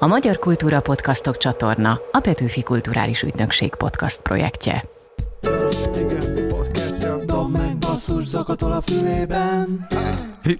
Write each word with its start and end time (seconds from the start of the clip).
A 0.00 0.06
Magyar 0.06 0.38
Kultúra 0.38 0.80
Podcastok 0.80 1.36
csatorna 1.36 2.00
a 2.12 2.20
Petőfi 2.20 2.62
Kulturális 2.62 3.22
Ügynökség 3.22 3.74
podcast 3.74 4.22
projektje. 4.22 4.84
Igen, 5.94 6.48
podcastja. 6.48 7.24
Dob 7.24 7.58
meg 7.58 7.78
basszus 7.78 8.26
zakatol 8.26 8.72
a 8.72 8.80
fülében. 8.80 9.86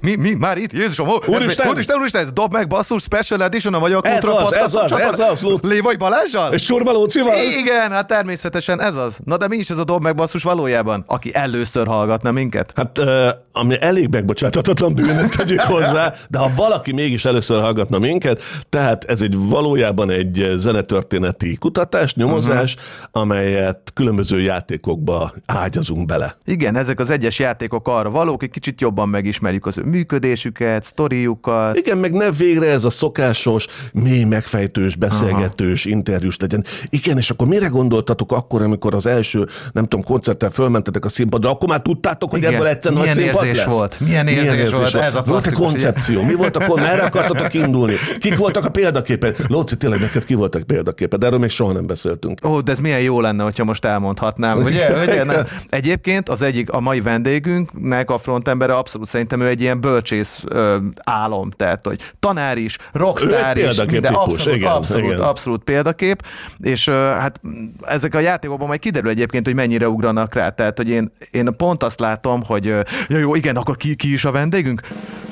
Mi, 0.01 0.17
mi, 0.17 0.35
már 0.35 0.57
itt? 0.57 0.73
Jézusom, 0.73 1.09
ó, 1.09 1.13
ez 1.23 1.29
Úristen! 1.29 1.67
még- 1.67 1.75
úristen, 1.75 1.99
úristen, 1.99 2.23
ez 2.23 2.33
dob 2.33 2.53
meg 2.53 2.69
basszus 2.69 3.03
special 3.03 3.43
edition 3.43 3.75
a 3.75 3.79
Magyar 3.79 4.07
Ez 4.07 4.13
Kultúra 4.13 4.37
az, 4.37 4.43
Podcast 4.43 4.65
ez 4.65 4.75
az, 4.75 5.21
ez 5.21 5.31
az, 5.31 5.41
Ló. 5.41 5.59
Lévai 5.63 5.97
Balázsjal? 5.97 6.53
És 6.53 6.65
Surma 6.65 6.93
Lócival? 6.93 7.35
Igen, 7.59 7.91
hát 7.91 8.07
természetesen 8.07 8.81
ez 8.81 8.95
az. 8.95 9.19
Na 9.25 9.37
de 9.37 9.49
mi 9.49 9.57
is 9.57 9.71
ez 9.71 9.79
a 9.79 9.85
dob 9.85 10.03
meg 10.03 10.15
basszus 10.15 10.43
valójában? 10.43 11.05
Aki 11.07 11.35
először 11.35 11.87
hallgatna 11.87 12.31
minket? 12.31 12.73
Hát, 12.77 12.99
ö, 12.99 13.29
ami 13.53 13.77
elég 13.81 14.09
megbocsátatatlan 14.11 14.95
bűn, 14.95 15.19
ezt 15.19 15.37
tegyük 15.37 15.61
hozzá, 15.77 16.15
de 16.29 16.39
ha 16.39 16.51
valaki 16.57 16.93
mégis 16.93 17.25
először 17.25 17.61
hallgatna 17.61 17.99
minket, 17.99 18.43
tehát 18.69 19.05
ez 19.05 19.21
egy 19.21 19.37
valójában 19.37 20.11
egy 20.11 20.53
zenetörténeti 20.57 21.57
kutatás, 21.57 22.15
nyomozás, 22.15 22.75
uh-huh. 22.75 23.23
amelyet 23.23 23.91
különböző 23.95 24.41
játékokba 24.41 25.33
ágyazunk 25.47 26.07
bele. 26.07 26.37
Igen, 26.45 26.77
ezek 26.77 27.01
az 27.01 27.11
egyes 27.11 27.39
játékok 27.39 27.89
arra 27.89 28.11
valók, 28.11 28.41
hogy 28.41 28.51
kicsit 28.51 28.81
jobban 28.81 29.09
megismerjük 29.09 29.67
az 29.67 29.78
ő 29.79 29.89
működésüket, 29.91 30.85
sztoriukat. 30.85 31.77
Igen, 31.77 31.99
meg 31.99 32.13
ne 32.13 32.31
végre 32.31 32.67
ez 32.71 32.85
a 32.85 32.91
szokásos, 32.91 33.67
mély 33.93 34.25
megfejtős, 34.25 34.97
beszélgetős, 34.97 35.85
Aha. 35.85 35.95
interjús 35.95 36.37
legyen. 36.39 36.65
Igen, 36.91 37.17
és 37.17 37.31
akkor 37.31 37.47
mire 37.47 37.67
gondoltatok 37.67 38.33
akkor, 38.33 38.63
amikor 38.63 38.95
az 38.95 39.07
első, 39.07 39.47
nem 39.73 39.85
tudom, 39.87 40.05
koncerten 40.05 40.51
fölmentetek 40.51 41.05
a 41.05 41.09
színpadra, 41.09 41.51
akkor 41.51 41.69
már 41.69 41.81
tudtátok, 41.83 42.31
hogy 42.31 42.39
Igen. 42.39 42.55
ebből 42.55 42.67
egyszer 42.67 42.93
nagy 42.93 43.01
Milyen 43.01 43.17
színpad 43.17 43.45
érzés 43.45 43.57
lesz? 43.65 43.75
volt? 43.75 44.01
Milyen 44.01 44.27
érzés 44.29 44.71
volt? 44.71 44.95
Ez 44.95 45.15
a 45.15 45.23
Volt 45.23 45.43
klasszikus, 45.43 45.67
koncepció? 45.67 46.23
Mi 46.23 46.35
volt 46.35 46.57
akkor? 46.57 46.81
Merre 46.81 47.03
akartatok 47.03 47.55
indulni? 47.55 47.95
Kik 48.21 48.37
voltak 48.37 48.65
a 48.65 48.71
példaképek? 48.71 49.49
Lóci, 49.49 49.77
tényleg 49.77 50.01
neked 50.01 50.25
ki 50.25 50.35
voltak 50.35 50.63
példaképed? 50.63 51.25
Erről 51.25 51.39
még 51.39 51.51
soha 51.51 51.73
nem 51.73 51.87
beszéltünk. 51.87 52.39
Ó, 52.47 52.61
de 52.61 52.73
ez 52.73 52.79
milyen 52.79 53.01
jó 53.01 53.21
lenne, 53.21 53.43
hogyha 53.43 53.65
most 53.65 53.85
elmondhatnám, 53.85 54.59
ugye? 54.63 55.01
ugye? 55.03 55.25
Egyébként 55.69 56.29
az 56.29 56.43
egyik, 56.43 56.71
a 56.73 56.81
mai 56.81 57.01
vendégünknek 57.01 58.11
a 58.11 58.19
frontembere 58.19 58.75
abszolút 58.75 59.09
szerintem 59.09 59.41
ő 59.41 59.47
egy 59.47 59.58
ilyen 59.61 59.81
bölcsész 59.81 60.43
ö, 60.49 60.77
álom, 61.05 61.51
tehát 61.51 61.85
hogy 61.85 62.13
tanár 62.19 62.59
is, 62.59 62.77
rockstar 62.93 63.57
egy 63.57 63.67
is, 63.67 63.77
típus, 63.77 64.09
abszolút, 64.09 64.57
igen, 64.57 64.71
abszolút, 64.71 65.13
igen. 65.13 65.21
abszolút 65.21 65.63
példakép, 65.63 66.23
és 66.59 66.87
ö, 66.87 66.93
hát 66.93 67.41
ezek 67.81 68.15
a 68.15 68.19
játékokban 68.19 68.67
majd 68.67 68.81
kiderül 68.81 69.11
egyébként, 69.11 69.47
hogy 69.47 69.55
mennyire 69.55 69.89
ugranak 69.89 70.35
rá, 70.35 70.49
tehát 70.49 70.77
hogy 70.77 70.89
én, 70.89 71.13
én 71.31 71.57
pont 71.57 71.83
azt 71.83 72.01
látom, 72.01 72.43
hogy 72.45 72.65
ja, 73.09 73.19
jó, 73.19 73.35
igen, 73.35 73.57
akkor 73.57 73.77
ki, 73.77 73.95
ki 73.95 74.13
is 74.13 74.25
a 74.25 74.31
vendégünk? 74.31 74.81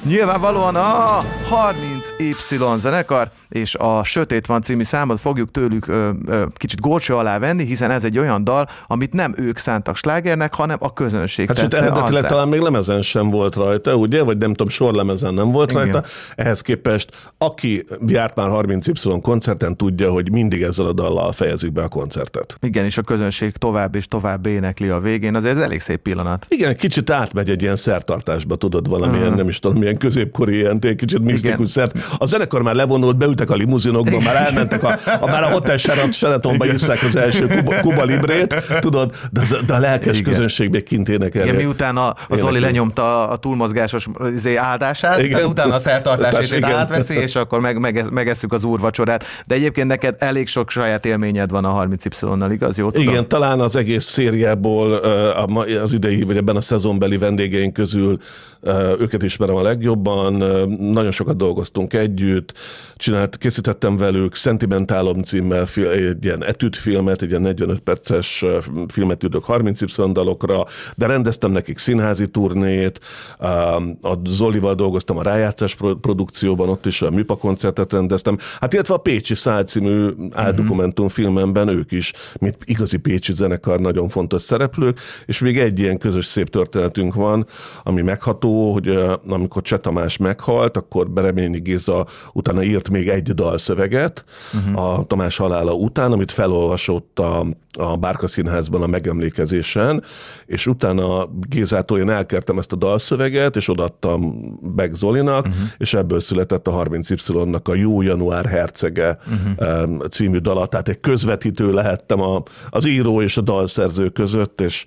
Nyilvánvalóan 0.07 0.75
a 0.75 1.23
30Y 1.51 2.79
zenekar, 2.79 3.31
és 3.49 3.75
a 3.75 4.05
Sötét 4.05 4.47
van 4.47 4.63
című 4.63 4.83
számot 4.83 5.21
fogjuk 5.21 5.51
tőlük 5.51 5.89
ö, 5.89 6.11
ö, 6.27 6.43
kicsit 6.55 6.81
górcső 6.81 7.15
alá 7.15 7.39
venni, 7.39 7.65
hiszen 7.65 7.91
ez 7.91 8.05
egy 8.05 8.19
olyan 8.19 8.45
dal, 8.45 8.69
amit 8.87 9.13
nem 9.13 9.35
ők 9.37 9.59
szántak 9.59 9.97
slágernek, 9.97 10.55
hanem 10.55 10.77
a 10.81 10.93
közönség 10.93 11.49
Hát 11.49 11.59
sőt, 11.59 11.75
eredetileg 11.75 12.27
talán 12.27 12.49
még 12.49 12.61
lemezen 12.61 13.03
sem 13.03 13.31
volt 13.31 13.55
rajta, 13.55 13.95
ugye? 13.95 14.23
Vagy 14.23 14.39
nem 14.39 14.51
tudom, 14.51 14.69
sorlemezen 14.69 15.35
nem 15.35 15.51
volt 15.51 15.71
Igen. 15.71 15.83
rajta. 15.83 16.05
Ehhez 16.35 16.61
képest, 16.61 17.11
aki 17.39 17.85
járt 18.07 18.35
már 18.35 18.49
30Y 18.51 19.19
koncerten, 19.23 19.77
tudja, 19.77 20.11
hogy 20.11 20.31
mindig 20.31 20.63
ezzel 20.63 20.87
a 20.87 20.93
dallal 20.93 21.33
fejezik 21.33 21.73
be 21.73 21.83
a 21.83 21.89
koncertet. 21.89 22.57
Igen, 22.61 22.85
és 22.85 22.99
a 22.99 23.03
közönség 23.03 23.57
tovább 23.57 23.95
és 23.95 24.09
tovább 24.09 24.47
énekli 24.47 24.89
a 24.89 25.01
végén, 25.01 25.35
azért 25.35 25.57
ez 25.57 25.63
elég 25.63 25.81
szép 25.81 26.01
pillanat. 26.01 26.47
Igen, 26.49 26.77
kicsit 26.77 27.11
átmegy 27.11 27.51
egy 27.51 27.63
ilyen 27.63 27.77
szertartásba, 27.77 28.57
tudod, 28.57 28.89
valamilyen, 28.89 29.33
nem 29.33 29.49
is 29.49 29.59
tudom, 29.59 29.79
milyen 29.79 29.96
középkori, 29.99 30.57
ilyen 30.57 30.79
egy 30.81 30.97
kicsit 30.97 31.21
misztikus 31.21 31.71
szert. 31.71 31.99
A 32.19 32.27
zenekar 32.27 32.63
már 32.63 32.75
levonult, 32.75 33.17
beültek 33.17 33.51
a 33.51 33.55
limuzinokba, 33.55 34.21
már 34.21 34.37
elmentek, 34.37 34.83
a, 34.83 34.99
a 35.21 35.27
már 35.27 35.43
a 35.43 35.51
Hotel 35.51 35.77
Sheraton- 35.77 36.13
Sheratonba 36.13 36.67
isszák 36.67 37.03
az 37.03 37.17
első 37.17 37.47
Kuba, 37.47 37.81
Kuba 37.81 38.05
Librét, 38.05 38.63
tudod, 38.81 39.15
de, 39.31 39.41
az, 39.41 39.57
de 39.67 39.75
a 39.75 39.79
lelkes 39.79 40.19
Igen. 40.19 40.33
közönség 40.33 40.71
még 40.71 40.83
kint 40.83 41.09
énekel. 41.09 41.43
Igen, 41.43 41.55
miután 41.57 41.97
a, 41.97 42.15
a 42.29 42.37
Zoli 42.37 42.61
lenyomta 42.61 43.29
a 43.29 43.37
túlmozgásos 43.37 44.07
izé, 44.35 44.57
áldását, 44.57 45.19
Igen. 45.19 45.31
tehát 45.31 45.47
utána 45.47 45.75
a 45.75 45.79
szertartás 45.79 46.31
Tehát 46.31 46.41
részét 46.41 46.59
igen. 46.59 46.71
átveszi, 46.71 47.15
és 47.15 47.37
akkor 47.37 47.61
meg, 47.61 47.79
meg, 47.79 48.13
megesszük 48.13 48.53
az 48.53 48.65
úrvacsorát. 48.65 49.25
De 49.47 49.55
egyébként 49.55 49.87
neked 49.87 50.17
elég 50.19 50.47
sok 50.47 50.71
saját 50.71 51.07
élményed 51.07 51.51
van 51.51 51.65
a 51.65 51.87
30Y-nal, 51.87 52.49
igaz? 52.53 52.79
Jó 52.79 52.91
tudom? 52.91 53.09
Igen, 53.09 53.29
talán 53.29 53.61
az 53.61 53.77
egész 53.77 54.05
szériából 54.05 54.93
az 55.83 55.93
idei, 55.93 56.23
vagy 56.23 56.37
ebben 56.37 56.57
a 56.57 56.61
szezonbeli 56.61 57.19
vendégeink 57.19 57.73
közül 57.73 58.19
őket 58.99 59.23
ismerem 59.23 59.55
a 59.55 59.63
legjobban. 59.63 60.33
Nagyon 60.81 61.13
sokat 61.13 61.37
dolgoztunk 61.37 61.93
együtt, 61.93 62.53
csinált, 62.97 63.39
készítettem 63.39 63.97
velük 63.97 64.35
Sentimentálom 64.35 65.23
címmel 65.23 65.67
egy 65.93 66.25
ilyen 66.25 66.45
etüdfilmet, 66.45 67.23
egy 67.23 67.29
ilyen 67.29 67.43
45 67.43 67.79
perces 67.79 68.45
filmet 68.89 69.25
űrök 69.25 69.45
30Y 69.47 70.11
dalokra, 70.13 70.65
de 70.97 71.07
rendeztem 71.07 71.51
nekik 71.51 71.79
színházi 71.79 72.29
turnét, 72.29 73.01
a 74.03 74.13
Zolival 74.25 74.75
dolgoztam 74.75 75.19
a 75.19 75.23
rájátszás 75.23 75.75
pro- 75.75 76.01
produkcióban, 76.01 76.69
ott 76.69 76.87
is 76.87 77.03
a 77.03 77.11
műpa 77.11 77.37
koncertet 77.37 77.93
rendeztem, 77.93 78.39
hát 78.61 78.73
illetve 78.73 78.95
a 78.95 78.99
Pécsi 78.99 79.35
Szál 79.35 79.65
című 79.65 80.09
áldokumentumfilmemben 80.33 81.69
ők 81.69 81.93
is, 81.93 82.13
mint 82.39 82.57
igazi 82.65 82.97
pécsi 82.97 83.33
zenekar, 83.33 83.81
nagyon 83.81 84.09
fontos 84.09 84.43
szereplők, 84.43 85.01
és 85.27 85.39
még 85.39 85.59
egy 85.59 85.79
ilyen 85.79 85.99
közös 85.99 86.27
szép 86.27 86.51
történetünk 86.51 87.15
van, 87.15 87.47
ami 87.83 88.03
megható, 88.03 88.56
hogy 88.65 88.99
amikor 89.29 89.63
Cseh 89.63 89.79
Tamás 89.79 90.17
meghalt, 90.17 90.77
akkor 90.77 91.11
Bereményi 91.11 91.59
Géza 91.59 92.07
utána 92.33 92.63
írt 92.63 92.91
még 92.91 93.09
egy 93.09 93.35
dalszöveget 93.35 94.25
uh-huh. 94.55 94.85
a 94.85 95.05
Tamás 95.05 95.37
halála 95.37 95.73
után, 95.73 96.13
amit 96.13 96.33
felolvasott 96.33 97.19
a, 97.19 97.47
a 97.79 97.97
Bárka 97.97 98.27
Színházban 98.27 98.83
a 98.83 98.87
megemlékezésen, 98.87 100.03
és 100.47 100.67
utána 100.67 101.29
Gézától 101.49 101.99
én 101.99 102.11
elkertem 102.11 102.59
ezt 102.59 102.73
a 102.73 102.77
dalszöveget, 102.77 103.57
és 103.57 103.69
odaadtam 103.69 104.49
Beck 104.75 104.95
Zolinak, 104.95 105.47
uh-huh. 105.47 105.63
és 105.79 105.95
ebből 105.95 106.21
született 106.21 106.67
a 106.67 106.85
30Y-nak 106.85 107.63
a 107.63 107.75
Jó 107.75 108.03
Január 108.03 108.47
Hercege 108.47 109.19
uh-huh. 109.59 110.07
című 110.09 110.39
dala, 110.39 110.67
tehát 110.67 110.89
egy 110.89 111.01
közvetítő 111.01 111.73
lehettem 111.73 112.21
a, 112.21 112.43
az 112.71 112.87
író 112.87 113.23
és 113.23 113.37
a 113.37 113.41
dalszerző 113.41 114.09
között, 114.09 114.61
és 114.61 114.85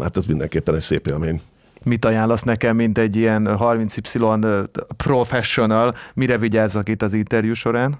hát 0.00 0.16
ez 0.16 0.24
mindenképpen 0.24 0.74
egy 0.74 0.80
szép 0.80 1.06
élmény. 1.06 1.40
Mit 1.84 2.04
ajánlasz 2.04 2.42
nekem, 2.42 2.76
mint 2.76 2.98
egy 2.98 3.16
ilyen 3.16 3.48
30Y 3.50 4.64
professional, 4.96 5.94
mire 6.14 6.38
vigyázzak 6.38 6.88
itt 6.88 7.02
az 7.02 7.14
interjú 7.14 7.54
során? 7.54 7.98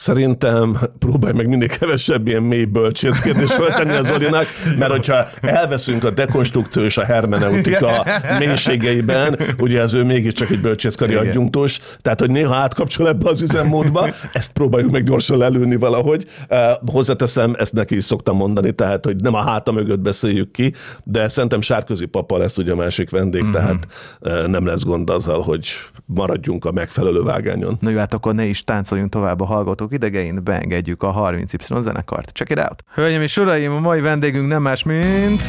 Szerintem 0.00 0.78
próbálj 0.98 1.32
meg 1.34 1.48
minél 1.48 1.68
kevesebb 1.68 2.26
ilyen 2.26 2.42
mély 2.42 2.64
bölcsészkedést 2.64 3.52
föltenni 3.52 3.94
az 3.94 4.06
Zolinak, 4.06 4.46
mert 4.78 4.90
hogyha 4.90 5.28
elveszünk 5.40 6.04
a 6.04 6.10
dekonstrukció 6.10 6.82
és 6.82 6.96
a 6.96 7.04
hermeneutika 7.04 8.04
mélységeiben, 8.38 9.38
ugye 9.58 9.82
az 9.82 9.94
ő 9.94 10.04
mégiscsak 10.04 10.50
egy 10.50 10.60
bölcsészkari 10.60 11.14
adjunktus, 11.14 11.80
tehát 12.02 12.20
hogy 12.20 12.30
néha 12.30 12.54
átkapcsol 12.54 13.08
ebbe 13.08 13.30
az 13.30 13.40
üzemmódba, 13.40 14.08
ezt 14.32 14.52
próbáljuk 14.52 14.90
meg 14.90 15.04
gyorsan 15.04 15.38
lelőni 15.38 15.76
valahogy. 15.76 16.26
Uh, 16.50 16.58
hozzáteszem, 16.92 17.54
ezt 17.58 17.72
neki 17.72 17.96
is 17.96 18.04
szoktam 18.04 18.36
mondani, 18.36 18.72
tehát 18.72 19.04
hogy 19.04 19.16
nem 19.16 19.34
a 19.34 19.42
háta 19.42 19.72
mögött 19.72 20.00
beszéljük 20.00 20.50
ki, 20.50 20.72
de 21.04 21.28
szerintem 21.28 21.60
Sárközi 21.60 22.06
papa 22.06 22.38
lesz 22.38 22.56
ugye 22.56 22.72
a 22.72 22.76
másik 22.76 23.10
vendég, 23.10 23.42
Mhm. 23.42 23.50
mm-hmm. 23.50 23.60
tehát 23.66 23.86
uh, 24.20 24.46
nem 24.46 24.66
lesz 24.66 24.82
gond 24.82 25.10
azzal, 25.10 25.40
hogy 25.40 25.66
maradjunk 26.04 26.64
a 26.64 26.72
megfelelő 26.72 27.22
vágányon. 27.22 27.76
Na 27.80 27.90
jó, 27.90 27.98
hát 27.98 28.14
akkor 28.14 28.34
ne 28.34 28.44
is 28.44 28.64
táncoljunk 28.64 29.10
tovább 29.10 29.40
a 29.40 29.44
hallgatók 29.44 29.89
idegein, 29.92 30.44
beengedjük 30.44 31.02
a 31.02 31.14
30Y 31.14 31.80
zenekart. 31.80 32.30
Check 32.32 32.50
it 32.50 32.58
out! 32.58 32.84
Hölgyeim 32.94 33.22
és 33.22 33.36
uraim, 33.36 33.72
a 33.72 33.80
mai 33.80 34.00
vendégünk 34.00 34.48
nem 34.48 34.62
más, 34.62 34.82
mint 34.82 35.42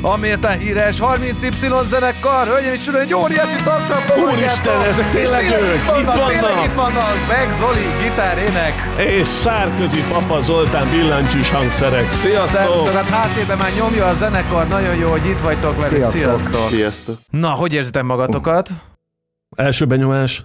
a 0.00 0.16
méltán 0.16 0.58
híres 0.58 0.96
30Y 1.00 1.84
zenekar! 1.86 2.46
Hölgyeim 2.46 2.72
és 2.72 2.86
uraim, 2.86 3.04
egy 3.04 3.14
óriási 3.14 3.62
tapsal 3.64 3.96
Úristen, 4.24 4.80
ezek 4.82 5.10
tényleg 5.10 5.44
ők! 5.44 5.74
Itt 5.74 5.84
vannak, 5.84 6.00
Itt 6.00 6.06
vannak! 6.06 6.28
tényleg 6.30 6.64
itt 6.64 6.72
vannak! 6.74 7.14
Meg 7.28 7.48
Zoli, 7.60 7.86
gitár, 8.02 8.38
ének! 8.38 8.74
És 9.08 9.28
Sárközi 9.42 10.02
papa 10.08 10.40
Zoltán 10.42 10.90
billentyűs 10.90 11.50
hangszerek. 11.50 12.10
Sziasztok! 12.10 12.60
Szervusztok, 12.60 12.92
hát 12.94 13.08
háttérben 13.08 13.58
már 13.58 13.70
nyomja 13.78 14.06
a 14.06 14.14
zenekar, 14.14 14.68
nagyon 14.68 14.94
jó, 14.94 15.10
hogy 15.10 15.26
itt 15.26 15.40
vagytok 15.40 15.80
velünk. 15.80 16.04
Sziasztok. 16.04 16.38
Sziasztok! 16.38 16.68
Sziasztok. 16.68 17.18
Na, 17.30 17.48
hogy 17.50 17.72
érzitek 17.74 18.02
magatokat? 18.02 18.68
Első 19.56 19.84
benyomás? 19.84 20.44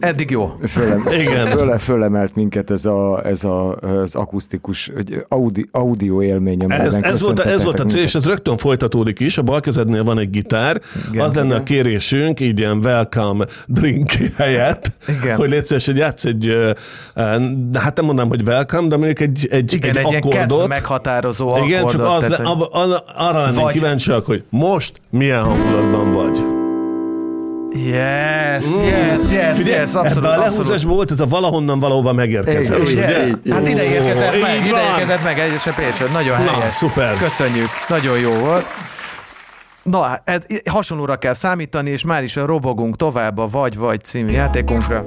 Eddig 0.00 0.30
jó. 0.30 0.52
Fölem, 0.66 1.02
Igen. 1.20 1.46
Föle, 1.46 1.78
fölemelt 1.78 2.34
minket 2.34 2.70
ez, 2.70 2.84
a, 2.84 3.20
ez 3.24 3.44
a, 3.44 3.74
az 3.76 4.14
akusztikus 4.14 4.92
audi, 5.28 5.68
audio 5.70 6.22
élmény, 6.22 6.64
Ez, 6.68 6.94
ez, 6.94 7.22
volt, 7.22 7.38
a- 7.38 7.46
ez 7.48 7.62
volt 7.64 7.80
a 7.80 7.84
cél, 7.84 8.02
és 8.02 8.14
ez 8.14 8.26
rögtön 8.26 8.56
folytatódik 8.56 9.20
is. 9.20 9.38
A 9.38 9.42
bal 9.42 9.60
kezednél 9.60 10.04
van 10.04 10.18
egy 10.18 10.30
gitár. 10.30 10.80
Igen, 11.12 11.24
az 11.24 11.34
lenne 11.34 11.46
igen. 11.46 11.60
a 11.60 11.62
kérésünk, 11.62 12.40
így 12.40 12.58
ilyen 12.58 12.78
welcome 12.84 13.46
drink 13.66 14.10
helyett, 14.36 14.92
Igen. 15.20 15.36
hogy 15.36 15.48
légy 15.48 15.64
szíves, 15.64 15.86
hogy 15.86 15.96
játsz 15.96 16.24
egy, 16.24 16.74
hát 17.74 17.96
nem 17.96 18.04
mondanám, 18.04 18.28
hogy 18.28 18.42
welcome, 18.46 18.88
de 18.88 18.96
mondjuk 18.96 19.20
egy, 19.20 19.46
egy, 19.50 19.72
Igen, 19.72 19.96
egy, 19.96 20.04
egy 20.12 20.14
akkordot. 20.26 20.68
meghatározó 20.68 21.56
Igen, 21.64 21.86
csak 21.86 22.00
akkordot, 22.00 22.22
az, 22.22 22.28
tehát, 22.28 22.44
le, 22.44 22.50
ab, 22.50 23.02
arra 23.16 23.42
lennénk 23.42 23.70
kíváncsiak, 23.70 24.26
hogy 24.26 24.42
most 24.48 25.00
milyen 25.10 25.42
hangulatban 25.42 26.12
vagy. 26.12 26.55
Yes, 27.70 28.64
yes, 28.80 29.30
yes, 29.30 29.56
Figyelj, 29.56 29.80
yes, 29.80 29.94
abszolút, 29.94 30.16
ebben 30.16 30.38
a 30.38 30.42
lehúzásban 30.42 30.94
volt 30.94 31.10
ez 31.10 31.20
a 31.20 31.26
valahonnan 31.26 31.78
valahova 31.78 32.12
megérkezett. 32.12 32.78
Így, 32.82 32.88
így, 32.88 32.96
Ugye? 32.96 33.26
így, 33.26 33.36
így. 33.44 33.52
Hát 33.52 33.68
ide 33.68 33.84
érkezett 33.84 34.34
Ó, 34.34 34.40
meg, 34.40 34.56
így 34.60 34.66
ide 34.66 34.82
érkezett 34.90 35.24
meg 35.24 35.38
egyesen 35.38 35.74
Pécsről. 35.74 36.08
Nagyon 36.08 36.44
Na, 36.44 36.50
helyes. 36.50 36.74
szuper. 36.74 37.16
Köszönjük, 37.16 37.68
nagyon 37.88 38.18
jó 38.18 38.30
volt. 38.32 38.64
Na, 39.82 40.02
hát 40.02 40.46
hasonlóra 40.70 41.16
kell 41.16 41.34
számítani, 41.34 41.90
és 41.90 42.04
már 42.04 42.22
is 42.22 42.34
robogunk 42.34 42.96
tovább 42.96 43.38
a 43.38 43.46
Vagy-Vagy 43.48 44.04
című 44.04 44.30
játékunkra. 44.30 45.02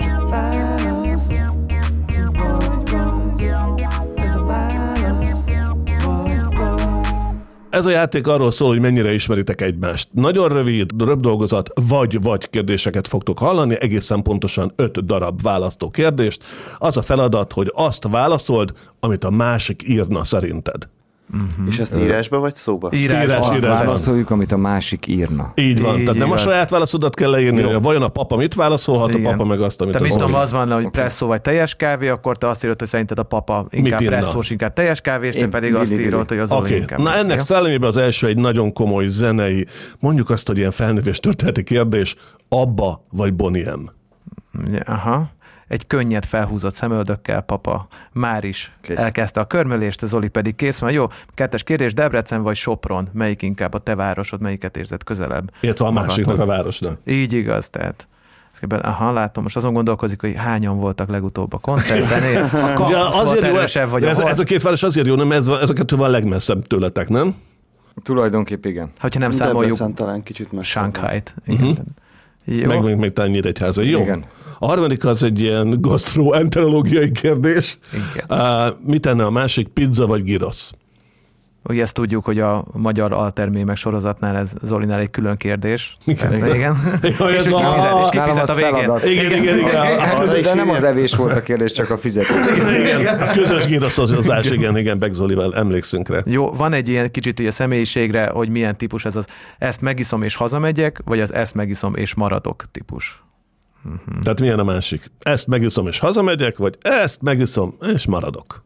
Ez 7.70 7.86
a 7.86 7.90
játék 7.90 8.28
arról 8.28 8.52
szól, 8.52 8.70
hogy 8.70 8.80
mennyire 8.80 9.14
ismeritek 9.14 9.62
egymást. 9.62 10.08
Nagyon 10.12 10.50
rövid, 10.50 10.92
röbb 10.98 11.20
dolgozat, 11.20 11.70
vagy-vagy 11.90 12.50
kérdéseket 12.50 13.08
fogtok 13.08 13.40
hallani, 13.40 13.76
egészen 13.80 14.22
pontosan 14.22 14.72
öt 14.76 15.06
darab 15.06 15.42
választó 15.42 15.90
kérdést. 15.90 16.44
Az 16.78 16.98
a 16.98 17.02
feladat, 17.02 17.54
hogy 17.54 17.72
azt 17.76 18.08
válaszold, 18.08 18.74
amit 19.00 19.24
a 19.24 19.30
másik 19.30 19.88
írna 19.88 20.24
szerinted. 20.24 20.88
És 21.68 21.80
ezt 21.80 21.98
írásba 21.98 22.40
vagy 22.40 22.56
szóba? 22.56 22.90
Írás. 22.94 23.24
Írás, 23.24 23.38
Azt 23.38 23.58
írás. 23.58 23.70
válaszoljuk, 23.80 24.30
amit 24.30 24.52
a 24.52 24.58
másik 24.58 25.08
írna. 25.08 25.52
Így 25.56 25.82
van. 25.82 25.98
Így 25.98 26.04
Tehát 26.04 26.20
nem 26.20 26.32
a 26.32 26.38
saját 26.38 26.70
válaszodat 26.70 27.16
kell 27.16 27.30
leírni, 27.30 27.62
hogy 27.62 27.82
vajon 27.82 28.02
a 28.02 28.08
papa 28.08 28.36
mit 28.36 28.54
válaszolhat, 28.54 29.10
Igen. 29.10 29.26
a 29.26 29.30
papa 29.30 29.46
meg 29.46 29.62
azt, 29.62 29.82
amit 29.82 29.94
Te 29.94 30.00
mit 30.00 30.12
tudom, 30.12 30.34
az 30.34 30.52
van, 30.52 30.72
hogy 30.72 30.90
presszó 30.90 31.28
vagy 31.28 31.42
teljes 31.42 31.76
kávé, 31.76 32.08
akkor 32.08 32.38
te 32.38 32.48
azt 32.48 32.64
írod, 32.64 32.80
hogy 32.80 32.88
szerinted 32.88 33.20
a 33.20 33.24
papa 33.24 33.66
inkább 33.70 34.02
presszós, 34.04 34.50
inkább 34.50 34.74
teljes 34.74 35.02
kávé, 35.02 35.28
és 35.28 35.34
te 35.34 35.40
Én 35.40 35.50
pedig 35.50 35.76
azt 35.76 35.92
írod, 35.92 36.28
hogy 36.30 36.38
az 36.40 36.52
Oké, 36.52 36.76
inkább. 36.76 37.00
na 37.00 37.14
ennek 37.16 37.40
szellemében 37.40 37.90
az 37.90 37.98
első 37.98 38.28
egy 38.28 38.38
nagyon 38.38 38.74
komoly 38.74 39.08
zenei, 39.08 39.68
mondjuk 40.00 40.30
azt, 40.30 40.48
hogy 40.48 40.58
ilyen 40.58 40.72
felnövés 40.72 41.20
történeti 41.20 41.64
kérdés, 41.64 42.16
Abba 42.50 43.06
vagy 43.12 43.34
Boniem? 43.34 43.92
Aha. 44.86 45.30
Egy 45.70 45.88
könnyed 45.88 46.26
felhúzott 46.26 46.74
szemöldökkel 46.74 47.42
papa 47.42 47.88
már 48.12 48.44
is 48.44 48.72
Kész. 48.82 48.98
elkezdte 48.98 49.40
a 49.40 49.46
körmölést, 49.46 50.06
Zoli 50.06 50.28
pedig 50.28 50.56
kész 50.56 50.78
van. 50.80 50.92
Jó, 50.92 51.06
kettes 51.34 51.64
kérdés, 51.64 51.94
Debrecen 51.94 52.42
vagy 52.42 52.56
Sopron? 52.56 53.10
Melyik 53.14 53.42
inkább 53.42 53.74
a 53.74 53.78
te 53.78 53.96
városod, 53.96 54.42
melyiket 54.42 54.78
érzed 54.78 55.04
közelebb? 55.04 55.52
Illetve 55.60 55.86
a 55.86 55.92
másiknak 55.92 56.40
a 56.40 56.46
városnak. 56.46 57.00
Így 57.06 57.34
igaz, 57.34 57.70
tehát. 57.70 58.08
kell 58.60 58.68
be- 58.80 58.88
Aha, 58.88 59.12
látom, 59.12 59.44
most 59.44 59.56
azon 59.56 59.74
gondolkozik, 59.74 60.22
hogy 60.22 60.34
hányan 60.36 60.78
voltak 60.78 61.10
legutóbb 61.10 61.54
a 61.54 61.58
koncerten. 61.58 62.24
A 62.46 62.90
Ja, 62.90 63.10
volt 63.12 63.14
azért 63.14 63.48
jó, 63.48 63.56
erősebb, 63.56 63.90
vagy 63.90 64.04
a 64.04 64.08
ez, 64.10 64.18
Hol- 64.18 64.30
ez 64.30 64.40
a 64.40 64.44
két 64.44 64.62
város 64.62 64.84
azért 64.84 65.08
jó, 65.08 65.16
nem 65.16 65.32
ez, 65.32 65.48
ez 65.48 65.70
a 65.70 65.74
kettő 65.74 65.96
van 65.96 66.10
legmesszebb 66.10 66.68
tőletek, 66.68 67.10
nem? 67.10 67.36
Tulajdonképp 68.04 68.66
igen. 68.66 68.92
Hogyha 69.00 69.20
nem 69.20 69.32
számoljuk 69.32 69.72
Debrecen 69.78 69.94
talán 69.94 70.24
kicsit 70.24 70.52
messzebb. 70.52 70.64
Shanghai-t. 70.64 71.36
Igen. 71.46 71.78
Jó. 72.44 72.68
Meg 72.68 72.84
még, 72.84 72.96
még 72.96 73.14
talán 73.14 73.32
Nyíregyháza. 73.32 73.82
Jó. 73.82 74.02
Igen. 74.02 74.26
A 74.60 74.66
harmadik 74.66 75.06
az 75.06 75.24
egy 75.24 75.40
ilyen 75.40 75.82
gastroenterológiai 75.82 77.12
kérdés. 77.12 77.78
Igen. 77.94 78.40
Uh, 78.40 78.76
mit 78.86 79.02
tenne 79.02 79.26
a 79.26 79.30
másik, 79.30 79.68
pizza 79.68 80.08
vagy 80.08 80.24
gyrosz? 80.24 80.72
Ugye 81.64 81.82
ezt 81.82 81.94
tudjuk, 81.94 82.26
hogy 82.26 82.40
a 82.40 82.66
magyar 82.74 83.14
altermémek 83.14 83.76
sorozatnál 83.76 84.38
ez 84.38 84.54
Zolinál 84.62 85.00
egy 85.00 85.10
külön 85.10 85.36
kérdés. 85.38 85.98
Igen. 86.06 86.34
Igen. 86.36 86.56
igen. 86.56 86.76
Jaj, 87.20 87.34
és 87.34 87.46
a- 87.46 87.56
kifizet, 87.56 88.00
és 88.04 88.10
kifizet 88.10 88.50
a 88.50 88.54
végén. 88.54 89.12
Igen, 89.18 89.42
igen, 89.42 89.58
igen. 89.58 89.76
A, 89.76 90.20
a, 90.22 90.26
De, 90.26 90.42
de 90.42 90.54
nem 90.54 90.70
az 90.70 90.84
evés 90.84 91.16
volt 91.16 91.36
a 91.36 91.42
kérdés, 91.42 91.72
csak 91.72 91.90
a 91.90 91.98
fizetés. 91.98 92.36
igen, 92.80 93.20
a 93.20 93.32
közös 93.32 93.66
gyroszozás, 93.68 94.46
igen, 94.50 94.78
igen, 94.78 95.00
Beck 95.00 95.14
Zolival 95.14 95.56
emlékszünk 95.56 96.10
rá. 96.10 96.22
Jó, 96.26 96.52
van 96.54 96.74
egy 96.74 96.90
ilyen 96.90 97.12
kicsit 97.12 97.40
ugye 97.40 97.52
személyiségre, 97.52 98.30
hogy 98.34 98.50
milyen 98.50 98.78
típus 98.78 99.06
ez 99.06 99.16
az 99.16 99.26
ezt 99.58 99.82
megiszom 99.82 100.22
és 100.22 100.36
hazamegyek, 100.36 101.02
vagy 101.06 101.20
az 101.20 101.34
ezt 101.34 101.56
megiszom 101.56 101.96
és 101.96 102.16
maradok 102.16 102.64
típus. 102.72 103.24
Tehát 104.24 104.40
milyen 104.40 104.60
a 104.60 104.64
másik? 104.64 105.12
Ezt 105.20 105.48
megiszom 105.48 105.88
és 105.88 106.00
hazamegyek, 106.00 106.58
vagy 106.58 106.78
ezt 106.82 107.22
megiszom 107.22 107.76
és 107.94 108.06
maradok? 108.08 108.64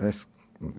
Ez 0.00 0.26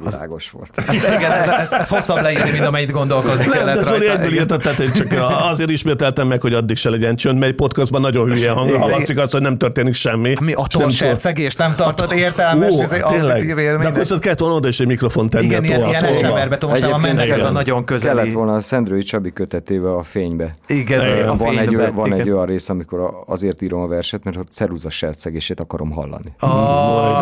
világos 0.04 0.50
volt. 0.50 0.72
Ez, 0.88 0.94
igen, 0.94 1.32
ez, 1.32 1.48
ez, 1.50 1.72
ez 1.72 1.88
hosszabb 1.90 2.22
leírni, 2.22 2.52
mint 2.52 2.66
amennyit 2.66 2.92
gondolkozni 2.92 3.46
Nem, 3.46 3.54
kellett 3.54 3.76
de 3.76 3.84
Zoli 3.84 3.98
rajta. 3.98 4.12
egyből 4.14 4.28
Igen. 4.32 4.40
írta, 4.42 4.58
tehát 4.58 4.80
én 4.80 4.92
csak 4.92 5.08
azért 5.52 5.70
ismételtem 5.70 6.28
meg, 6.28 6.42
hogy 6.42 6.54
addig 6.54 6.78
se 6.78 6.90
legyen 6.90 7.16
csönd, 7.16 7.40
mely 7.40 7.52
podcastban 7.52 8.02
nagyon 8.02 8.32
hülye 8.32 8.52
hang, 8.52 8.72
hallatszik 8.72 9.18
azt, 9.18 9.32
hogy 9.32 9.42
nem 9.42 9.58
történik 9.58 9.94
semmi. 9.94 10.34
Mi 10.42 10.54
a 10.54 10.58
Nem 10.60 10.68
torsercegés 10.82 11.56
nem 11.56 11.76
tartott 11.76 12.14
értelmes, 12.14 12.72
Ó, 12.74 12.82
ez 12.82 12.92
egy 12.92 13.04
tényleg. 13.04 13.32
auditív 13.36 13.56
De 13.56 13.62
élmény. 13.62 13.88
akkor 13.88 14.00
azt 14.00 14.20
kellett 14.20 14.40
volna 14.40 14.56
oda 14.56 14.68
is 14.68 14.80
egy 14.80 14.88
mikrofon 14.88 15.30
tenni. 15.30 15.46
Igen, 15.46 15.64
a 15.64 15.66
ilyen, 15.66 15.88
ilyen 15.88 16.04
most 16.04 16.22
már 16.22 16.48
Egyébként 16.62 17.02
mennek 17.02 17.30
ez 17.30 17.44
a 17.44 17.52
nagyon 17.52 17.84
közeli. 17.86 18.16
Kellett 18.18 18.34
volna 18.34 18.56
a 18.56 18.60
Szendrői 18.60 19.02
Csabi 19.02 19.34
kötetébe 19.34 19.94
a 19.96 20.04
fénybe. 20.04 20.56
Igen, 20.68 21.28
a 21.28 21.36
Van, 21.38 21.58
egy, 21.60 21.92
van 21.94 22.14
egy 22.14 22.30
olyan 22.30 22.46
rész, 22.46 22.70
amikor 22.70 23.00
a- 23.00 23.24
azért 23.28 23.62
írom 23.62 23.82
a 23.82 23.88
verset, 23.88 24.24
mert 24.24 24.38
ott 24.38 24.52
ceruza 24.52 24.90
sercegését 24.90 25.60
akarom 25.60 25.92
hallani. 25.92 26.34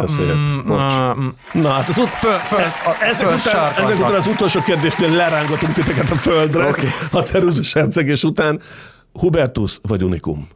Szép. 0.07 0.25
Mm, 0.33 0.71
ah, 0.71 1.17
mm. 1.17 1.27
Na, 1.61 1.69
hát 1.69 1.89
az 1.89 1.97
ut- 1.97 2.09
Föl, 2.45 2.59
föl, 2.59 2.91
a, 2.91 2.95
ezek, 3.03 3.27
föl 3.27 3.35
után, 3.35 3.71
ezek 3.85 3.97
után 3.97 4.13
az 4.13 4.27
utolsó 4.27 4.59
kérdésnél 4.61 5.09
lerángatunk 5.15 5.73
titeket 5.73 6.09
a 6.09 6.15
földre, 6.15 6.67
okay. 6.67 6.85
a 7.11 7.19
ceruzus 7.21 7.73
hercegés 7.73 8.23
után. 8.23 8.59
Hubertus 9.13 9.79
vagy 9.81 10.03
Unikum? 10.03 10.47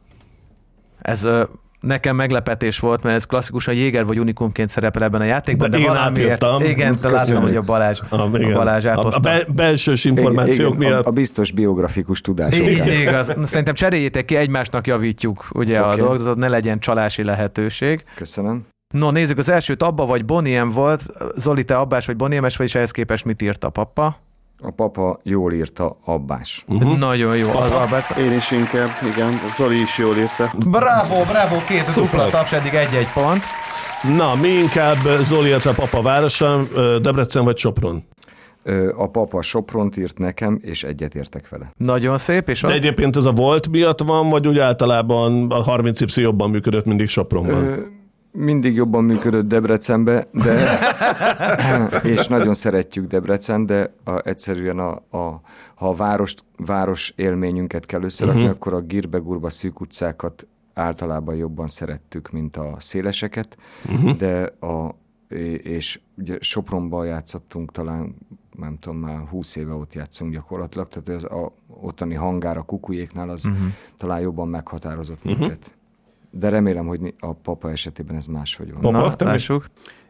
Ez 1.02 1.24
ö, 1.24 1.44
nekem 1.80 2.16
meglepetés 2.16 2.80
volt, 2.80 3.04
mert 3.04 3.16
ez 3.16 3.26
klasszikusan 3.26 3.74
Jéger 3.74 4.06
vagy 4.06 4.20
Unikumként 4.20 4.70
szerepel 4.70 5.04
ebben 5.04 5.22
a 5.22 5.24
játékban, 5.24 5.70
De 5.70 5.78
de, 5.78 5.84
én 5.84 5.90
valamiért, 5.90 6.44
átírtam. 6.44 6.70
igen, 6.70 7.00
Köszönjük. 7.00 7.44
hogy 7.44 7.56
a 7.56 7.62
Balázs, 7.62 8.00
a, 8.10 8.16
Ah, 8.16 8.30
igen. 8.34 8.54
Balázs 8.54 8.86
a, 8.86 8.90
a 8.90 8.92
áthozta. 8.92 9.20
be, 9.20 9.44
belsős 9.56 10.06
információk 10.06 10.76
Igen, 10.76 10.90
miatt. 10.90 11.06
a, 11.06 11.10
a 11.10 11.12
biztos 11.12 11.52
biografikus 11.52 12.22
tudások. 12.22 12.68
Így 12.68 12.88
igaz. 13.02 13.34
Szerintem 13.44 13.74
cseréljétek 13.74 14.26
ki, 14.26 14.36
egymásnak 14.36 14.88
javítjuk 14.88 15.46
ugye 15.54 15.80
okay. 15.80 15.92
a 15.92 15.96
dolgozatot, 15.96 16.38
ne 16.38 16.48
legyen 16.48 16.80
csalási 16.80 17.24
lehetőség. 17.24 18.04
Köszönöm. 18.16 18.66
No, 18.94 19.12
nézzük, 19.12 19.38
az 19.38 19.50
elsőt 19.50 19.84
Abba 19.84 20.06
vagy 20.06 20.26
Boniem 20.26 20.72
volt. 20.72 21.04
Zoli, 21.36 21.64
te 21.64 21.78
Abbás 21.78 22.06
vagy 22.06 22.16
Boniemes 22.16 22.58
vagy, 22.58 22.66
és 22.66 22.76
ehhez 22.76 22.92
képest 22.92 23.26
mit 23.26 23.42
írt 23.42 23.64
a 23.64 23.70
papa? 23.70 24.18
A 24.62 24.72
papa 24.72 25.20
jól 25.24 25.54
írta 25.54 25.98
Abbás. 26.06 26.66
Uh-huh. 26.68 26.98
Nagyon 26.98 27.38
jó. 27.38 27.50
Az 27.50 27.72
Albert. 27.72 28.18
Én 28.18 28.32
is 28.34 28.52
inkább, 28.52 28.90
igen. 29.14 29.40
Zoli 29.58 29.82
is 29.82 29.98
jól 29.98 30.16
írta. 30.18 30.52
Bravo, 30.58 31.24
bravo, 31.24 31.56
két 31.68 31.94
dupla 31.96 32.30
taps, 32.30 32.52
eddig 32.52 32.74
egy-egy 32.74 33.08
pont. 33.14 33.42
Na, 34.18 34.36
mi 34.36 34.48
inkább 34.48 34.98
Zoli, 35.22 35.48
illetve 35.48 35.70
a 35.70 35.74
papa 35.74 36.02
városa, 36.02 36.64
Debrecen 37.02 37.44
vagy 37.44 37.58
Sopron? 37.58 38.04
A 38.98 39.08
papa 39.08 39.42
Sopront 39.42 39.98
írt 39.98 40.18
nekem, 40.18 40.60
és 40.62 40.84
egyetértek 40.84 41.50
vele. 41.50 41.72
Nagyon 41.78 42.18
szép, 42.18 42.50
és 42.50 42.62
De 42.62 42.72
egyébként 42.72 43.16
ez 43.16 43.26
a 43.26 43.32
volt 43.32 43.68
miatt 43.68 44.00
van, 44.00 44.30
vagy 44.30 44.48
úgy 44.48 44.60
általában 44.60 45.52
a 45.52 45.62
30 45.62 46.02
y 46.02 46.22
jobban 46.22 46.50
működött 46.50 46.86
mindig 46.86 47.08
Sopronban? 47.08 47.64
Ö, 47.64 47.82
Mindig 48.32 48.76
jobban 48.76 49.04
működött 49.04 49.48
Debrecenbe, 49.48 50.28
de 50.32 50.80
és 52.14 52.28
nagyon 52.28 52.54
szeretjük 52.54 53.08
Debrecen, 53.08 53.66
de 53.66 53.94
a, 54.04 54.28
egyszerűen 54.28 54.80
a, 54.80 54.92
a, 55.18 55.42
ha 55.76 55.90
a 55.90 55.94
város, 55.94 56.36
város 56.58 57.14
élményünket 57.16 57.86
kell 57.86 58.04
összerakni, 58.04 58.42
uh-huh. 58.42 58.56
akkor 58.56 58.74
a 58.74 58.82
gírbe-gurba 58.82 59.50
szűk 59.50 59.80
utcákat 59.80 60.48
általában 60.74 61.36
jobban 61.36 61.68
szerettük, 61.68 62.32
mint 62.32 62.58
a 62.58 62.76
széleseket, 62.78 63.58
uh-huh. 63.86 64.16
de 64.16 64.54
a, 64.60 64.96
és 65.64 66.00
ugye 66.18 66.38
Sopronban 66.40 67.06
játszottunk 67.06 67.72
talán 67.72 68.16
nem 68.58 68.78
tudom, 68.80 68.98
már 68.98 69.28
20 69.28 69.56
éve 69.56 69.74
ott 69.74 69.94
játszunk 69.94 70.34
gyakorlatilag, 70.34 70.88
tehát 70.88 71.10
az 71.10 71.24
a 71.24 71.52
ottani 71.68 72.16
hangár 72.16 72.58
a 72.58 72.62
kukujéknál 72.62 73.30
az 73.30 73.46
uh-huh. 73.46 73.68
talán 73.98 74.20
jobban 74.20 74.48
meghatározott 74.48 75.26
uh-huh. 75.26 75.54
De 76.32 76.50
remélem, 76.50 76.86
hogy 76.86 77.14
a 77.20 77.34
papa 77.34 77.72
esetében 77.72 78.16
ez 78.16 78.26
máshogy 78.26 78.72
van. 78.72 78.82
Papa, 78.82 78.98
Na, 78.98 79.16
te 79.16 79.26
mi? 79.26 79.32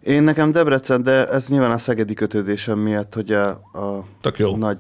Én 0.04 0.24
nekem 0.24 0.52
Debrecen, 0.52 1.04
de 1.04 1.28
ez 1.28 1.48
nyilván 1.48 1.72
a 1.72 1.78
szegedi 1.78 2.14
kötődésem 2.14 2.78
miatt, 2.80 3.14
hogy 3.14 3.32
a, 3.32 3.48
a 3.74 4.06
Tök 4.22 4.38
jó. 4.38 4.56
nagy 4.56 4.78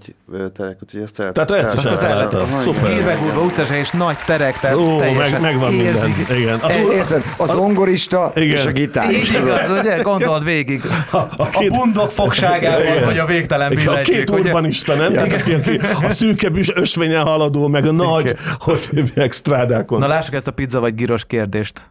terek, 0.55 0.77
úgyhogy 0.83 1.01
ezt 1.01 1.19
el... 1.19 1.31
Tehát 1.31 1.51
ezt 1.51 1.75
is 1.75 1.83
el-. 1.83 2.27
Aha, 2.27 2.45
igen. 2.47 2.59
Szuper. 2.61 2.89
Gírbe-gurba 2.93 3.41
utcás 3.41 3.69
és 3.71 3.89
nagy 3.89 4.15
terek, 4.25 4.59
tehát 4.59 4.75
Ó, 4.77 4.97
teljesen 4.99 5.41
meg, 5.41 5.41
megvan 5.41 5.73
érzik. 5.73 6.15
minden. 6.17 6.37
Igen. 6.37 6.59
Az, 6.59 6.75
É- 6.75 6.91
Érted? 6.93 7.23
A 7.37 7.45
zongorista 7.45 8.31
Igen. 8.35 8.47
és 8.57 8.65
a 8.65 8.71
gitár. 8.71 9.11
Így 9.11 9.29
igaz, 9.41 9.69
ugye? 9.79 10.01
Gondold 10.01 10.43
végig. 10.43 10.81
a, 11.11 11.17
A 11.17 11.49
két, 11.49 11.71
bundok 11.71 12.11
fogságával, 12.11 12.81
Igen. 12.81 13.05
vagy 13.05 13.17
a 13.17 13.25
végtelen 13.25 13.71
a 13.71 13.75
billentyűk, 13.75 14.15
két 14.15 14.29
ugye? 14.29 14.39
urbanista, 14.49 14.95
nem? 14.95 15.13
Tehát 15.13 15.33
aki, 15.33 15.53
aki 15.53 15.79
a 16.05 16.09
szűkebb 16.11 16.57
is 16.57 16.71
ösvényen 16.75 17.23
haladó, 17.23 17.67
meg 17.67 17.85
a 17.85 17.91
nagy, 17.91 18.35
hogy 18.59 18.89
hívják, 18.91 19.31
strádákon. 19.33 19.99
Na 19.99 20.07
lássuk 20.07 20.33
ezt 20.33 20.47
a 20.47 20.51
pizza 20.51 20.79
vagy 20.79 20.95
gyros 20.95 21.25
kérdést. 21.25 21.81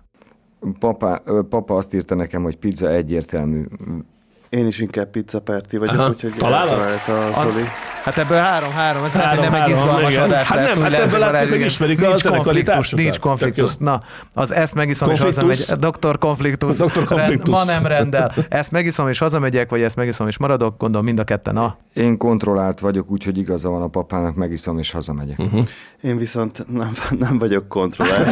Papa, 0.79 1.23
papa 1.49 1.75
azt 1.75 1.95
írta 1.95 2.15
nekem, 2.15 2.43
hogy 2.43 2.57
pizza 2.57 2.89
egyértelmű. 2.91 3.65
Én 4.49 4.67
is 4.67 4.79
inkább 4.79 5.11
pizza 5.11 5.41
párti 5.41 5.77
vagyok, 5.77 5.95
Aha. 5.99 6.09
úgyhogy 6.09 6.33
eltalálta 6.33 7.19
a 7.27 7.41
A- 7.41 7.49
Zoli. 7.49 7.63
Hát 8.05 8.19
ebből 8.19 8.39
három-három, 8.39 9.05
ez 9.05 9.13
hogy 9.13 9.39
nem 9.41 9.55
egy 9.55 9.69
izgalmas 9.69 10.11
igen. 10.13 10.23
adás 10.23 10.47
Hát 10.47 10.59
lesz. 10.59 10.75
nem, 10.75 10.83
hát 10.85 10.93
ebből 10.93 11.19
látszik, 11.19 11.49
hogy 11.51 11.61
ismerik 11.61 12.03
a 12.03 12.07
nincs 12.07 12.21
zenekari 12.21 12.63
konfliktus, 12.65 12.91
nincs 12.91 13.19
konfliktus. 13.19 13.77
Na, 13.79 14.03
az 14.35 14.53
ezt 14.53 14.75
megiszom 14.75 15.11
és 15.11 15.19
Konfliktus. 15.21 15.49
hazamegyek. 15.57 15.77
Doktor 15.85 16.19
konfliktus. 16.19 16.77
Doktor 16.77 17.05
konfliktus. 17.05 17.55
Ma 17.55 17.65
nem 17.65 17.87
rendel. 17.87 18.33
Ezt 18.49 18.71
megiszom 18.71 19.09
és 19.09 19.19
hazamegyek, 19.19 19.71
vagy 19.71 19.81
ezt 19.81 19.97
megiszom 19.97 20.29
és 20.29 20.39
maradok, 20.39 20.79
gondolom 20.79 21.07
mind 21.07 21.19
a 21.19 21.25
ketten. 21.25 21.55
Na, 21.55 21.77
Én 21.95 22.17
kontrollált 22.17 22.81
vagyok, 22.81 23.11
úgyhogy 23.11 23.39
igaza 23.39 23.69
van 23.69 23.83
a 23.83 23.87
papának, 23.89 24.35
megiszom 24.35 24.79
és 24.79 24.91
hazamegyek. 24.91 25.39
Uh-huh. 25.39 25.67
Én 26.03 26.19
viszont 26.19 26.65
nem, 26.73 26.93
nem 27.19 27.39
vagyok 27.39 27.69
kontrollált. 27.69 28.29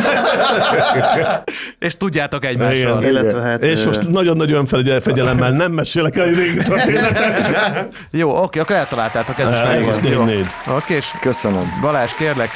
és 1.79 1.97
tudjátok 1.97 2.45
egymással. 2.45 2.99
Igen. 3.01 3.11
Illetve 3.11 3.41
hát... 3.41 3.63
És 3.63 3.85
most 3.85 4.09
nagyon-nagyon 4.09 4.67
fegyel- 4.67 5.03
fegyelemmel 5.03 5.51
nem 5.51 5.73
mesélek 5.73 6.17
el 6.17 6.25
régi 6.25 6.63
történetet. 6.63 7.95
Jó, 8.11 8.43
oké, 8.43 8.59
akkor 8.59 8.77
eltaláltátok, 8.77 9.39
ez 9.39 9.47
Hát. 9.65 10.77
Oké, 10.77 10.95
és 10.95 11.11
Köszönöm. 11.21 11.79
Balázs, 11.81 12.13
kérlek, 12.13 12.51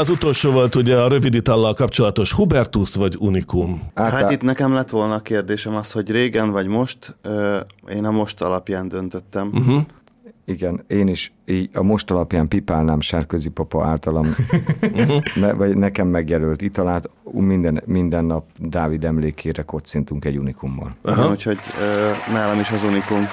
Az 0.00 0.08
utolsó 0.08 0.50
volt 0.50 0.74
ugye 0.74 0.96
a 0.96 1.08
rövid 1.08 1.34
itallal 1.34 1.74
kapcsolatos 1.74 2.32
Hubertus 2.32 2.94
vagy 2.94 3.16
Unikum. 3.18 3.82
Hát 3.94 4.30
itt 4.30 4.42
nekem 4.42 4.74
lett 4.74 4.90
volna 4.90 5.14
a 5.14 5.20
kérdésem 5.20 5.76
az, 5.76 5.92
hogy 5.92 6.10
régen 6.10 6.50
vagy 6.50 6.66
most, 6.66 7.16
én 7.88 8.04
a 8.04 8.10
most 8.10 8.42
alapján 8.42 8.88
döntöttem. 8.88 9.50
Uh-huh. 9.54 9.82
Igen, 10.44 10.84
én 10.86 11.08
is 11.08 11.32
így 11.44 11.70
a 11.72 11.82
most 11.82 12.10
alapján 12.10 12.48
pipálnám 12.48 13.00
Sárközi 13.00 13.48
papa 13.48 13.86
általam, 13.86 14.34
ne, 15.34 15.52
vagy 15.52 15.76
nekem 15.76 16.06
megjelölt 16.06 16.62
italát, 16.62 17.10
minden, 17.32 17.82
minden 17.86 18.24
nap 18.24 18.44
Dávid 18.58 19.04
emlékére 19.04 19.62
kocintunk 19.62 20.24
egy 20.24 20.38
unikummal. 20.38 20.96
Igen, 21.04 21.30
úgyhogy 21.30 21.58
ö, 21.80 22.10
nálam 22.32 22.58
is 22.58 22.70
az 22.70 22.84
unikum. 22.84 23.26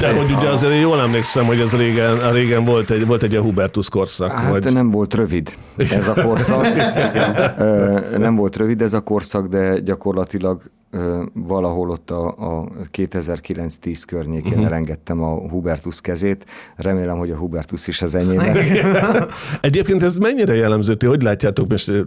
De 0.00 0.14
hogy 0.14 0.32
ugye 0.32 0.48
azért 0.48 0.80
jól 0.80 1.00
emlékszem, 1.00 1.44
hogy 1.44 1.60
ez 1.60 1.70
régen, 1.76 2.18
a 2.18 2.30
régen 2.30 2.64
volt 2.64 2.90
egy, 2.90 3.06
volt 3.06 3.22
egy 3.22 3.30
ilyen 3.30 3.42
Hubertus 3.42 3.88
korszak. 3.88 4.32
Hát 4.32 4.50
vagy... 4.50 4.72
nem 4.72 4.90
volt 4.90 5.14
rövid 5.14 5.56
ez 5.76 6.08
a 6.08 6.14
korszak. 6.14 6.66
Nem 8.18 8.36
volt 8.36 8.56
rövid 8.56 8.82
ez 8.82 8.92
a 8.92 9.00
korszak, 9.00 9.46
de 9.46 9.78
gyakorlatilag 9.78 10.62
valahol 11.32 11.90
ott 11.90 12.10
a, 12.10 12.26
a 12.26 12.68
2009-10 12.92 14.02
környékén 14.06 14.52
uh-huh. 14.52 14.66
elengedtem 14.66 15.22
a 15.22 15.48
Hubertus 15.48 16.00
kezét. 16.00 16.44
Remélem, 16.76 17.18
hogy 17.18 17.30
a 17.30 17.36
Hubertus 17.36 17.86
is 17.86 18.02
az 18.02 18.14
enyém. 18.14 18.40
Egyébként 19.60 20.02
ez 20.02 20.16
mennyire 20.16 20.54
jellemző, 20.54 20.94
ti 20.94 21.06
hogy 21.06 21.22
látjátok, 21.22 21.68
most 21.68 21.88
eh, 21.88 22.00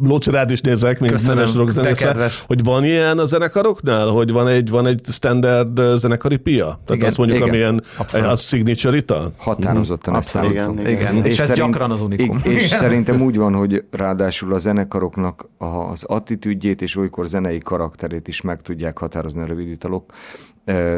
Lócsi 0.00 0.30
rád 0.30 0.50
is 0.50 0.60
nézek, 0.60 1.00
mint 1.00 1.26
rockzenésze, 1.54 2.04
kedves. 2.04 2.44
hogy 2.46 2.64
van 2.64 2.84
ilyen 2.84 3.18
a 3.18 3.24
zenekaroknál, 3.24 4.06
hogy 4.06 4.32
van 4.32 4.48
egy, 4.48 4.70
van 4.70 4.86
egy 4.86 5.00
standard 5.08 5.78
eh, 5.78 5.96
zenekari 5.96 6.36
pia? 6.36 6.64
Tehát 6.64 6.90
Igen, 6.94 7.08
azt 7.08 7.18
mondjuk, 7.18 7.38
igen, 7.38 7.48
amilyen 7.48 7.82
abszolút. 7.96 8.26
a 8.26 8.36
signature 8.36 8.96
ital? 8.96 9.32
Határozottan 9.38 10.16
ezt 10.16 10.34
Abszolút. 10.36 10.58
állítom. 10.58 10.78
Igen, 10.78 11.14
igen. 11.14 11.24
És 11.24 11.38
ez 11.38 11.52
gyakran 11.52 11.90
az 11.90 12.02
unikum. 12.02 12.40
És 12.42 12.66
Igen. 12.66 12.78
szerintem 12.78 13.22
úgy 13.22 13.36
van, 13.36 13.54
hogy 13.54 13.84
ráadásul 13.90 14.54
a 14.54 14.58
zenekaroknak 14.58 15.48
az 15.58 16.04
attitűdjét 16.04 16.82
és 16.82 16.96
olykor 16.96 17.26
zenei 17.26 17.58
karakterét 17.92 18.28
is 18.28 18.40
meg 18.40 18.62
tudják 18.62 18.98
határozni 18.98 19.40
a 19.40 19.46
rövid 19.46 19.68
italok. 19.68 20.12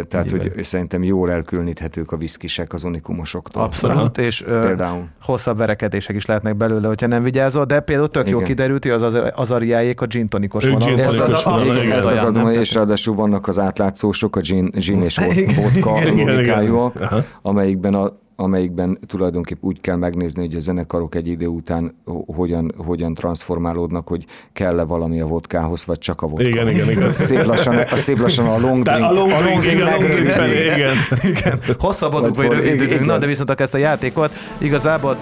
Tehát, 0.09 0.31
hogy 0.31 0.65
szerintem 0.65 1.03
jól 1.03 1.31
elkülöníthetők 1.31 2.13
a 2.13 2.17
viszkisek 2.17 2.73
az 2.73 2.85
unikumosoktól. 2.85 3.63
Abszolút, 3.63 4.19
és 4.19 4.43
Például. 4.47 5.09
hosszabb 5.23 5.57
verekedések 5.57 6.17
is 6.17 6.27
lehetnek 6.27 6.57
belőle, 6.57 6.87
hogyha 6.87 7.07
nem 7.07 7.23
vigyázol, 7.23 7.65
de 7.65 7.81
például 7.81 8.09
tök 8.09 8.29
jó 8.29 8.37
Igen. 8.37 8.49
kiderült, 8.49 8.83
hogy 8.83 8.93
az, 8.93 9.03
az 9.03 9.17
azariáék 9.35 10.01
a 10.01 10.07
gin 10.07 10.29
tonikos 10.29 10.65
vonal. 10.65 10.99
az-. 10.99 11.77
Ezt 11.77 12.61
és 12.61 12.75
ráadásul 12.75 13.15
vannak 13.15 13.49
az 13.49 13.59
átlátszósok, 13.59 14.37
a 14.37 14.41
gin, 14.41 14.71
gin 14.71 15.03
és 15.03 15.19
vodka 15.57 16.05
logikájúak, 16.05 17.25
amelyikben, 17.43 17.95
a, 17.95 18.23
amelyikben 18.37 18.99
tulajdonképp 19.07 19.63
úgy 19.63 19.81
kell 19.81 19.97
megnézni, 19.97 20.47
hogy 20.47 20.55
a 20.55 20.61
zenekarok 20.61 21.15
egy 21.15 21.27
idő 21.27 21.47
után 21.47 21.95
ho- 22.05 22.25
hogyan, 22.35 22.75
hogyan 22.77 23.15
transformálódnak, 23.15 24.09
hogy 24.09 24.25
kell-e 24.53 24.83
valami 24.83 25.21
a 25.21 25.27
vodkához, 25.27 25.87
vagy 25.87 25.99
csak 25.99 26.23
a 26.23 26.27
vodka. 26.27 26.47
Igen, 26.47 26.69
igen, 26.69 26.91
igen. 26.91 27.13
Szép 27.29 27.45
lassan, 27.45 27.77
a, 27.77 27.97
szép 27.97 28.19
lassan 28.19 28.47
a 28.47 28.59
long 28.59 28.83
drink, 28.83 29.03
a 29.03 29.13
long 29.13 29.33
drink, 29.33 29.65
igen, 29.65 29.87
a 29.87 29.91
long 29.91 30.05
drink 30.05 30.29
felé, 30.29 30.65
igen. 30.65 30.97
Igen. 31.23 31.59
Hosszabbodunk, 31.79 32.37
vagy 32.37 32.65
igen. 32.65 33.05
Na, 33.05 33.19
de 33.19 33.27
viszont 33.27 33.61
ezt 33.61 33.75
a 33.75 33.79
játékot 33.79 34.33
igazából 34.59 35.17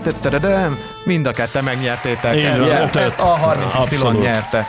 mind 1.04 1.26
a 1.26 1.30
ketten 1.30 1.64
megnyertétek. 1.64 2.36
Ezt, 2.36 2.94
ezt 2.94 3.20
a 3.20 3.24
30 3.24 3.92
y 3.92 4.18
nyerte. 4.22 4.66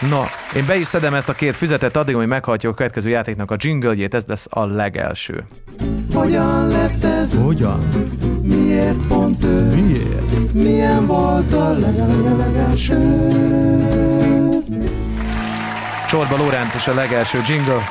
Na, 0.00 0.24
én 0.56 0.66
be 0.66 0.76
is 0.76 0.86
szedem 0.86 1.14
ezt 1.14 1.28
a 1.28 1.32
két 1.32 1.56
füzetet 1.56 1.96
addig, 1.96 2.14
hogy 2.14 2.26
meghallgatjuk 2.26 2.72
a 2.72 2.76
következő 2.76 3.08
játéknak 3.08 3.50
a 3.50 3.56
jingle 3.58 3.94
ez 4.10 4.24
lesz 4.26 4.46
a 4.50 4.66
legelső. 4.66 5.46
Hogyan 6.14 6.68
lett 6.68 7.04
ez? 7.04 7.42
Hogyan? 7.42 7.88
Miért 8.42 9.06
pont 9.08 9.44
ő? 9.44 9.74
Miért? 9.74 10.52
Milyen 10.52 11.06
volt 11.06 11.52
a 11.52 11.70
legelőlegelső? 11.70 12.96
Csorba 16.08 16.36
Lóránt 16.36 16.74
és 16.74 16.86
a 16.86 16.94
legelső 16.94 17.38
jingle. 17.48 17.82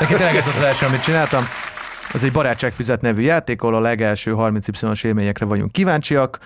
Neki 0.00 0.14
tényleg 0.14 0.36
ez 0.36 0.46
az 0.56 0.62
első, 0.62 0.86
amit 0.86 1.02
csináltam. 1.02 1.44
Ez 2.14 2.24
egy 2.24 2.32
barátságfüzet 2.32 3.00
nevű 3.00 3.22
játék, 3.22 3.62
ahol 3.62 3.74
a 3.74 3.80
legelső 3.80 4.34
30Y-os 4.36 5.04
élményekre 5.04 5.44
vagyunk 5.44 5.72
kíváncsiak. 5.72 6.38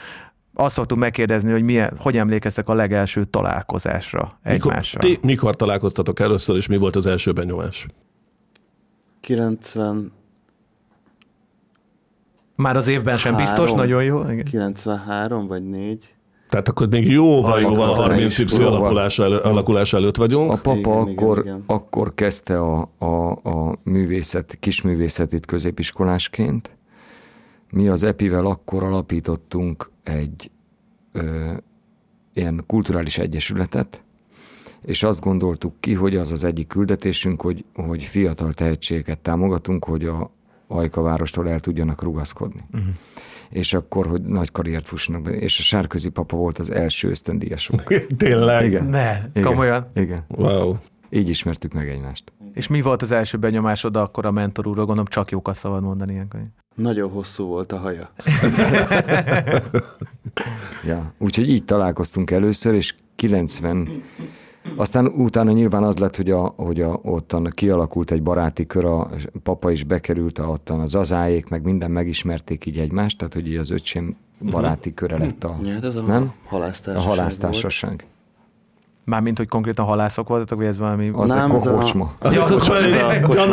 Azt 0.54 0.74
szoktuk 0.74 0.98
megkérdezni, 0.98 1.50
hogy 1.52 1.62
milyen, 1.62 1.92
hogy 1.98 2.16
emlékeztek 2.16 2.68
a 2.68 2.74
legelső 2.74 3.24
találkozásra 3.24 4.38
Mikor, 4.44 4.70
egymással. 4.70 5.00
ti 5.00 5.18
mikor 5.22 5.56
találkoztatok 5.56 6.20
először, 6.20 6.56
és 6.56 6.66
mi 6.66 6.76
volt 6.76 6.96
az 6.96 7.06
első 7.06 7.32
benyomás? 7.32 7.86
90, 9.20 10.12
Már 12.56 12.76
az 12.76 12.88
évben 12.88 13.16
sem 13.16 13.36
biztos, 13.36 13.58
Három. 13.70 13.76
nagyon 13.76 14.04
jó. 14.04 14.30
Igen. 14.30 14.44
93 14.44 15.46
vagy 15.46 15.62
4. 15.68 16.14
Tehát 16.50 16.68
akkor 16.68 16.88
még 16.88 17.10
jóval, 17.10 17.60
jóval 17.60 17.88
a 17.88 17.92
akkor 17.92 18.04
30 18.06 18.38
y 18.38 18.44
jóval. 18.50 18.66
alakulása, 18.74 19.24
elő, 19.24 19.36
alakulása 19.38 19.96
előtt 19.96 20.16
vagyunk. 20.16 20.50
A 20.50 20.56
papa 20.56 20.78
Igen, 20.78 21.08
igen, 21.08 21.14
akkor, 21.16 21.38
igen. 21.38 21.62
akkor 21.66 22.14
kezdte 22.14 22.58
a, 22.60 22.88
a, 22.98 23.30
a 23.30 23.78
művészet, 23.82 24.56
kisművészetét 24.60 25.46
középiskolásként. 25.46 26.70
Mi 27.70 27.88
az 27.88 28.02
EPI-vel 28.04 28.46
akkor 28.46 28.82
alapítottunk 28.82 29.90
egy 30.04 30.50
ö, 31.12 31.52
ilyen 32.32 32.64
kulturális 32.66 33.18
egyesületet, 33.18 34.02
és 34.82 35.02
azt 35.02 35.20
gondoltuk 35.20 35.74
ki, 35.80 35.94
hogy 35.94 36.16
az 36.16 36.32
az 36.32 36.44
egyik 36.44 36.66
küldetésünk, 36.66 37.42
hogy, 37.42 37.64
hogy 37.74 38.04
fiatal 38.04 38.52
tehetségeket 38.52 39.18
támogatunk, 39.18 39.84
hogy 39.84 40.04
a 40.04 40.30
Ajka 40.66 41.02
várostól 41.02 41.48
el 41.48 41.60
tudjanak 41.60 42.02
rugaszkodni. 42.02 42.60
Uh-huh. 42.72 42.88
És 43.50 43.74
akkor, 43.74 44.06
hogy 44.06 44.22
nagy 44.22 44.50
karriert 44.50 44.86
fussanak 44.86 45.22
be. 45.22 45.30
És 45.30 45.58
a 45.58 45.62
Sárközi 45.62 46.08
papa 46.08 46.36
volt 46.36 46.58
az 46.58 46.70
első 46.70 47.08
ösztöndíjasunk. 47.08 47.82
Tényleg? 48.16 48.66
Igen. 48.66 48.84
Ne, 48.84 49.18
Igen. 49.34 49.42
komolyan. 49.42 49.90
Igen. 49.94 50.24
Wow. 50.28 50.76
Így 51.10 51.28
ismertük 51.28 51.72
meg 51.72 51.88
egymást. 51.88 52.32
És 52.52 52.68
mi 52.68 52.82
volt 52.82 53.02
az 53.02 53.10
első 53.10 53.38
benyomásod 53.38 53.96
akkor 53.96 54.26
a 54.26 54.30
mentor 54.30 54.66
úrról? 54.66 54.84
Gondolom 54.84 55.10
csak 55.10 55.30
jókat 55.30 55.56
szabad 55.56 55.82
mondani 55.82 56.12
ilyenkor. 56.12 56.40
Nagyon 56.74 57.10
hosszú 57.10 57.46
volt 57.46 57.72
a 57.72 57.78
haja. 57.78 58.10
Ja, 60.84 61.12
úgyhogy 61.18 61.50
így 61.50 61.64
találkoztunk 61.64 62.30
először, 62.30 62.74
és 62.74 62.94
90, 63.16 63.88
aztán 64.76 65.06
utána 65.06 65.52
nyilván 65.52 65.82
az 65.82 65.96
lett, 65.96 66.16
hogy, 66.16 66.30
a, 66.30 66.40
hogy 66.56 66.80
a, 66.80 66.98
ottan 67.02 67.50
kialakult 67.54 68.10
egy 68.10 68.22
baráti 68.22 68.66
kör, 68.66 68.84
a 68.84 69.10
papa 69.42 69.70
is 69.70 69.84
bekerült, 69.84 70.38
a, 70.38 70.48
ottan 70.48 70.80
az 70.80 70.94
azáék, 70.94 71.48
meg 71.48 71.62
minden 71.62 71.90
megismerték 71.90 72.66
így 72.66 72.78
egymást, 72.78 73.18
tehát 73.18 73.34
hogy 73.34 73.46
így 73.46 73.56
az 73.56 73.70
öcsém 73.70 74.16
baráti 74.50 74.94
köre 74.94 75.18
lett 75.18 75.44
a, 75.44 75.58
Ja, 75.62 75.72
hát 75.72 75.84
ez 75.84 75.96
a 75.96 76.02
nem? 76.02 76.22
a 76.22 76.48
halásztársaság 76.48 77.08
halásztársaság. 77.08 78.06
Mármint, 79.06 79.36
hogy 79.38 79.48
konkrétan 79.48 79.84
halászok 79.84 80.28
voltatok, 80.28 80.58
vagy 80.58 80.66
ez 80.66 80.78
valami... 80.78 81.10
Az 81.14 81.28
Nem, 81.28 81.50
a 81.50 81.54
a- 81.54 81.58
kokocsma. 81.58 82.12
Az 82.18 82.34
Ja, 82.34 82.44
ez 82.44 82.50
a 82.50 82.54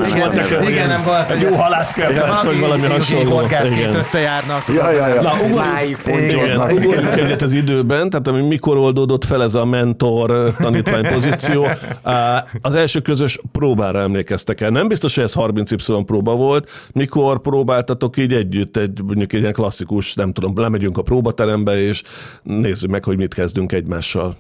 egy 0.04 0.70
Igen, 0.70 0.88
nem 0.88 1.04
volt, 1.06 1.30
Egy 1.32 1.42
jó 1.42 1.56
halászkertes, 1.56 2.42
vagy 2.44 2.60
valami 2.60 2.82
hasonló. 2.88 3.36
horgászként 3.36 3.76
Igen. 3.78 3.96
összejárnak. 3.96 4.64
Ja, 4.74 4.92
ja, 4.92 5.08
ja. 5.08 5.22
Na, 5.22 5.32
ugorjunk- 5.46 7.18
egyet 7.18 7.42
az 7.42 7.52
időben, 7.52 8.10
tehát 8.10 8.28
ami 8.28 8.42
mikor 8.42 8.78
oldódott 8.78 9.26
fel 9.26 9.44
ez 9.44 9.56
a 9.56 9.66
mentor 9.66 10.54
tanítvány 10.58 11.08
pozíció. 11.14 11.68
Á, 12.02 12.46
Az 12.62 12.74
első 12.76 13.00
közös 13.00 13.40
próbára 13.52 14.00
emlékeztek 14.00 14.62
el. 14.62 14.70
Nem 14.70 14.88
biztos, 14.88 15.16
hogy 15.16 15.24
ez 15.24 15.34
30Y 15.36 16.04
próba 16.06 16.36
volt. 16.36 16.70
Mikor 16.92 17.42
próbáltatok 17.42 18.18
így 18.18 18.34
együtt 18.34 18.78
egy 18.78 19.02
mondjuk 19.04 19.34
egy 19.34 19.40
ilyen 19.42 19.54
klasszikus, 19.54 20.14
nem 20.14 20.34
tudom, 20.34 20.54
lemegyünk 20.60 20.98
a 20.98 21.02
próbaterembe, 21.02 21.80
és 21.82 22.02
nézzük 22.44 22.90
meg, 22.90 23.04
hogy 23.04 23.18
mit 23.18 23.34
kezdünk 23.34 23.72
egymással. 23.72 24.36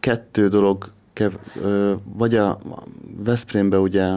kettő 0.00 0.47
dolog, 0.48 0.90
kev, 1.12 1.32
ö, 1.62 1.94
vagy 2.04 2.34
a 2.34 2.58
Veszprémbe 3.16 3.78
ugye 3.78 4.14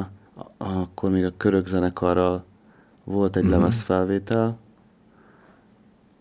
akkor 0.58 1.10
még 1.10 1.26
a 1.26 1.32
körök 1.38 1.68
zenekarral 1.68 2.44
volt 3.04 3.36
egy 3.36 3.46
mm. 3.46 3.50
lemezfelvétel, 3.50 4.58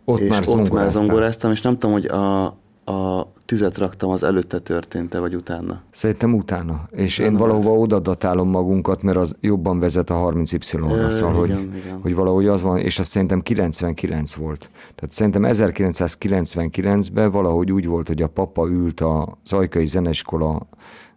Ott 0.04 0.20
és 0.20 0.28
már 0.28 0.42
ott 0.46 0.70
már 0.70 0.90
zongoráztam, 0.90 1.50
és 1.50 1.60
nem 1.60 1.72
tudom, 1.72 1.92
hogy 1.92 2.06
a, 2.06 2.44
a 2.84 3.26
tüzet 3.50 3.78
raktam, 3.78 4.10
az 4.10 4.22
előtte 4.22 4.58
történt-e, 4.58 5.18
vagy 5.18 5.34
utána? 5.34 5.80
Szerintem 5.90 6.34
utána. 6.34 6.88
És 6.90 7.18
utána 7.18 7.32
én 7.32 7.38
valahova 7.38 7.70
oda 7.70 7.98
datálom 7.98 8.48
magunkat, 8.48 9.02
mert 9.02 9.16
az 9.16 9.36
jobban 9.40 9.78
vezet 9.78 10.10
a 10.10 10.14
30Y-ra, 10.14 11.10
szóval, 11.10 11.34
hogy, 11.34 11.48
igen. 11.48 11.98
hogy 12.00 12.14
valahogy 12.14 12.46
az 12.46 12.62
van, 12.62 12.78
és 12.78 12.98
azt 12.98 13.10
szerintem 13.10 13.40
99 13.40 14.34
volt. 14.34 14.70
Tehát 14.94 15.12
szerintem 15.14 15.42
1999-ben 15.46 17.30
valahogy 17.30 17.72
úgy 17.72 17.86
volt, 17.86 18.06
hogy 18.06 18.22
a 18.22 18.28
papa 18.28 18.68
ült 18.68 19.00
a 19.00 19.38
Zajkai 19.44 19.86
Zeneiskola 19.86 20.48
ö, 20.52 21.09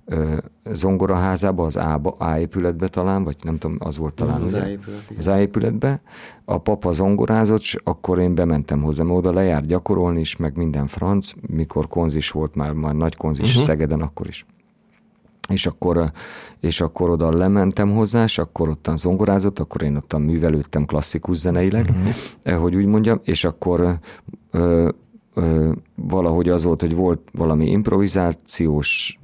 zongoraházába, 0.71 1.65
az 1.65 1.75
A, 1.75 2.15
A 2.17 2.37
épületbe 2.37 2.87
talán, 2.87 3.23
vagy 3.23 3.35
nem 3.41 3.57
tudom, 3.57 3.77
az 3.79 3.97
volt 3.97 4.13
talán. 4.13 4.41
Az 4.41 4.53
ugye? 4.53 4.61
A 4.61 4.67
épület, 4.67 5.03
igen. 5.03 5.17
az 5.17 5.27
A 5.27 5.39
épületbe. 5.39 6.01
A 6.45 6.57
papa 6.57 6.91
zongorázott, 6.91 7.59
és 7.59 7.77
akkor 7.83 8.19
én 8.19 8.35
bementem 8.35 8.81
hozzá, 8.81 9.03
mert 9.03 9.17
oda 9.17 9.33
lejárt 9.33 9.65
gyakorolni 9.65 10.19
is, 10.19 10.37
meg 10.37 10.57
minden 10.57 10.87
franc, 10.87 11.31
mikor 11.47 11.87
konzis 11.87 12.31
volt 12.31 12.55
már, 12.55 12.73
már 12.73 12.95
nagy 12.95 13.15
konzis 13.15 13.49
uh-huh. 13.49 13.63
Szegeden 13.63 14.01
akkor 14.01 14.27
is. 14.27 14.45
És 15.49 15.65
akkor, 15.65 16.11
és 16.59 16.81
akkor 16.81 17.09
oda 17.09 17.31
lementem 17.31 17.95
hozzá, 17.95 18.23
és 18.23 18.37
akkor 18.37 18.69
ottan 18.69 18.97
zongorázott, 18.97 19.59
akkor 19.59 19.81
én 19.81 19.95
ottan 19.95 20.21
művelődtem 20.21 20.85
klasszikus 20.85 21.37
zeneileg, 21.37 21.89
uh-huh. 22.43 22.61
hogy 22.61 22.75
úgy 22.75 22.85
mondjam, 22.85 23.19
és 23.23 23.45
akkor 23.45 23.99
ö, 25.33 25.71
valahogy 25.95 26.49
az 26.49 26.63
volt, 26.63 26.81
hogy 26.81 26.95
volt 26.95 27.19
valami 27.31 27.69
improvizációs 27.69 29.19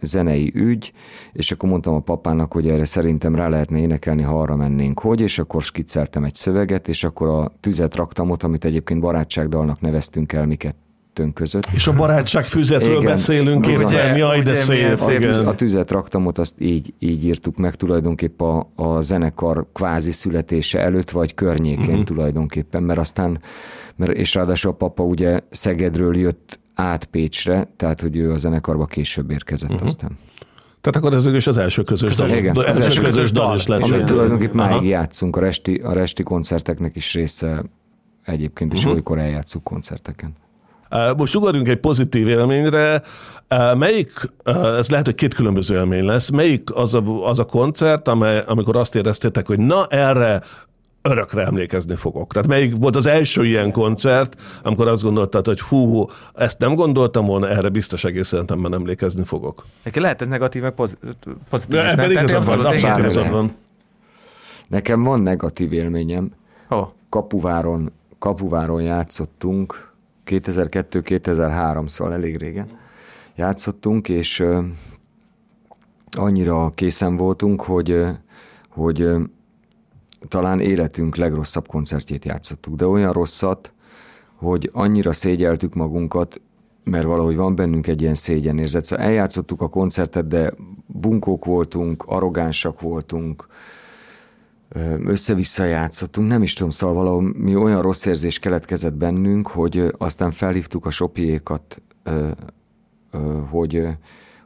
zenei 0.00 0.52
ügy, 0.54 0.92
és 1.32 1.52
akkor 1.52 1.68
mondtam 1.68 1.94
a 1.94 2.00
papának, 2.00 2.52
hogy 2.52 2.68
erre 2.68 2.84
szerintem 2.84 3.34
rá 3.34 3.48
lehetne 3.48 3.78
énekelni, 3.78 4.22
ha 4.22 4.40
arra 4.40 4.56
mennénk, 4.56 5.00
hogy, 5.00 5.20
és 5.20 5.38
akkor 5.38 5.62
skicceltem 5.62 6.24
egy 6.24 6.34
szöveget, 6.34 6.88
és 6.88 7.04
akkor 7.04 7.28
a 7.28 7.52
tüzet 7.60 7.96
raktam 7.96 8.30
ott, 8.30 8.42
amit 8.42 8.64
egyébként 8.64 9.00
barátságdalnak 9.00 9.80
neveztünk 9.80 10.32
el 10.32 10.46
mi 10.46 10.56
kettőnk 10.56 11.34
között. 11.34 11.66
És 11.74 11.86
a 11.86 11.92
barátság 11.92 12.46
füzetről 12.46 12.96
Igen. 12.96 13.04
beszélünk, 13.04 13.64
Ugye, 13.64 13.76
képzelni, 13.76 14.18
jaj, 14.18 14.40
de 14.40 14.54
szép. 14.54 14.98
A, 14.98 15.18
tüz, 15.18 15.38
a 15.38 15.54
tüzet 15.54 15.90
raktamot 15.90 16.38
azt 16.38 16.60
így, 16.60 16.94
így 16.98 17.24
írtuk 17.24 17.56
meg 17.56 17.74
tulajdonképp 17.74 18.40
a, 18.40 18.68
a 18.74 19.00
zenekar 19.00 19.66
kvázi 19.72 20.12
születése 20.12 20.80
előtt, 20.80 21.10
vagy 21.10 21.34
környékén 21.34 21.88
uh-huh. 21.88 22.04
tulajdonképpen, 22.04 22.82
mert 22.82 22.98
aztán, 22.98 23.40
mert, 23.96 24.12
és 24.12 24.34
ráadásul 24.34 24.70
a 24.70 24.74
papa 24.74 25.02
ugye 25.02 25.40
Szegedről 25.50 26.16
jött 26.16 26.58
át 26.74 27.04
Pécsre, 27.04 27.68
tehát 27.76 28.00
hogy 28.00 28.16
ő 28.16 28.32
a 28.32 28.36
zenekarba 28.36 28.86
később 28.86 29.30
érkezett 29.30 29.70
uh-huh. 29.70 29.86
aztán. 29.86 30.18
Tehát 30.80 30.98
akkor 30.98 31.14
ez 31.14 31.34
is 31.34 31.46
az 31.46 31.56
első 31.56 31.82
közös, 31.82 32.16
dal, 32.16 32.28
Igen, 32.28 32.62
ez 32.64 32.78
az 32.78 32.84
első 32.84 32.84
első 32.84 33.00
közös 33.00 33.14
közös 33.14 33.32
dal 33.32 33.56
is 33.56 33.66
lett. 33.66 33.82
Amit 33.82 34.04
tulajdonképpen 34.04 34.58
Aha. 34.58 34.74
máig 34.74 34.88
játszunk, 34.88 35.36
a 35.36 35.40
resti, 35.40 35.74
a 35.74 35.92
resti 35.92 36.22
koncerteknek 36.22 36.96
is 36.96 37.14
része 37.14 37.64
egyébként 38.24 38.72
is, 38.72 38.78
uh-huh. 38.78 38.94
olykor 38.94 39.18
eljátszuk 39.18 39.64
koncerteken. 39.64 40.32
Most 41.16 41.34
ugorjunk 41.34 41.68
egy 41.68 41.80
pozitív 41.80 42.28
élményre. 42.28 43.02
Melyik, 43.74 44.12
ez 44.78 44.90
lehet, 44.90 45.04
hogy 45.04 45.14
két 45.14 45.34
különböző 45.34 45.74
élmény 45.74 46.04
lesz, 46.04 46.30
melyik 46.30 46.74
az 46.74 46.94
a, 46.94 47.28
az 47.28 47.38
a 47.38 47.44
koncert, 47.44 48.08
amely, 48.08 48.42
amikor 48.46 48.76
azt 48.76 48.94
éreztétek, 48.94 49.46
hogy 49.46 49.58
na 49.58 49.86
erre 49.86 50.42
örökre 51.02 51.44
emlékezni 51.44 51.94
fogok. 51.94 52.32
Tehát 52.32 52.48
melyik 52.48 52.76
volt 52.76 52.96
az 52.96 53.06
első 53.06 53.44
ilyen 53.46 53.72
koncert, 53.72 54.40
amikor 54.62 54.88
azt 54.88 55.02
gondoltad, 55.02 55.46
hogy 55.46 55.60
hú, 55.60 56.06
ezt 56.34 56.58
nem 56.58 56.74
gondoltam 56.74 57.26
volna, 57.26 57.48
erre 57.48 57.68
biztos 57.68 58.04
egész 58.04 58.32
életemben 58.32 58.74
emlékezni 58.74 59.24
fogok. 59.24 59.66
Lehet 59.94 60.20
ez 60.20 60.28
negatív, 60.28 60.62
meg 60.62 60.72
poz- 60.72 60.98
pozitív. 61.50 61.74
De 61.74 61.90
ebben 61.90 62.10
igazad 62.10 62.44
van, 62.44 62.58
abszolút 62.58 62.98
igazad 62.98 63.30
van. 63.30 63.54
Nekem 64.68 65.02
van 65.02 65.20
negatív 65.20 65.72
élményem. 65.72 66.30
Ó, 66.70 66.92
Kapuváron, 67.08 67.92
Kapuváron 68.18 68.82
játszottunk, 68.82 69.92
2002-2003, 70.26 71.88
szóval 71.88 72.14
elég 72.14 72.36
régen 72.36 72.68
játszottunk, 73.34 74.08
és 74.08 74.44
annyira 76.10 76.70
készen 76.74 77.16
voltunk, 77.16 77.60
hogy, 77.60 78.04
hogy 78.68 79.08
talán 80.28 80.60
életünk 80.60 81.16
legrosszabb 81.16 81.66
koncertjét 81.66 82.24
játszottuk, 82.24 82.74
de 82.74 82.86
olyan 82.86 83.12
rosszat, 83.12 83.72
hogy 84.34 84.70
annyira 84.72 85.12
szégyeltük 85.12 85.74
magunkat, 85.74 86.40
mert 86.84 87.04
valahogy 87.04 87.36
van 87.36 87.54
bennünk 87.54 87.86
egy 87.86 88.00
ilyen 88.00 88.14
szégyenérzet. 88.14 88.84
Szóval 88.84 89.04
eljátszottuk 89.04 89.60
a 89.60 89.68
koncertet, 89.68 90.28
de 90.28 90.52
bunkók 90.86 91.44
voltunk, 91.44 92.04
arrogánsak 92.06 92.80
voltunk, 92.80 93.46
össze-vissza 95.04 95.64
játszottunk, 95.64 96.28
nem 96.28 96.42
is 96.42 96.52
tudom, 96.52 96.70
szóval 96.70 96.94
valahol 96.94 97.22
mi 97.22 97.56
olyan 97.56 97.82
rossz 97.82 98.06
érzés 98.06 98.38
keletkezett 98.38 98.94
bennünk, 98.94 99.46
hogy 99.46 99.92
aztán 99.98 100.30
felhívtuk 100.30 100.86
a 100.86 100.90
sopiékat, 100.90 101.82
hogy, 103.50 103.86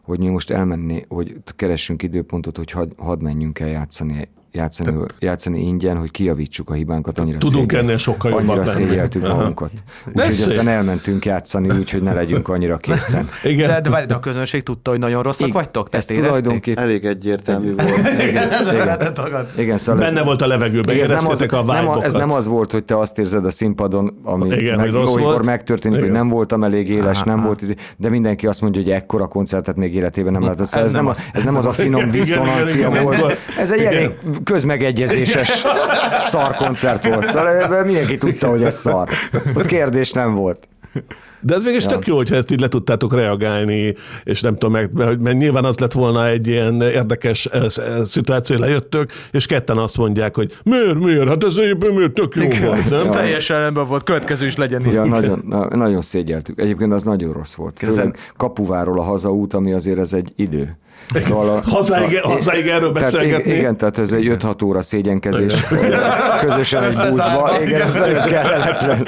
hogy 0.02 0.18
mi 0.18 0.28
most 0.28 0.50
elmenni, 0.50 1.04
hogy 1.08 1.36
keressünk 1.56 2.02
időpontot, 2.02 2.56
hogy 2.56 2.70
had, 2.70 2.92
hadd 2.96 3.22
menjünk 3.22 3.58
el 3.58 3.68
játszani, 3.68 4.28
játszani, 4.56 4.96
játszani 5.18 5.60
ingyen, 5.60 5.96
hogy 5.96 6.10
kijavítsuk 6.10 6.70
a 6.70 6.74
hibánkat. 6.74 7.18
Annyira 7.18 7.38
Tudunk 7.38 7.70
szégyel- 7.70 7.84
ennél 7.86 7.98
sokkal 7.98 8.30
jobbak 8.30 8.48
Annyira 8.48 8.64
szégyeltük 8.64 9.22
magunkat. 9.28 9.70
Úgyhogy 10.06 10.40
aztán 10.40 10.68
elmentünk 10.68 11.24
játszani, 11.24 11.70
úgyhogy 11.78 12.02
ne 12.02 12.12
legyünk 12.12 12.48
annyira 12.48 12.76
készen. 12.76 13.28
Igen. 13.44 13.68
de, 13.68 13.80
de 13.80 13.90
várj, 13.90 14.06
de 14.06 14.14
a 14.14 14.20
közönség 14.20 14.62
tudta, 14.62 14.90
hogy 14.90 14.98
nagyon 14.98 15.22
rosszak 15.22 15.48
Igen, 15.48 15.60
vagytok? 15.60 15.88
Ez 15.90 15.98
Ezt 16.08 16.20
tulajdonképpen... 16.20 16.84
Elég 16.84 17.04
egyértelmű 17.04 17.74
volt. 17.74 17.88
Igen, 17.88 18.48
igen, 18.72 19.46
igen, 19.58 19.78
szóval 19.78 20.02
ez- 20.02 20.08
Benne 20.10 20.22
volt 20.24 20.42
a 20.42 20.46
levegőben, 20.46 20.94
igen, 20.94 21.10
ez 21.10 21.22
nem, 21.22 21.30
az, 21.30 21.40
a 21.48 21.62
nem, 21.62 21.88
a- 21.88 22.02
ez 22.04 22.12
nem 22.12 22.32
az 22.32 22.46
volt, 22.46 22.72
hogy 22.72 22.84
te 22.84 22.98
azt 22.98 23.18
érzed 23.18 23.44
a 23.44 23.50
színpadon, 23.50 24.18
ami 24.22 24.48
Igen, 24.56 24.76
meg, 24.76 24.84
hogy 24.84 24.94
rossz 24.94 25.14
volt. 25.22 25.44
megtörténik, 25.44 25.98
Igen. 25.98 26.10
hogy 26.10 26.18
nem 26.18 26.28
voltam 26.28 26.64
elég 26.64 26.88
éles, 26.90 27.22
nem 27.22 27.42
volt, 27.42 27.62
izé- 27.62 27.94
de 27.96 28.08
mindenki 28.08 28.46
azt 28.46 28.60
mondja, 28.60 28.82
hogy 28.82 28.90
ekkora 28.90 29.26
koncertet 29.26 29.76
még 29.76 29.94
életében 29.94 30.32
nem 30.32 30.42
látott. 30.42 30.66
Szóval 30.66 30.80
Ez 30.80 30.86
ez, 30.86 30.94
nem, 30.94 31.06
az- 31.06 31.26
ez 31.32 31.44
nem 31.44 31.56
az 31.56 31.66
a 31.66 31.72
finom 31.72 32.10
diszonancia 32.10 33.02
volt. 33.02 33.36
Ez 33.58 33.70
egy 33.72 33.80
elég 33.84 34.10
közmegegyezéses 34.46 35.64
szarkoncert 36.20 37.06
volt. 37.06 37.26
Szóval 37.26 37.84
mindenki 37.84 38.18
tudta, 38.18 38.48
hogy 38.48 38.62
ez 38.62 38.76
szar. 38.80 39.08
Ott 39.54 39.66
kérdés 39.66 40.12
nem 40.12 40.34
volt. 40.34 40.68
De 41.40 41.54
ez 41.54 41.64
végig 41.64 41.82
ja. 41.82 41.88
tök 41.88 42.06
jó, 42.06 42.16
hogyha 42.16 42.34
ezt 42.34 42.50
így 42.50 42.60
le 42.60 42.68
tudtátok 42.68 43.14
reagálni, 43.14 43.94
és 44.24 44.40
nem 44.40 44.52
tudom, 44.52 44.72
meg, 44.72 44.90
mert, 44.92 45.18
mert 45.20 45.36
nyilván 45.36 45.64
az 45.64 45.78
lett 45.78 45.92
volna 45.92 46.26
egy 46.28 46.46
ilyen 46.46 46.80
érdekes 46.82 47.46
eh, 47.46 47.68
sz- 47.68 47.78
eh, 47.78 48.04
szituáció, 48.04 48.56
lejöttök, 48.56 49.10
és 49.30 49.46
ketten 49.46 49.76
azt 49.78 49.96
mondják, 49.96 50.34
hogy 50.34 50.56
miért, 50.64 50.94
miért, 50.98 51.28
hát 51.28 51.44
ez 51.44 51.56
miért 51.56 52.12
tök 52.12 52.34
jó 52.34 52.66
volt, 52.66 52.92
Ez 52.92 53.02
nem? 53.04 53.12
teljesen 53.12 53.60
rendben 53.60 53.86
volt, 53.86 54.02
következő 54.02 54.46
is 54.46 54.56
legyen. 54.56 54.84
Ja, 54.90 55.04
nagyon, 55.04 55.44
na, 55.48 55.76
nagyon 55.76 56.00
szégyeltük. 56.02 56.60
Egyébként 56.60 56.92
az 56.92 57.02
nagyon 57.02 57.32
rossz 57.32 57.54
volt. 57.54 57.78
Főleg 57.78 58.16
Kapuváról 58.36 58.98
a 58.98 59.02
hazaút, 59.02 59.54
ami 59.54 59.72
azért 59.72 59.98
ez 59.98 60.12
egy 60.12 60.32
idő. 60.36 60.76
Szóval 61.14 61.48
a, 61.56 61.70
Hazáig- 61.70 62.18
hazáig 62.20 62.66
erről 62.66 62.92
tehát 62.92 63.12
beszélgetni. 63.12 63.44
Igen, 63.50 63.58
igen, 63.58 63.76
tehát 63.76 63.98
ez 63.98 64.12
egy 64.12 64.26
5-6 64.30 64.64
óra 64.64 64.80
szégyenkezés. 64.80 65.64
Közösen 66.40 66.82
egy 66.82 66.96
buszba. 67.10 67.50
Igen, 67.64 67.80
ez 67.80 67.92
nagyon 67.92 68.22
kellemetlen. 68.24 69.06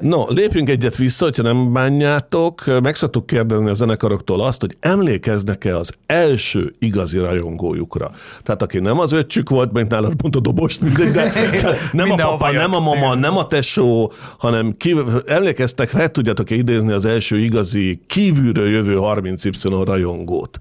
No, 0.00 0.30
lépjünk 0.32 0.68
egyet 0.68 0.96
vissza, 0.96 1.24
hogyha 1.24 1.42
nem 1.42 1.72
bánjátok. 1.72 2.80
Meg 2.82 2.94
szoktuk 2.94 3.26
kérdezni 3.26 3.68
a 3.68 3.74
zenekaroktól 3.74 4.40
azt, 4.40 4.60
hogy 4.60 4.76
emlékeznek-e 4.80 5.76
az 5.76 5.92
első 6.06 6.74
igazi 6.78 7.18
rajongójukra. 7.18 8.10
Tehát 8.42 8.62
aki 8.62 8.78
nem 8.78 8.98
az 8.98 9.12
öccsük 9.12 9.50
volt, 9.50 9.72
mint 9.72 9.90
nálad 9.90 10.14
pont 10.14 10.36
a 10.36 10.40
dobos, 10.40 10.78
mindegy, 10.78 11.10
de 11.10 11.22
de 11.62 11.76
nem 11.92 12.04
a 12.04 12.14
Mindenhova 12.14 12.36
papa, 12.36 12.52
nem 12.52 12.74
a 12.74 12.80
mama, 12.80 13.06
Igen. 13.06 13.18
nem 13.18 13.36
a 13.36 13.46
tesó, 13.46 14.12
hanem 14.38 14.76
ki, 14.76 14.96
emlékeztek, 15.26 15.88
fel 15.88 16.10
tudjátok 16.10 16.50
idézni 16.50 16.92
az 16.92 17.04
első 17.04 17.38
igazi 17.38 18.00
kívülről 18.06 18.68
jövő 18.68 18.96
30Y 19.00 19.82
rajongót. 19.84 20.60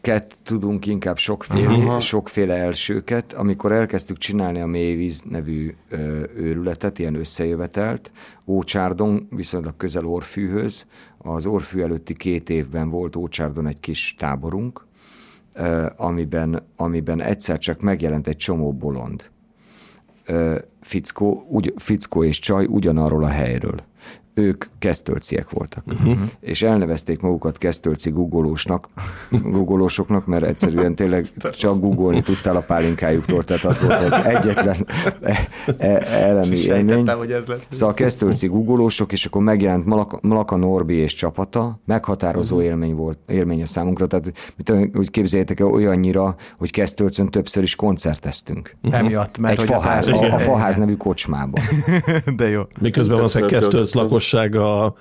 Elsőket 0.00 0.36
tudunk 0.42 0.86
inkább 0.86 1.16
sokféle, 1.16 2.00
sokféle 2.00 2.54
elsőket. 2.54 3.32
Amikor 3.32 3.72
elkezdtük 3.72 4.18
csinálni 4.18 4.60
a 4.60 4.66
Mélyvíz 4.66 5.22
nevű 5.30 5.74
ö, 5.88 6.22
őrületet, 6.36 6.98
ilyen 6.98 7.14
összejövetelt, 7.14 8.10
Ócsárdon, 8.46 9.28
viszonylag 9.30 9.76
közel 9.76 10.04
Orfűhöz, 10.04 10.86
az 11.18 11.46
Orfű 11.46 11.80
előtti 11.80 12.14
két 12.14 12.50
évben 12.50 12.90
volt 12.90 13.16
Ócsárdon 13.16 13.66
egy 13.66 13.80
kis 13.80 14.14
táborunk, 14.18 14.86
ö, 15.54 15.86
amiben, 15.96 16.62
amiben 16.76 17.22
egyszer 17.22 17.58
csak 17.58 17.80
megjelent 17.80 18.26
egy 18.26 18.36
csomó 18.36 18.72
bolond. 18.72 19.30
Ö, 20.24 20.58
Fickó, 20.80 21.46
ugy, 21.48 21.72
Fickó 21.76 22.24
és 22.24 22.38
Csaj 22.38 22.64
ugyanarról 22.64 23.24
a 23.24 23.28
helyről. 23.28 23.80
Ők 24.38 24.64
kesztölciek 24.78 25.50
voltak. 25.50 25.84
Uh-huh. 25.86 26.18
És 26.40 26.62
elnevezték 26.62 27.20
magukat 27.20 27.58
kesztölci 27.58 28.10
guggolósnak, 28.10 28.88
guggolósoknak, 29.30 30.26
mert 30.26 30.44
egyszerűen 30.44 30.94
tényleg 30.94 31.26
csak 31.52 31.80
guggolni 31.80 32.22
tudtál 32.22 32.56
a 32.56 32.60
pálinkájuktól, 32.60 33.44
tehát 33.44 33.64
az 33.64 33.80
volt 33.80 34.12
az 34.12 34.24
egyetlen 34.24 34.86
e- 35.22 35.48
e- 35.78 36.06
elemi 36.10 36.56
élmény. 36.56 37.10
Szóval 37.68 37.94
a 37.94 37.94
kesztölci 37.94 38.46
guggolósok, 38.46 39.12
és 39.12 39.26
akkor 39.26 39.42
megjelent 39.42 39.84
Malaka, 39.84 40.18
Malaka 40.22 40.56
Norbi 40.56 40.94
és 40.94 41.14
csapata. 41.14 41.80
Meghatározó 41.84 42.56
uh-huh. 42.56 42.70
élmény 42.70 42.94
volt, 42.94 43.18
élmény 43.26 43.62
a 43.62 43.66
számunkra. 43.66 44.06
Tehát, 44.06 44.32
mit 44.56 44.96
úgy 44.96 45.10
képzeljétek 45.10 45.60
el 45.60 45.66
olyannyira, 45.66 46.36
hogy 46.58 46.70
Kesztölcön 46.70 47.28
többször 47.28 47.62
is 47.62 47.74
koncerteztünk. 47.74 48.76
Emiatt, 48.90 49.38
mert 49.38 49.52
Egy 49.52 49.58
hogy 49.58 49.68
faház, 49.68 50.06
a, 50.06 50.22
a, 50.22 50.34
a 50.34 50.38
faház 50.38 50.76
nevű 50.76 50.96
kocsmában. 50.96 51.62
De 52.36 52.48
jó. 52.48 52.62
Miközben 52.80 53.16
van 53.16 53.30
egy 53.34 53.46
Többször 53.68 54.08
lakossága 54.32 54.94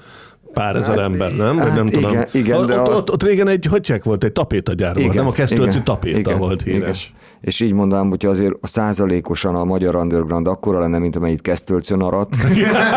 pár 0.54 0.76
ezer 0.76 1.00
ember, 1.00 1.32
nem? 1.36 1.58
Hát 1.58 1.76
nem 1.76 1.86
igen, 1.86 2.02
tudom. 2.02 2.22
igen, 2.32 2.66
de 2.66 2.80
ott, 2.80 2.88
azt- 2.88 3.00
ott, 3.00 3.12
ott, 3.12 3.24
régen 3.24 3.48
egy, 3.48 3.66
hogy 3.66 4.00
volt, 4.04 4.24
egy 4.24 4.32
tapétagyár 4.32 4.96
volt, 4.96 5.14
nem 5.14 5.28
a 5.28 5.32
Kesztölci 5.32 5.82
tapéta 5.84 6.38
volt 6.38 6.62
híres. 6.62 7.04
Igen. 7.04 7.16
És 7.42 7.60
így 7.60 7.74
mondanám, 7.74 8.10
hogyha 8.10 8.30
azért 8.30 8.54
százalékosan 8.62 9.56
a 9.56 9.64
magyar 9.64 9.96
underground 9.96 10.48
akkora 10.48 10.80
lenne, 10.80 10.98
mint 10.98 11.16
amelyik 11.16 11.42
Kesztölcön 11.42 12.02
arat, 12.02 12.30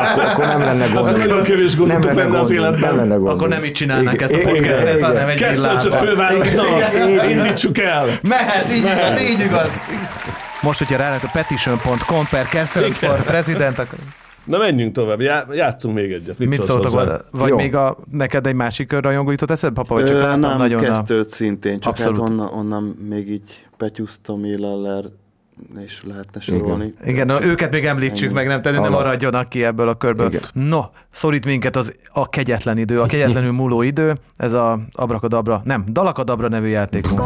akkor, 0.05 0.25
akkor 0.25 0.47
nem 0.47 0.61
lenne 0.61 0.87
gond. 0.87 1.17
Nagyon 1.17 1.43
kevés 1.43 1.77
gondotok 1.77 2.05
Nem 2.05 2.17
lenne 2.17 2.39
az 2.39 2.51
életben. 2.51 2.81
Nem 2.81 2.97
lenne 2.97 3.17
gond. 3.17 3.33
Akkor 3.33 3.49
nem 3.49 3.65
így 3.65 3.73
csinálnánk 3.73 4.17
Igen, 4.17 4.29
ezt 4.29 4.39
a 4.39 4.41
igen, 4.41 4.53
podcastet, 4.53 4.97
igen, 4.97 5.07
hanem 5.07 5.29
egy 5.29 5.37
Kesztölcsöt 5.37 5.95
fővárosnak, 5.95 6.67
Igen. 7.09 7.31
indítsuk 7.31 7.79
el. 7.79 8.07
Mehet, 8.29 8.73
így 8.73 8.85
igaz, 8.85 9.23
így 9.31 9.41
igaz. 9.41 9.79
Most, 10.63 10.79
hogyha 10.79 10.97
rának 10.97 11.23
a 11.23 11.29
petition.com 11.33 12.27
per 12.31 12.47
Castles 12.47 12.97
for 12.97 13.23
President, 13.25 13.79
akkor 13.79 13.99
Na 14.51 14.59
menjünk 14.59 14.95
tovább, 14.95 15.21
Já, 15.21 15.47
játszunk 15.53 15.95
még 15.95 16.13
egyet. 16.13 16.39
Mit, 16.39 16.49
mit 16.49 16.63
szóltok 16.63 16.93
hozzá? 16.93 17.05
volna? 17.05 17.21
Vagy 17.31 17.49
Jó. 17.49 17.57
még 17.57 17.75
a, 17.75 17.97
neked 18.11 18.47
egy 18.47 18.55
másik 18.55 18.93
rajongó 18.93 19.31
jutott 19.31 19.51
eszedbe, 19.51 19.81
papa? 19.81 19.95
Vagy 19.95 20.07
csak 20.07 20.17
Ö, 20.17 20.37
nem, 20.37 20.59
nagyon 20.59 20.79
a... 20.79 20.83
kezdőt 20.83 21.29
szintén, 21.29 21.81
csak 21.81 21.93
Abszolút. 21.93 22.21
hát 22.21 22.31
onnan, 22.31 22.53
onnan 22.53 22.83
még 23.09 23.31
így 23.31 23.67
Petyusz, 23.77 24.19
Tomi, 24.23 24.59
Laller, 24.59 25.05
és 25.85 26.03
lehetne 26.07 26.41
sorolni. 26.41 26.95
Igen, 27.05 27.27
na, 27.27 27.45
őket 27.45 27.71
még 27.73 27.85
említsük 27.85 28.33
meg, 28.33 28.47
nem, 28.47 28.63
tehát 28.63 28.81
ne 28.81 28.87
Alap. 28.87 29.01
maradjanak 29.01 29.49
ki 29.49 29.65
ebből 29.65 29.89
a 29.89 29.95
körből. 29.95 30.27
Igen. 30.27 30.43
No, 30.53 30.81
szorít 31.11 31.45
minket 31.45 31.77
az 31.77 31.97
a 32.13 32.29
kegyetlen 32.29 32.79
idő, 32.79 33.01
a 33.01 33.07
kegyetlenül 33.07 33.53
múló 33.53 33.83
idő, 33.83 34.15
ez 34.37 34.53
a 34.53 34.79
Abrakadabra, 34.93 35.61
nem, 35.65 35.85
Dalakadabra 35.89 36.49
nevű 36.49 36.67
játékunk. 36.67 37.21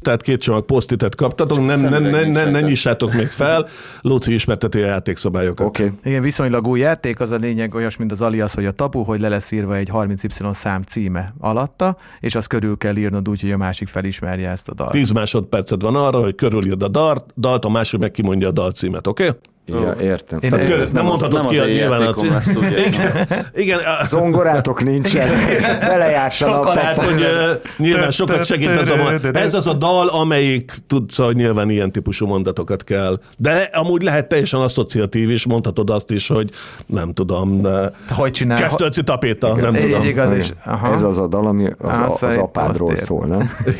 Tehát 0.00 0.22
két 0.22 0.40
csomag 0.40 0.64
posztitet 0.64 1.14
kaptatok, 1.14 1.66
nem, 1.66 1.80
nem, 1.80 2.02
nem, 2.02 2.30
nem, 2.30 2.50
ne 2.50 2.60
nyissátok 2.60 3.12
még 3.12 3.26
fel. 3.26 3.68
Lóci 4.00 4.34
ismerteti 4.34 4.80
a 4.80 4.86
játékszabályokat. 4.86 5.66
Oké. 5.66 5.84
Okay. 5.84 5.98
Igen, 6.04 6.22
viszonylag 6.22 6.66
új 6.66 6.80
játék, 6.80 7.20
az 7.20 7.30
a 7.30 7.36
lényeg 7.36 7.74
olyas, 7.74 7.96
mint 7.96 8.12
az 8.12 8.20
alias, 8.20 8.54
hogy 8.54 8.66
a 8.66 8.70
tabu, 8.70 9.02
hogy 9.02 9.20
le 9.20 9.28
lesz 9.28 9.50
írva 9.50 9.76
egy 9.76 9.90
30Y 9.92 10.52
szám 10.52 10.82
címe 10.82 11.34
alatta, 11.38 11.96
és 12.20 12.34
azt 12.34 12.46
körül 12.46 12.76
kell 12.76 12.96
írnod 12.96 13.28
úgy, 13.28 13.40
hogy 13.40 13.52
a 13.52 13.56
másik 13.56 13.88
felismerje 13.88 14.50
ezt 14.50 14.68
a 14.68 14.74
dalt. 14.74 14.90
10 14.90 15.10
másodperced 15.10 15.82
van 15.82 15.94
arra, 15.94 16.20
hogy 16.20 16.34
körülírd 16.34 16.82
a 16.82 16.88
dart, 16.88 17.30
dalt, 17.36 17.64
a 17.64 17.68
másik 17.68 18.00
meg 18.00 18.10
kimondja 18.10 18.48
a 18.48 18.52
dalcímet, 18.52 19.06
oké? 19.06 19.26
Okay? 19.26 19.38
Ja, 19.70 19.94
értem. 20.00 20.38
Én- 20.42 20.50
Tehát 20.50 20.68
Nem, 20.68 20.80
Ez 20.80 20.90
nem 20.90 21.04
az- 21.04 21.10
mondhatod 21.10 21.40
nem 21.42 21.50
ki 21.50 21.58
az 21.58 21.66
a 21.66 21.68
nyilván 21.68 22.00
a 22.00 22.02
játékom 22.02 22.24
cím. 22.24 22.32
lesz, 22.32 22.54
ugye? 22.54 22.78
Igen, 23.62 23.78
a- 23.78 24.04
Zongorátok 24.04 24.84
nincsen. 24.84 25.28
Belejátszanak. 25.88 26.54
Sokkal 26.54 26.74
tehát, 26.74 26.96
hogy 26.96 27.22
ö, 27.22 27.52
nyilván 27.76 28.10
sokat 28.10 28.44
segít 28.46 28.68
ez 28.68 28.90
a 28.90 29.12
Ez 29.32 29.54
az 29.54 29.66
a 29.66 29.72
dal, 29.72 30.08
amelyik 30.08 30.72
tudsz, 30.86 31.16
hogy 31.16 31.36
nyilván 31.36 31.70
ilyen 31.70 31.92
típusú 31.92 32.26
mondatokat 32.26 32.84
kell. 32.84 33.20
De 33.36 33.70
amúgy 33.72 34.02
lehet 34.02 34.28
teljesen 34.28 34.60
asszociatív 34.60 35.30
is, 35.30 35.46
mondhatod 35.46 35.90
azt 35.90 36.10
is, 36.10 36.28
hogy 36.28 36.50
nem 36.86 37.12
tudom, 37.12 37.66
Hogy 38.08 38.30
csinál? 38.30 38.60
Kesztölci 38.60 39.02
tapéta, 39.04 39.54
nem 39.56 39.72
tudom. 39.72 40.02
igaz 40.02 40.36
is. 40.36 40.52
Ez 40.92 41.02
az 41.02 41.18
a 41.18 41.26
dal, 41.26 41.46
ami 41.46 41.68
az, 41.78 42.22
a, 42.22 42.26
az 42.26 42.36
apádról 42.36 42.96
szól, 42.96 43.26
nem? 43.26 43.50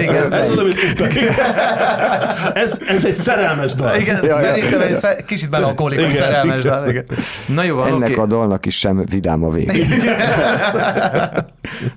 Igen. 0.00 0.32
Ez 0.32 0.48
az, 0.48 0.58
amit 0.58 0.76
ez 2.86 3.04
egy 3.04 3.14
szerelmes 3.22 3.74
dal. 3.74 3.96
Igen, 3.96 4.24
Ja, 4.24 4.40
ja. 4.40 4.46
szerintem 4.46 4.80
egy 4.80 4.94
sze- 4.94 5.24
kicsit 5.26 5.50
melankolikus 5.50 6.04
Igen, 6.04 6.16
szerelmes 6.16 6.58
igen. 6.58 6.72
dal. 6.72 6.88
Igen. 6.88 7.04
Na 7.46 7.62
jó, 7.62 7.76
van, 7.76 7.86
Ennek 7.88 8.10
oké. 8.10 8.20
a 8.20 8.26
dalnak 8.26 8.66
is 8.66 8.78
sem 8.78 9.04
vidám 9.04 9.44
a 9.44 9.50
vég. 9.50 9.70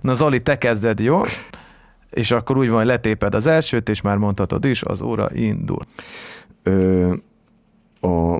Na 0.01 0.13
Zoli, 0.13 0.41
te 0.41 0.57
kezded, 0.57 0.99
jó? 0.99 1.21
És 2.09 2.31
akkor 2.31 2.57
úgy 2.57 2.67
van, 2.69 2.77
hogy 2.77 2.85
letéped 2.85 3.35
az 3.35 3.45
elsőt, 3.45 3.89
és 3.89 4.01
már 4.01 4.17
mondhatod 4.17 4.65
is, 4.65 4.83
az 4.83 5.01
óra 5.01 5.27
indul. 5.33 5.79
Ö, 6.63 7.13
a 8.01 8.39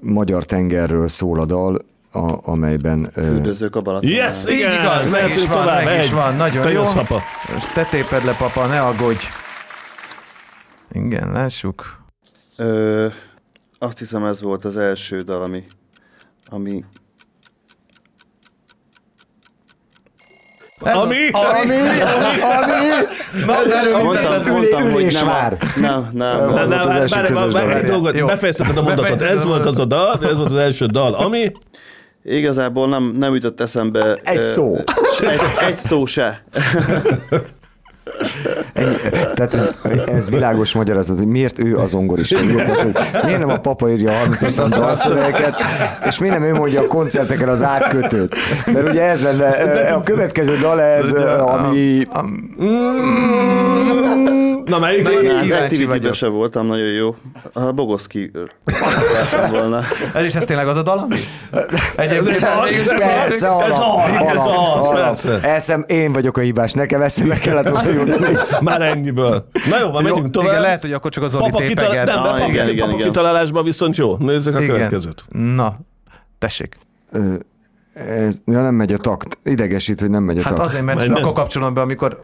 magyar 0.00 0.44
tengerről 0.44 1.08
szól 1.08 1.40
a 1.40 1.44
dal, 1.44 1.84
a, 2.12 2.50
amelyben 2.50 3.10
Üldözők 3.16 3.76
a 3.76 3.80
Balaton. 3.80 4.10
Yes, 4.10 4.34
Így 4.48 4.58
igen, 4.58 4.80
igaz, 4.80 5.10
meg 5.12 5.30
is 5.36 5.46
van, 5.46 5.64
meg 5.84 6.02
is 6.04 6.10
van, 6.10 6.36
nagyon 6.36 6.62
Te 6.62 6.70
jó. 6.70 6.80
jössz, 6.82 6.92
papa. 6.92 7.20
Te 7.74 7.84
téped 7.84 8.24
le, 8.24 8.32
papa, 8.32 8.66
ne 8.66 8.80
aggódj. 8.80 9.24
Igen, 10.92 11.32
lássuk. 11.32 12.04
Ö, 12.56 13.06
azt 13.78 13.98
hiszem 13.98 14.24
ez 14.24 14.40
volt 14.40 14.64
az 14.64 14.76
első 14.76 15.20
dal, 15.20 15.42
ami, 15.42 15.64
ami 16.50 16.84
Ami? 20.80 21.30
Ami? 21.30 21.30
Ami? 21.32 21.74
Na, 23.46 23.76
erről 23.76 24.02
mondtam, 24.02 24.46
mondtam 24.46 24.92
hogy 24.92 25.12
nem, 25.12 25.28
a, 25.28 25.52
nem, 25.80 26.10
nem, 26.12 26.48
Az 26.54 26.68
nem. 26.68 26.82
volt 26.82 27.02
az 27.02 27.12
közös 27.12 27.52
várj, 27.52 27.66
dal. 27.66 27.72
egy 27.72 27.84
dolgot, 27.86 28.26
befejezted 28.26 28.76
a 28.76 28.82
mondatot. 28.82 29.20
Ez 29.20 29.44
volt 29.44 29.66
az 29.66 29.78
a 29.78 29.84
dal, 29.84 30.18
ez 30.22 30.36
volt 30.36 30.50
az 30.50 30.56
első 30.56 30.86
dal, 30.86 31.14
ami... 31.14 31.52
Igazából 32.22 32.88
nem, 32.88 33.14
nem 33.18 33.34
jutott 33.34 33.60
eszembe. 33.60 34.18
Egy 34.22 34.42
szó. 34.42 34.76
Egy, 35.20 35.40
egy 35.68 35.78
szó 35.78 36.04
se. 36.06 36.42
Ennyi, 38.72 38.94
tehát 39.34 39.74
hogy 39.82 40.02
ez 40.06 40.30
világos 40.30 40.72
magyarázat, 40.72 41.16
hogy 41.16 41.26
miért 41.26 41.58
ő 41.58 41.76
az 41.76 41.90
zongorista. 41.90 42.38
Jó, 42.50 42.56
Tehát, 42.56 42.80
hogy 42.80 42.94
miért 43.24 43.38
nem 43.38 43.48
a 43.48 43.58
papa 43.58 43.90
írja 43.90 44.10
a 44.10 44.14
30 44.14 44.54
dalszövegeket, 44.68 45.54
és 46.06 46.18
miért 46.18 46.38
nem 46.38 46.48
ő 46.48 46.52
mondja 46.54 46.80
a 46.80 46.86
koncerteken 46.86 47.48
az 47.48 47.62
átkötőt. 47.62 48.34
Mert 48.66 48.88
ugye 48.88 49.02
ez 49.02 49.22
lenne, 49.22 49.48
a 49.94 50.02
következő 50.02 50.58
dal 50.58 50.80
ez, 50.80 51.12
ami... 51.40 52.06
Na, 54.64 54.78
melyik? 54.78 55.02
Na, 55.02 55.10
Na, 55.10 55.20
igen. 55.20 55.40
Kíváncsi 55.40 55.52
activity 55.52 55.86
vagyok. 55.86 56.14
sem 56.14 56.32
voltam 56.32 56.66
nagyon 56.66 56.86
jó. 56.86 57.14
A 57.52 57.60
Bogoszki 57.72 58.30
volna. 59.50 59.82
Ez 60.14 60.24
is 60.24 60.34
ez 60.34 60.44
tényleg 60.44 60.68
az 60.68 60.76
a 60.76 60.82
dal, 60.82 60.98
ami? 60.98 61.16
Egyébként 61.96 62.42
az, 62.42 62.94
Persze, 62.98 63.26
Ez 63.28 63.42
az, 63.42 65.26
ez 65.42 65.68
az, 65.68 65.84
én 65.86 66.12
vagyok 66.12 66.36
a 66.36 66.40
hibás, 66.40 66.72
nekem 66.72 67.02
eszembe 67.02 67.38
kellett 67.38 67.68
volna. 67.68 67.88
Már 68.60 68.82
ennyiből. 68.82 69.48
Na 69.70 69.78
jó, 69.78 69.90
van, 69.90 70.06
Jó, 70.06 70.14
megyünk 70.14 70.32
tovább. 70.32 70.48
igen, 70.50 70.60
lehet, 70.60 70.82
hogy 70.82 70.92
akkor 70.92 71.10
csak 71.10 71.22
az 71.24 71.32
kital- 71.32 71.56
tépeget. 71.56 72.06
nem, 72.06 72.18
Ah, 72.18 72.48
igen, 72.48 72.68
igen, 72.68 72.84
papa 72.84 72.96
igen. 72.98 73.06
kitalálásban 73.06 73.64
viszont 73.64 73.96
jó. 73.96 74.16
Nézzük 74.16 74.54
a 74.54 74.58
következőt. 74.58 75.24
Na, 75.28 75.78
tessék. 76.38 76.76
Ö, 77.12 77.34
Ez, 77.94 78.38
ja, 78.44 78.62
nem 78.62 78.74
megy 78.74 78.92
a 78.92 78.98
takt. 78.98 79.38
Idegesít, 79.44 80.00
hogy 80.00 80.10
nem 80.10 80.22
megy 80.22 80.38
a 80.38 80.42
Hát 80.42 80.54
takt. 80.54 80.68
azért, 80.68 80.84
mert 80.84 81.08
akkor 81.08 81.32
kapcsolom 81.32 81.74
be, 81.74 81.80
amikor 81.80 82.20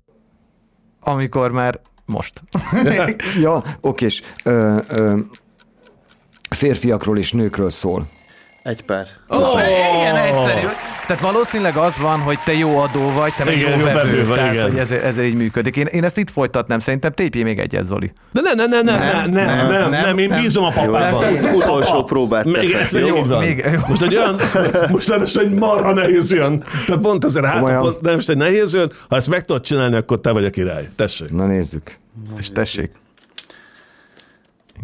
amikor 1.01 1.51
már 1.51 1.81
most. 2.07 2.41
Ja, 3.41 3.63
okés. 3.81 4.23
Ö, 4.45 4.77
ö, 4.89 5.19
férfiakról 6.51 7.19
és 7.19 7.33
nőkről 7.33 7.71
szól. 7.71 8.07
Egy 8.63 8.85
pár. 8.85 9.07
Oh, 9.29 9.61
ilyen 10.01 10.17
egyszerű. 10.17 10.67
Tehát 11.07 11.23
valószínűleg 11.23 11.77
az 11.77 11.99
van, 11.99 12.19
hogy 12.21 12.39
te 12.45 12.53
jó 12.55 12.79
adó 12.79 13.11
vagy, 13.11 13.33
te 13.37 13.45
meg 13.45 13.57
Igen, 13.57 13.71
jó 13.71 13.79
jó 13.79 13.85
vevő. 13.85 13.99
vevő 14.11 14.27
vagy, 14.27 14.37
tehát, 14.37 14.53
igen. 14.53 14.69
hogy 14.69 14.79
ezért, 14.79 15.05
ezért 15.05 15.27
így 15.27 15.35
működik. 15.35 15.77
Én, 15.77 15.87
én 15.87 16.05
ezt 16.05 16.19
itt 16.19 16.31
folytatnám, 16.31 16.79
szerintem 16.79 17.13
tépjé 17.13 17.43
még 17.43 17.59
egyet, 17.59 17.85
Zoli. 17.87 18.13
De 18.33 18.41
ne, 18.41 18.53
ne, 18.55 18.67
ne, 18.67 18.81
ne, 18.83 18.99
ne, 18.99 19.27
ne, 19.27 19.45
nem, 19.45 19.69
nem, 19.71 19.91
nem, 19.91 20.19
én 20.19 20.29
nem. 20.29 20.41
bízom 20.41 20.65
a 20.65 20.71
papában. 20.71 21.33
Ut- 21.33 21.55
Utolsó 21.55 22.05
próbát 22.05 22.45
Még 22.45 22.55
teszek, 22.55 22.81
ez 22.81 22.91
még 22.91 23.07
jó? 23.07 23.25
Még- 23.39 23.65
jó. 23.73 23.81
Most 23.89 24.03
egy 24.03 24.17
olyan, 24.17 24.41
most 24.91 25.09
ráadásul 25.09 25.43
egy 25.43 25.51
marha 25.51 25.93
nehéz 25.93 26.33
jön. 26.33 26.65
Tehát 26.87 27.03
pont 27.03 27.25
azért 27.25 27.45
hát, 27.45 27.61
pont, 27.81 28.01
de 28.01 28.15
most 28.15 28.29
egy 28.29 28.37
nehéz 28.37 28.73
jön, 28.73 28.93
ha 29.09 29.17
ezt 29.17 29.29
meg 29.29 29.45
tudod 29.45 29.63
csinálni, 29.63 29.97
akkor 29.97 30.21
te 30.21 30.31
vagy 30.31 30.45
a 30.45 30.51
király. 30.51 30.89
Tessék. 30.97 31.31
Na 31.31 31.47
nézzük. 31.47 31.99
És 32.39 32.51
tessék. 32.51 32.91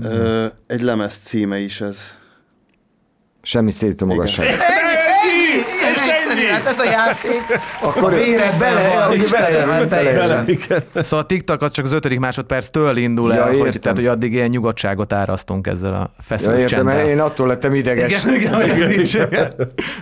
Ö, 0.03 0.47
egy 0.67 0.81
lemez 0.83 1.17
címe 1.17 1.59
is 1.59 1.81
ez. 1.81 2.17
Semmi 3.48 3.70
egyszerű, 6.08 6.46
hát 6.46 6.66
ez 6.66 6.78
a 6.78 6.84
játék. 6.84 7.40
Akkor 7.82 8.12
a 8.12 8.16
véredben 8.16 8.58
bele- 8.58 9.04
hogy 9.04 9.28
bele- 9.30 9.70
hát 9.70 9.88
teljesen. 9.88 10.48
Igen. 10.48 10.82
Szóval 10.94 11.18
a 11.18 11.26
TikTok 11.26 11.62
az 11.62 11.70
csak 11.70 11.84
az 11.84 11.92
ötödik 11.92 12.18
másodperctől 12.18 12.96
indul 12.96 13.32
Ja, 13.32 13.37
el, 13.40 13.46
hogy, 13.48 13.56
értem. 13.56 13.80
tehát 13.80 13.96
hogy 13.96 14.06
addig 14.06 14.32
ilyen 14.32 14.48
nyugodtságot 14.48 15.12
árasztunk 15.12 15.66
ezzel 15.66 15.94
a 15.94 15.98
Ja, 15.98 16.11
feszült 16.20 16.56
értem, 16.56 16.68
csenddel. 16.87 17.06
én 17.08 17.20
attól 17.20 17.46
lettem 17.46 17.74
ideges. 17.74 18.24
Igen, 18.24 18.34
igen, 18.34 18.54
hogy 18.54 18.70
ez 18.70 18.76
nincs. 18.96 19.16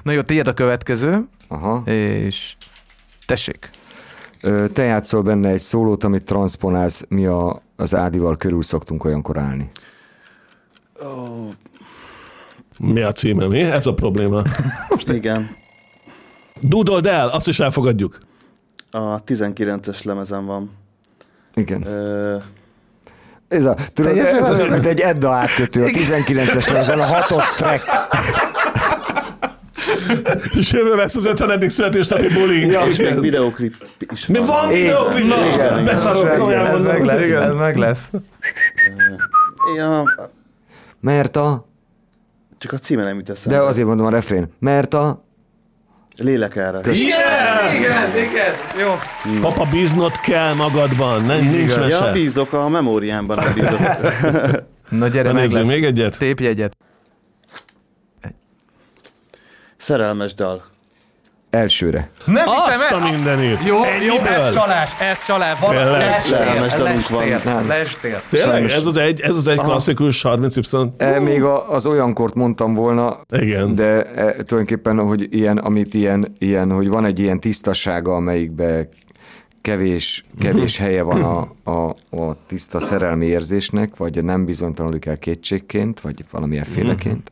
Na 0.02 0.12
jó, 0.12 0.20
tiéd 0.20 0.46
a 0.46 0.52
következő, 0.54 1.24
Aha. 1.48 1.82
és 1.87 2.54
tessék. 3.26 3.70
Te 4.72 4.82
játszol 4.82 5.22
benne 5.22 5.48
egy 5.48 5.61
szólót, 5.61 6.04
amit 6.04 6.22
transponálsz, 6.22 7.04
mi 7.09 7.26
a, 7.26 7.62
az 7.76 7.94
Ádival 7.94 8.37
körül 8.37 8.62
szoktunk 8.62 9.04
olyankor 9.04 9.38
állni. 9.38 9.70
Mi 12.81 13.01
a 13.03 13.12
címe, 13.12 13.47
mi? 13.47 13.61
Ez 13.61 13.87
a 13.87 13.95
probléma. 13.95 14.43
Igen. 15.07 15.49
Dúdold 16.61 17.07
el, 17.07 17.29
azt 17.29 17.49
is 17.49 17.59
elfogadjuk. 17.59 18.19
A 18.91 19.25
19-es 19.25 20.03
lemezen 20.05 20.47
van. 20.47 20.71
Igen. 21.55 21.87
Ö, 21.87 22.37
Ez, 23.49 23.65
a, 23.65 23.75
tudod, 23.93 24.12
Teljesen 24.12 24.39
ez 24.39 24.51
olyan, 24.51 24.69
mint 24.69 24.87
egy 24.87 25.01
Edda 25.01 25.31
átkötő, 25.33 25.83
a 25.83 25.87
19-es 25.87 26.73
lemezen, 26.73 27.01
a 27.01 27.05
hatos 27.05 27.53
track. 27.53 27.85
És 30.55 30.73
jövő 30.73 30.95
lesz 30.95 31.15
az 31.15 31.25
50. 31.25 31.69
születésnapi 31.69 32.29
buli. 32.29 32.67
Ja, 32.67 32.87
és 32.87 32.97
még 32.97 33.21
videoklip 33.21 33.75
is 34.12 34.27
Mi 34.27 34.39
van 34.39 34.71
Igen, 34.71 34.81
videóklip? 34.83 35.27
Na, 35.27 35.47
igen, 35.55 35.85
beszarok, 35.85 36.53
Ez 36.53 36.83
meg 36.83 37.05
lesz, 37.05 37.27
Igen. 37.27 37.43
ez 37.43 37.55
meg 37.55 37.77
lesz. 37.77 38.11
Ja, 39.77 40.05
Mert 41.01 41.37
a... 41.37 41.67
Csak 42.59 42.73
a 42.73 42.79
címe 42.79 43.05
nem 43.05 43.16
jut 43.16 43.31
eszembe. 43.31 43.59
De 43.59 43.64
azért 43.64 43.87
mondom 43.87 44.07
a 44.07 44.11
refrén. 44.11 44.49
Mert 44.59 44.95
a... 44.95 45.25
Lélek 46.19 46.57
erre. 46.57 46.81
Igen, 46.92 47.75
igen, 47.77 48.11
igen. 48.16 48.55
Jó. 48.79 48.95
Papa, 49.40 49.64
bíznod 49.71 50.12
kell 50.21 50.55
magadban, 50.55 51.25
nem, 51.25 51.45
nincs 51.49 51.73
Ja, 51.73 51.79
mese. 51.81 52.11
bízok 52.12 52.53
a 52.53 52.69
memóriámban, 52.69 53.37
nem 53.37 53.53
bízok. 53.55 53.79
Na 55.01 55.09
gyere, 55.09 55.29
Na, 55.29 55.35
meg 55.35 55.51
lesz. 55.51 55.66
még 55.66 55.85
egyet? 55.85 56.19
Tépj 56.19 56.47
egyet. 56.47 56.77
Szerelmes 59.77 60.35
dal. 60.35 60.64
Elsőre. 61.57 62.11
Nem 62.25 62.35
hiszem 62.35 62.81
Azt 62.81 62.92
el. 62.92 63.01
a 63.01 63.11
mindenit. 63.11 63.59
Jó, 63.66 63.77
jó, 63.77 63.83
Ennyiből? 63.83 64.27
ez 64.27 64.55
csalás, 64.55 65.01
ez 65.01 65.25
csalás. 65.25 65.59
Van, 65.59 65.75
lestél, 65.75 66.79
dalunk 66.79 67.09
van. 67.09 67.29
lestél, 67.29 67.64
lestél. 67.66 68.23
Tényleg? 68.31 68.64
Ez 68.64 68.87
az 68.87 68.97
egy, 68.97 69.21
ez 69.21 69.37
az 69.37 69.47
egy 69.47 69.59
klasszikus 69.59 70.23
30Y. 70.29 70.88
E, 70.97 71.21
még 71.21 71.42
a, 71.42 71.73
az 71.73 71.87
olyankort 71.87 72.35
mondtam 72.35 72.75
volna, 72.75 73.21
Igen. 73.31 73.75
de 73.75 74.03
e, 74.03 74.33
tulajdonképpen, 74.33 74.99
hogy 74.99 75.27
ilyen, 75.31 75.59
amit 75.59 75.95
ilyen, 75.95 76.35
ilyen, 76.38 76.71
hogy 76.71 76.88
van 76.88 77.05
egy 77.05 77.19
ilyen 77.19 77.40
tisztasága, 77.40 78.14
amelyikbe 78.14 78.88
kevés, 79.62 80.25
kevés 80.40 80.79
helye 80.79 81.03
van 81.03 81.23
a, 81.23 81.71
a, 81.71 81.88
a 82.23 82.37
tiszta 82.47 82.81
szerelmi 82.81 83.27
érzésnek, 83.27 83.97
vagy 83.97 84.25
nem 84.25 84.45
bizonytalanodik 84.45 85.07
el 85.07 85.19
kétségként, 85.19 86.01
vagy 86.01 86.25
valamilyen 86.31 86.64
féleként 86.64 87.31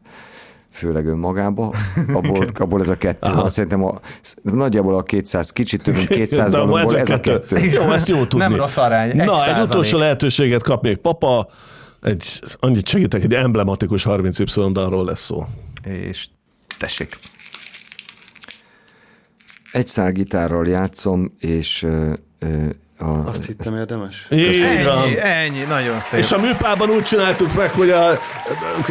főleg 0.75 1.07
önmagába, 1.07 1.75
abból, 2.13 2.47
abból 2.55 2.81
ez 2.81 2.89
a 2.89 2.97
kettő 2.97 3.33
van. 3.33 3.49
Szerintem 3.49 3.85
a, 3.85 4.01
nagyjából 4.43 4.97
a 4.97 5.03
200, 5.03 5.51
kicsit 5.51 5.83
több 5.83 5.95
mint 5.95 6.09
200 6.19 6.51
De 6.53 6.59
ma 6.59 6.65
dalokból 6.65 6.99
ez 6.99 7.11
a 7.11 7.21
kettő. 7.21 7.59
Jó, 7.59 7.83
ezt 7.93 8.09
jó 8.09 8.17
tudni. 8.27 8.39
Nem 8.47 8.55
rossz 8.57 8.77
arány, 8.77 9.11
egy 9.11 9.17
Na, 9.17 9.23
egy 9.23 9.29
százalék. 9.39 9.69
utolsó 9.71 9.99
lehetőséget 9.99 10.63
kap 10.63 10.83
még 10.83 10.97
papa. 10.97 11.49
Egy, 12.03 12.43
annyit 12.61 12.89
segítek, 12.89 13.23
egy 13.23 13.35
emblematikus 13.35 14.05
30Y 14.09 14.69
dalról 14.73 15.05
lesz 15.05 15.25
szó. 15.25 15.47
És 15.85 16.27
tessék. 16.79 17.19
Egy 19.73 19.87
szál 19.87 20.13
gitárral 20.13 20.67
játszom, 20.67 21.35
és 21.39 21.83
ö, 21.83 22.13
ö, 22.39 22.47
a, 23.05 23.29
Azt 23.29 23.47
hittem 23.47 23.77
érdemes. 23.77 24.27
Így 24.31 24.85
van. 24.85 25.03
Ennyi, 25.03 25.19
ennyi, 25.21 25.62
nagyon 25.69 26.01
szép. 26.01 26.21
És 26.21 26.33
a 26.33 26.38
műpában 26.40 26.90
úgy 26.90 27.03
csináltuk 27.05 27.55
meg, 27.55 27.71
hogy 27.71 27.90
a 27.90 28.11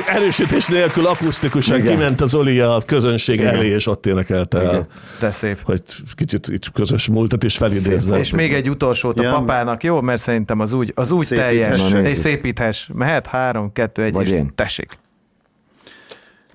erősítés 0.07 0.65
nélkül 0.65 1.05
akusztikusan 1.07 1.77
Igen. 1.77 1.91
kiment 1.93 2.21
az 2.21 2.33
Oli 2.33 2.59
a 2.59 2.83
közönség 2.85 3.35
Igen. 3.39 3.53
elé, 3.55 3.67
és 3.67 3.87
ott 3.87 4.05
énekelte 4.05 4.59
el. 4.61 4.87
De 5.19 5.31
szép. 5.31 5.59
hogy 5.63 5.81
kicsit 6.15 6.47
itt 6.47 6.71
közös 6.71 7.07
múltat 7.07 7.43
is 7.43 7.57
felidézzen. 7.57 8.19
És 8.19 8.31
még 8.31 8.53
egy 8.53 8.69
utolsót 8.69 9.19
a 9.19 9.31
papának, 9.31 9.83
jó? 9.83 10.01
Mert 10.01 10.21
szerintem 10.21 10.59
az 10.59 10.73
úgy, 10.73 10.91
az 10.95 11.11
úgy 11.11 11.27
teljes. 11.27 11.91
És 12.03 12.17
szépíthess. 12.17 12.87
Mehet? 12.93 13.27
Három, 13.27 13.71
kettő, 13.71 14.03
egy, 14.03 14.13
Vagy 14.13 14.25
és 14.27 14.31
én. 14.31 14.51
tessék. 14.55 14.97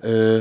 Ö, 0.01 0.39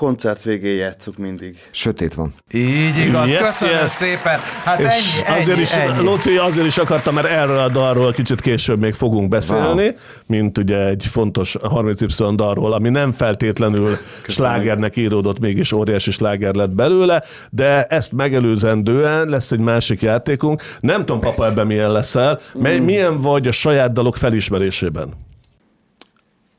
koncert 0.00 0.42
végén 0.42 0.76
játszuk 0.76 1.16
mindig. 1.16 1.56
sötét 1.70 2.14
van. 2.14 2.32
Így 2.52 2.96
igaz, 3.06 3.30
Yes, 3.30 3.40
köszönöm 3.40 3.74
yes. 3.74 3.90
szépen. 3.90 4.38
Hát 4.64 4.80
És 4.80 4.86
ennyi, 4.86 5.26
ennyi, 5.26 5.40
azért 5.40 5.58
is, 5.58 5.72
ennyi. 5.72 6.02
Lóci 6.04 6.36
azért 6.36 6.66
is 6.66 6.78
akartam, 6.78 7.14
mert 7.14 7.26
erről 7.26 7.58
a 7.58 7.68
dalról 7.68 8.12
kicsit 8.12 8.40
később 8.40 8.80
még 8.80 8.94
fogunk 8.94 9.28
beszélni, 9.28 9.82
Wow. 9.82 9.92
mint 10.26 10.58
ugye 10.58 10.86
egy 10.86 11.06
fontos 11.10 11.56
30Y 11.60 12.32
dalról, 12.36 12.72
ami 12.72 12.88
nem 12.88 13.12
feltétlenül 13.12 13.98
slágernek 14.28 14.96
íródott, 14.96 15.38
mégis 15.38 15.72
óriási 15.72 16.10
sláger 16.10 16.54
lett 16.54 16.70
belőle, 16.70 17.22
de 17.50 17.84
ezt 17.84 18.12
megelőzendően 18.12 19.28
lesz 19.28 19.50
egy 19.52 19.58
másik 19.60 20.02
játékunk. 20.02 20.62
Nem 20.80 20.98
tudom, 20.98 21.20
papa, 21.20 21.46
ebben 21.46 21.66
milyen 21.66 21.92
leszel. 21.92 22.40
Mely, 22.54 22.78
milyen 22.78 23.20
vagy 23.20 23.46
a 23.46 23.52
saját 23.52 23.92
dalok 23.92 24.16
felismerésében? 24.16 25.08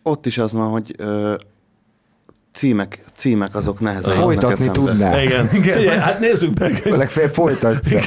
Ott 0.04 0.26
is 0.26 0.38
az 0.38 0.54
van, 0.54 0.70
hogy 0.70 0.94
ö, 0.98 1.34
címek, 2.54 3.00
címek 3.14 3.56
azok 3.56 3.80
nehezen 3.80 4.14
Folytatni 4.14 4.72
tudná. 4.72 5.22
Igen. 5.22 5.46
Figyelj, 5.46 5.88
hát 5.88 6.20
nézzük 6.20 6.60
meg. 6.60 6.82
Legfeljebb 6.98 7.34
folytatja. 7.34 8.00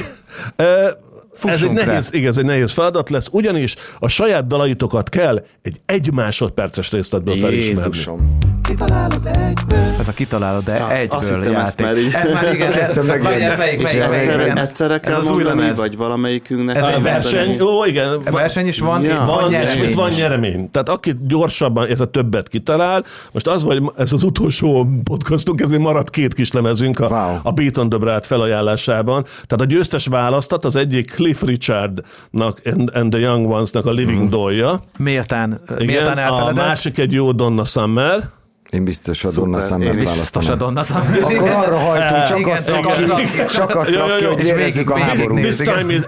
Ez 1.43 1.61
egy 1.63 1.75
rá. 1.75 1.85
nehéz, 1.85 2.13
igen, 2.13 2.29
ez 2.29 2.37
egy 2.37 2.45
nehéz 2.45 2.71
feladat 2.71 3.09
lesz, 3.09 3.27
ugyanis 3.31 3.75
a 3.99 4.07
saját 4.07 4.47
dalaitokat 4.47 5.09
kell 5.09 5.45
egy 5.61 5.81
egy 5.85 6.11
másodperces 6.11 6.91
részletből 6.91 7.35
felismerni. 7.35 7.67
Jézusom. 7.67 8.37
Kitalálod 8.67 9.25
egyből. 9.25 9.79
Ez 9.99 10.07
a 10.07 10.11
kitalálod, 10.11 10.63
de 10.63 10.73
azt 10.73 10.91
egyből 10.91 11.43
hittem, 11.43 11.55
ezt 11.55 11.79
játék. 11.79 11.85
már 11.85 11.97
így- 11.97 12.13
Ez 12.13 12.33
már 12.33 12.53
igen, 12.53 12.67
ez, 12.71 12.75
Kezdtem 12.75 13.05
vagy 13.05 13.21
megvenni. 13.21 13.43
ez 13.43 13.57
melyik, 13.57 13.81
melyik, 13.81 13.99
melyik, 13.99 14.13
Egyszerre, 14.13 14.37
melyik? 14.37 14.57
egyszerre 14.57 14.99
kell 14.99 15.11
Ez 15.13 15.17
az 15.17 15.25
új 15.29 15.33
mondani, 15.33 15.59
lemez. 15.59 15.77
vagy 15.77 15.97
valamelyikünknek 15.97 16.75
Ez 16.75 16.85
egy? 16.85 17.01
Verseny, 17.01 17.55
jó, 17.55 17.85
igen. 17.85 18.21
A 18.25 18.31
verseny 18.31 18.67
is 18.67 18.79
van, 18.79 19.01
Ja. 19.03 19.11
itt 19.11 19.17
van 19.17 19.25
Van, 19.25 19.49
nyeremény. 19.49 19.83
itt 19.89 19.93
van 19.93 20.09
nyeremény. 20.11 20.71
Tehát 20.71 20.89
aki 20.89 21.15
gyorsabban, 21.27 21.87
ez 21.87 21.99
a 21.99 22.05
többet 22.09 22.47
kitalál, 22.47 23.03
most 23.31 23.47
az, 23.47 23.61
hogy 23.63 23.81
ez 23.97 24.11
az 24.13 24.23
utolsó 24.23 24.87
podcastunk, 25.03 25.61
ezért 25.61 25.81
maradt 25.81 26.09
két 26.09 26.33
kis 26.33 26.51
lemezünk 26.51 26.99
a, 26.99 27.07
Wow. 27.07 27.39
a 27.43 27.51
Beat 27.51 27.77
on 27.77 27.89
the 27.89 27.97
Brad 27.99 28.23
felajánlásában. 28.23 29.23
Tehát 29.23 29.61
a 29.61 29.65
győztes 29.65 30.05
választat 30.07 30.65
az 30.65 30.75
egyik 30.75 31.11
Cliff 31.11 31.41
Richardnak 31.41 32.61
and, 32.65 32.91
and 32.93 33.11
the 33.11 33.19
Young 33.19 33.49
Ones-nak 33.49 33.85
a 33.85 33.91
Living 33.91 34.21
mm. 34.23 34.29
Dollja. 34.29 34.81
Méltán, 34.97 35.59
Igen, 35.79 35.85
méltán 36.03 36.31
a 36.31 36.51
másik 36.53 36.97
egy 36.97 37.11
jó 37.11 37.31
Donna 37.31 37.63
Summer. 37.65 38.29
Én 38.75 38.83
biztos 38.83 39.23
a 39.23 39.31
Donna 39.31 39.59
Summert 39.61 39.99
Biztos 39.99 40.49
a. 40.49 40.55
Donna 40.55 40.83
Summer. 40.83 41.19
Akkor 41.21 41.49
arra 41.49 41.77
hajtunk, 41.77 42.23
csak 42.23 42.39
Igen, 42.39 42.51
azt 42.51 42.65
csak 42.67 42.75
rak 42.75 42.85
azt 42.87 43.07
rak 43.07 43.19
ki, 43.19 43.53
csak 43.53 43.75
azt 43.75 43.89
Jó, 43.89 43.97
rak 43.97 44.07
jó, 44.09 44.15
ki, 44.17 44.23
jó, 44.23 44.29
hogy 44.29 44.39
és 44.39 44.47
érezzük 44.47 44.89
a 44.89 44.97
háborút. 44.97 45.39
This 45.39 45.55
time, 45.55 45.93
is, 45.93 45.99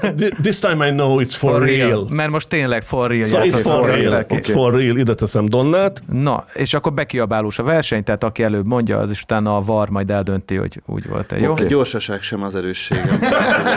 this 0.41 0.60
time 0.60 0.88
I 0.88 0.91
know 0.91 1.19
it's 1.21 1.34
for, 1.38 1.51
For 1.51 1.62
real. 1.62 1.88
real. 1.88 2.08
Mert 2.10 2.30
most 2.30 2.47
tényleg 2.47 2.84
for 2.84 3.10
real 3.10 3.25
Szóval 3.25 3.47
it's 3.47 3.60
for 3.62 3.86
real. 3.86 4.10
real. 4.10 4.25
It's 4.30 4.49
for 4.51 4.73
real. 4.73 4.97
Ide 4.97 5.13
teszem 5.13 5.45
Donnát. 5.45 6.01
Na, 6.12 6.43
és 6.53 6.73
akkor 6.73 6.93
bekiabálós 6.93 7.60
a 7.60 7.63
verseny, 7.63 8.03
tehát 8.03 8.23
aki 8.23 8.43
előbb 8.43 8.65
mondja, 8.65 8.97
az 8.97 9.12
is 9.12 9.21
utána 9.21 9.56
a 9.58 9.62
VAR 9.62 9.89
majd 9.89 10.10
eldönti, 10.12 10.56
hogy 10.56 10.82
úgy 10.86 11.08
volt-e. 11.10 11.39
Jó? 11.39 11.53
A 11.53 11.63
gyorsaság 11.63 12.21
sem 12.21 12.43
az 12.43 12.56
erősségem. 12.56 13.19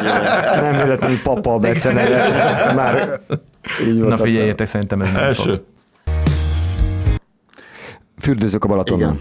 Nem 0.62 0.76
véletlenül 0.83 1.20
papa 1.22 1.53
a 1.55 1.59
beceneve. 1.59 2.72
Már 2.74 3.20
így 3.88 3.98
Na 3.98 4.07
volt. 4.07 4.20
figyeljétek, 4.20 4.66
szerintem 4.66 5.00
ez 5.00 5.12
nem 5.12 5.33
fog. 5.33 5.62
Fürdőzök 8.21 8.65
a 8.65 8.69
Balatonnal. 8.69 9.17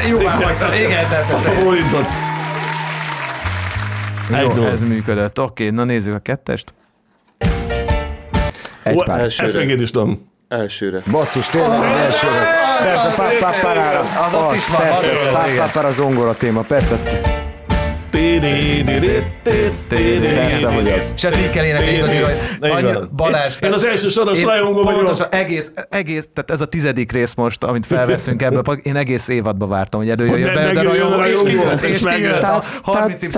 Igen. 0.00 0.10
Jó, 0.10 0.20
már 0.20 0.42
hagytad. 0.42 0.74
Igen, 0.74 1.08
tehát. 1.08 1.34
Egy 4.32 4.56
jó, 4.56 4.64
ez 4.64 4.80
működött. 4.80 5.40
Oké, 5.40 5.70
na 5.70 5.84
nézzük 5.84 6.14
a 6.14 6.18
kettest. 6.18 6.74
Egy 8.82 9.02
pár. 9.04 9.20
Elsőre. 9.20 9.48
Ezt 9.48 9.56
még 9.56 9.68
én 9.68 9.80
is 9.80 9.90
tudom. 9.90 10.30
Elsőre. 10.48 11.02
Basszus, 11.10 11.48
tényleg 11.48 11.78
az 11.78 12.00
elsőre. 12.00 12.46
Persze, 12.78 13.14
pá, 13.16 13.28
pá, 13.40 13.60
parára. 13.60 14.00
Az 14.00 14.34
ott 14.34 14.54
is 14.54 14.68
van, 14.68 14.80
persze, 14.80 15.08
pá, 15.32 15.44
pá, 15.56 15.80
pá, 15.80 15.86
a 15.86 15.90
zongora 15.90 16.36
téma, 16.36 16.60
persze. 16.60 17.00
Persze, 19.88 20.68
hogy 20.68 20.88
az. 20.88 21.12
És 21.16 21.24
ez 21.24 21.38
így 21.38 21.50
kell 21.50 21.64
énekelni 21.64 21.96
igazi, 21.96 22.16
hogy 22.16 22.70
annyira. 22.70 23.00
Balázs. 23.16 23.56
Én 23.60 23.72
az 23.72 23.84
első 23.84 24.08
soros 24.08 24.42
rajongó 24.42 24.82
vagyok. 24.82 24.98
Pontosan, 25.04 25.26
egész, 25.30 25.72
egész, 25.88 26.28
tehát 26.34 26.50
ez 26.50 26.60
a 26.60 26.64
tizedik 26.64 27.12
rész 27.12 27.34
most, 27.34 27.64
amit 27.64 27.86
felveszünk 27.86 28.42
ebből, 28.42 28.62
én 28.82 28.96
egész 28.96 29.28
évadba 29.28 29.66
vártam, 29.66 30.00
hogy 30.00 30.10
előjöjjön 30.10 30.54
be, 30.54 30.70
de 30.72 30.82
rajongó, 30.82 31.22
és 31.22 31.40
kijött, 31.44 31.82
és 31.82 32.02
kijött 32.14 32.42
a 32.42 32.62
30 32.82 33.22
y 33.22 33.28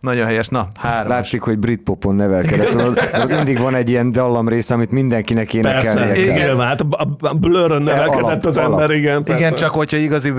Nagyon 0.00 0.26
helyes, 0.26 0.48
na, 0.48 0.68
három. 0.80 1.08
Látszik, 1.10 1.40
hogy 1.42 1.58
Britpopon 1.58 2.14
nevelkedett. 2.14 3.26
Mindig 3.36 3.58
van 3.58 3.74
egy 3.74 3.88
ilyen 3.88 4.12
dallam 4.12 4.48
rész, 4.48 4.70
amit 4.70 4.90
mindenkinek 4.90 5.54
énekelnie 5.54 6.12
kell. 6.12 6.22
igen, 6.22 6.60
hát 6.60 6.80
a- 6.80 7.34
Blurön 7.34 7.82
nevelkedett 7.82 8.44
az 8.44 8.56
ember, 8.56 8.90
igen. 8.90 9.22
Igen, 9.26 9.54
csak 9.54 9.70
hogyha 9.70 9.96
igazi 9.96 10.32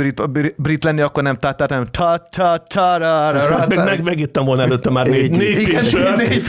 brit 0.57 0.83
lenni, 0.83 1.01
akkor 1.01 1.22
nem 1.23 1.35
ta 1.35 1.51
ta 1.51 1.65
nem 1.69 1.85
ta 1.91 2.17
ta 2.29 2.57
ta 2.57 2.97
ra 2.97 3.31
ra 3.31 3.57
Meg, 3.57 3.67
ta. 3.77 3.83
meg, 3.83 4.03
megittem 4.03 4.45
volna 4.45 4.61
előtte 4.61 4.89
már 4.89 5.07
négy, 5.07 5.37
négy 5.37 5.79
négy 6.17 6.41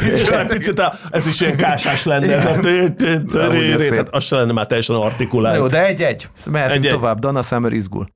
picit 0.49 0.79
a, 0.79 0.95
ez 1.11 1.27
is 1.27 1.41
ilyen 1.41 1.57
kásás 1.57 2.05
lenne. 2.05 2.27
Tehát 2.39 4.09
az 4.11 4.25
se 4.25 4.37
lenne 4.37 4.53
már 4.53 4.67
teljesen 4.67 4.97
artikulált. 4.97 5.57
jó, 5.57 5.67
de 5.67 5.87
egy-egy. 5.87 6.29
Mehetünk 6.51 6.87
tovább. 6.87 7.19
Donna 7.19 7.43
Summer 7.43 7.73
izgul. 7.73 8.07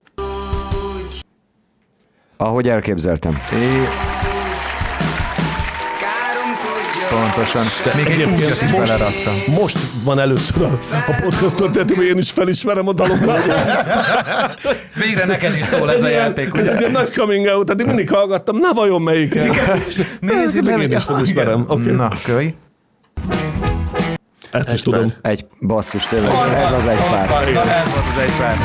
Ahogy 2.37 2.69
elképzeltem. 2.69 3.39
Pontosan. 7.23 7.65
Még 7.97 8.07
egy 8.07 8.13
Egyébként 8.13 8.39
újat 8.41 8.63
is 8.63 8.71
most- 8.71 8.87
beleraktam. 8.87 9.35
Most 9.61 9.79
van 10.05 10.19
először 10.19 10.63
a, 10.63 10.79
a 11.07 11.15
podcast 11.23 11.57
történet, 11.57 11.95
hogy 11.95 12.07
én 12.07 12.19
is 12.19 12.31
felismerem 12.31 12.89
a 12.89 12.93
dalokat. 12.93 13.41
Végre 15.05 15.25
neked 15.25 15.57
is 15.57 15.65
szól 15.65 15.91
ez 15.93 16.03
a 16.03 16.09
játék, 16.09 16.51
Ez 16.55 16.61
ugye? 16.61 16.73
egy 16.73 16.79
ilyen 16.79 16.91
nagy 16.91 17.11
coming 17.13 17.47
out, 17.47 17.65
tehát 17.67 17.81
én 17.81 17.87
mindig 17.87 18.11
hallgattam, 18.11 18.57
na 18.59 18.73
vajon 18.75 19.03
melyiken? 19.03 19.51
Nézzük 20.21 20.65
meg 20.65 20.81
én 20.81 20.91
is 20.97 21.03
felismerem. 21.05 21.65
Oké. 21.69 21.91
Na, 21.91 22.09
köly. 22.25 22.55
Ezt 24.51 24.73
is 24.73 24.83
tudom. 24.83 25.13
Egy 25.23 25.47
basszus, 25.61 26.05
tényleg. 26.07 26.31
Ez 26.65 26.73
az 26.73 26.87
egy 26.87 26.99
pár. 27.11 27.29
Na, 27.29 27.61
ez 27.61 27.87
volt 27.93 28.07
az 28.17 28.23
egy 28.23 28.33
pár. 28.39 28.57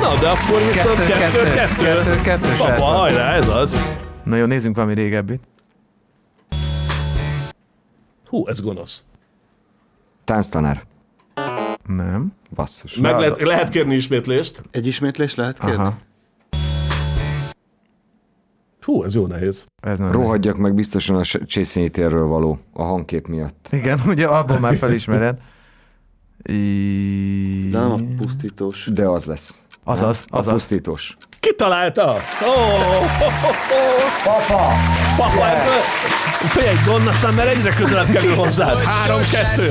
Na, 0.00 0.14
de 0.20 0.28
akkor 0.28 0.60
viszont 0.72 0.96
Kettő, 0.96 1.12
kettő, 1.12 1.42
kettő, 1.42 1.54
kettő. 1.54 1.84
kettő, 1.84 2.20
kettő, 2.22 2.48
Papa, 2.58 2.84
hajrá, 2.84 3.32
ez 3.34 3.48
az. 3.48 3.94
Na 4.24 4.36
jó, 4.36 4.44
nézzünk 4.44 4.76
valami 4.76 4.94
régebbit. 4.94 5.40
Hú, 8.30 8.46
ez 8.48 8.60
gonosz. 8.60 9.02
Tánctanár. 10.24 10.84
Nem. 11.86 12.32
Basszus. 12.54 12.94
Meg 12.96 13.18
lehet, 13.18 13.40
lehet 13.40 13.68
kérni 13.68 13.94
ismétlést. 13.94 14.62
Egy 14.70 14.86
ismétlés 14.86 15.34
lehet 15.34 15.58
kérni? 15.58 15.74
Aha. 15.76 15.98
Hú, 18.80 19.04
ez 19.04 19.14
jó 19.14 19.26
nehéz. 19.26 19.64
Ez 19.80 19.98
nem 19.98 20.12
Rohadjak 20.12 20.56
meg 20.56 20.74
biztosan 20.74 21.16
a 21.16 21.22
Csészényi 21.24 21.90
térről 21.90 22.26
való, 22.26 22.58
a 22.72 22.82
hangkép 22.82 23.26
miatt. 23.26 23.68
Igen, 23.70 24.00
ugye 24.12 24.26
abból 24.26 24.58
már 24.58 24.76
felismered. 24.76 25.38
I... 26.42 27.68
De 27.70 27.78
nem 27.78 27.90
a 27.92 27.98
pusztítós. 28.16 28.88
De 28.92 29.08
az 29.08 29.24
lesz. 29.24 29.62
Azaz, 29.84 30.24
A 30.28 30.36
azaz. 30.36 30.52
pusztítós. 30.52 31.16
Ki 31.40 31.54
találta? 31.54 32.10
Ó, 32.12 32.52
Papa! 34.24 34.72
papa, 35.16 35.48
ebből... 35.48 35.80
Figyelj, 36.48 36.76
Donna 36.86 37.12
Summer 37.12 37.48
egyre 37.48 37.74
közelebb 37.74 38.10
kerül 38.10 38.34
hozzád. 38.34 38.76
Három-kettő. 38.76 39.70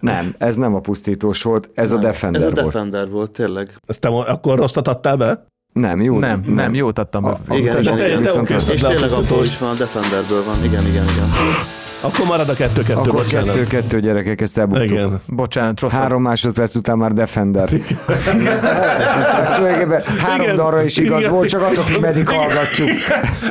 Nem, 0.00 0.34
ez 0.38 0.56
nem 0.56 0.74
a 0.74 0.80
pusztítós 0.80 1.42
volt, 1.42 1.68
ez 1.74 1.92
a 1.92 1.98
Defender 1.98 2.42
Ez 2.42 2.46
a 2.46 2.50
volt. 2.50 2.64
Defender 2.72 3.10
volt, 3.10 3.30
tényleg. 3.30 3.74
Ezt 3.86 4.00
te 4.00 4.08
akkor 4.08 4.58
rosszat 4.58 4.88
adtál 4.88 5.16
be? 5.16 5.44
Nem, 5.72 6.00
jó. 6.02 6.18
Nem, 6.18 6.42
nem, 6.46 6.74
jót 6.74 6.98
adtam. 6.98 7.22
be. 7.22 7.56
Igen, 7.56 7.74
te- 7.74 7.80
igen, 7.80 7.96
te- 7.96 8.06
igen. 8.06 8.22
te 8.22 8.28
Viszont 8.28 8.50
és 8.50 8.80
le 8.80 8.88
a 8.88 8.90
tényleg 8.90 9.12
abból 9.12 9.44
is 9.44 9.58
van, 9.58 9.70
a 9.70 9.74
Defenderből 9.74 10.44
van. 10.44 10.64
Igen, 10.64 10.86
igen, 10.86 11.04
igen. 11.04 11.30
Akkor 12.04 12.26
marad 12.26 12.48
a 12.48 12.54
kettő-kettő, 12.54 12.98
Akkor 12.98 13.12
bocsánat. 13.12 13.46
kettő-kettő 13.46 14.00
gyerekek, 14.00 14.40
ezt 14.40 14.58
elbuktuk. 14.58 14.90
Igen. 14.90 15.20
Bocsánat, 15.26 15.80
rossz. 15.80 15.92
Három 15.92 16.22
másodperc 16.22 16.74
után 16.74 16.98
már 16.98 17.12
Defender. 17.12 17.72
Ez 17.72 19.56
tulajdonképpen 19.56 20.02
három 20.18 20.40
Igen. 20.40 20.56
darra 20.56 20.82
is 20.82 20.96
igaz 20.96 21.18
Igen. 21.20 21.30
volt, 21.32 21.48
csak 21.48 21.62
attól 21.62 21.84
függ, 21.84 22.00
meddig 22.00 22.28
hallgatjuk. 22.28 22.88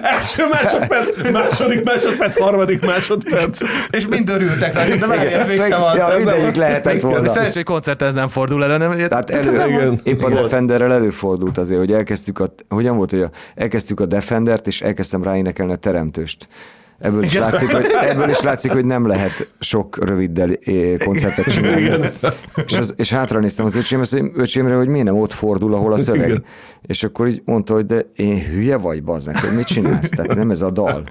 Első 0.01 0.43
másodperc, 0.51 1.31
második 1.31 1.83
másodperc, 1.83 2.39
harmadik 2.39 2.85
másodperc. 2.85 3.59
És 3.89 4.07
mind 4.07 4.29
örültek 4.29 4.73
rá, 4.73 4.85
de 4.85 5.05
már 5.05 5.27
ilyet 5.27 5.47
mégsem 5.47 5.83
az. 5.83 5.95
Ja, 5.95 6.09
mindegyik 6.17 6.55
lehetett 6.55 7.01
volna. 7.01 7.27
Szerencsé, 7.27 7.55
hogy 7.55 7.63
koncerten 7.63 8.07
ez 8.07 8.13
nem 8.13 8.27
fordul 8.27 8.63
elő, 8.63 8.77
nem? 8.77 8.91
Tehát 8.91 9.29
ez 9.29 9.53
elő, 9.53 9.57
nem 9.75 9.87
az. 9.87 9.95
épp 10.03 10.23
a 10.23 10.29
Defenderrel 10.29 10.93
előfordult 10.93 11.57
azért, 11.57 11.79
hogy 11.79 11.91
elkezdtük 11.91 12.39
a, 12.39 12.53
hogyan 12.69 12.97
volt, 12.97 13.09
hogy 13.09 13.21
a, 13.21 13.29
elkezdtük 13.55 13.99
a 13.99 14.05
Defendert, 14.05 14.67
és 14.67 14.81
elkezdtem 14.81 15.23
ráénekelni 15.23 15.71
a 15.71 15.75
teremtőst. 15.75 16.47
Ebből 17.01 17.23
is, 17.23 17.33
látszik, 17.37 17.71
hogy, 17.71 17.85
ebből 18.09 18.29
is 18.29 18.41
látszik, 18.41 18.71
hogy 18.71 18.85
nem 18.85 19.07
lehet 19.07 19.47
sok 19.59 20.07
röviddel 20.09 20.49
koncertet 21.05 21.45
csinálni. 21.53 21.89
És, 22.65 22.77
az, 22.77 22.93
és 22.97 23.11
hátra 23.13 23.39
néztem 23.39 23.65
az 23.65 23.75
öcsém, 23.75 24.01
mondja, 24.11 24.41
öcsémre, 24.41 24.75
hogy 24.75 24.87
miért 24.87 25.05
nem 25.05 25.17
ott 25.17 25.31
fordul, 25.33 25.73
ahol 25.73 25.93
a 25.93 25.97
szöveg. 25.97 26.27
Igen. 26.27 26.43
És 26.81 27.03
akkor 27.03 27.27
így 27.27 27.41
mondta, 27.45 27.73
hogy 27.73 27.85
de 27.85 28.05
én 28.15 28.39
hülye 28.53 28.77
vagy, 28.77 29.03
bazdnek, 29.03 29.37
hogy 29.45 29.55
mit 29.55 29.65
csinálsz? 29.65 30.09
Tehát 30.09 30.35
nem 30.35 30.51
ez 30.51 30.61
a 30.61 30.69
dal. 30.69 31.03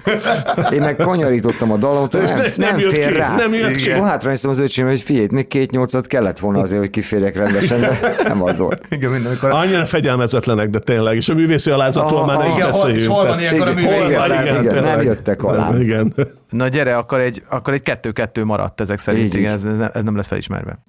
Én 0.73 0.79
meg 0.81 0.95
kanyarítottam 0.95 1.71
a 1.71 1.77
dalot, 1.77 2.11
nem, 2.11 2.21
ne- 2.23 2.33
nem, 2.35 2.51
nem 2.57 2.79
jött 2.79 2.91
fér 2.91 3.11
ki, 3.11 3.17
rá. 3.17 3.35
nem 3.35 3.53
jött 3.53 3.69
és 3.69 3.83
ki. 3.83 3.91
akkor 3.91 4.07
hátra 4.07 4.29
néztem 4.29 4.49
az 4.51 4.59
öcsémre, 4.59 4.91
hogy 4.91 5.01
figyelj, 5.01 5.27
még 5.31 5.47
két 5.47 5.71
nyolcat 5.71 6.07
kellett 6.07 6.39
volna 6.39 6.59
azért, 6.59 6.81
hogy 6.81 6.89
kiférjek 6.89 7.35
rendesen, 7.35 7.79
de 7.79 7.99
nem 8.23 8.43
az 8.43 8.57
volt. 8.57 8.85
Igen, 8.89 9.11
minden, 9.11 9.31
amikor... 9.31 9.49
Annyira 9.49 9.85
fegyelmezetlenek, 9.85 10.69
de 10.69 10.79
tényleg. 10.79 11.15
És 11.15 11.29
a 11.29 11.33
művészi 11.33 11.69
alázatról 11.71 12.19
Ah, 12.21 12.27
már 12.27 12.37
ne 12.37 12.47
is 12.47 12.53
igen, 12.55 12.71
hol- 12.71 12.75
és 12.87 12.93
beszéljünk. 12.93 13.13
hol 13.15 13.27
van 13.27 13.39
ilyenkor 13.39 13.67
a 13.67 13.71
Igen, 13.71 13.83
művész? 13.83 14.09
hol 14.09 14.17
van, 14.27 14.31
Igen, 14.41 14.43
igen, 14.59 14.73
tényleg. 14.73 14.95
nem 14.95 15.01
jöttek 15.05 15.43
alá. 15.43 15.69
Igen. 15.81 16.13
Na 16.49 16.67
gyere, 16.67 16.97
akkor 16.97 17.19
egy, 17.19 17.43
akkor 17.49 17.73
egy 17.73 17.81
kettő-kettő 17.81 18.43
maradt 18.43 18.81
ezek 18.81 18.99
szerint, 18.99 19.25
Így, 19.25 19.33
igen, 19.39 19.57
így. 19.57 19.65
ez, 19.65 19.79
ez, 19.93 20.03
nem- 20.03 20.15
lett 20.15 20.25
felismerve. 20.25 20.79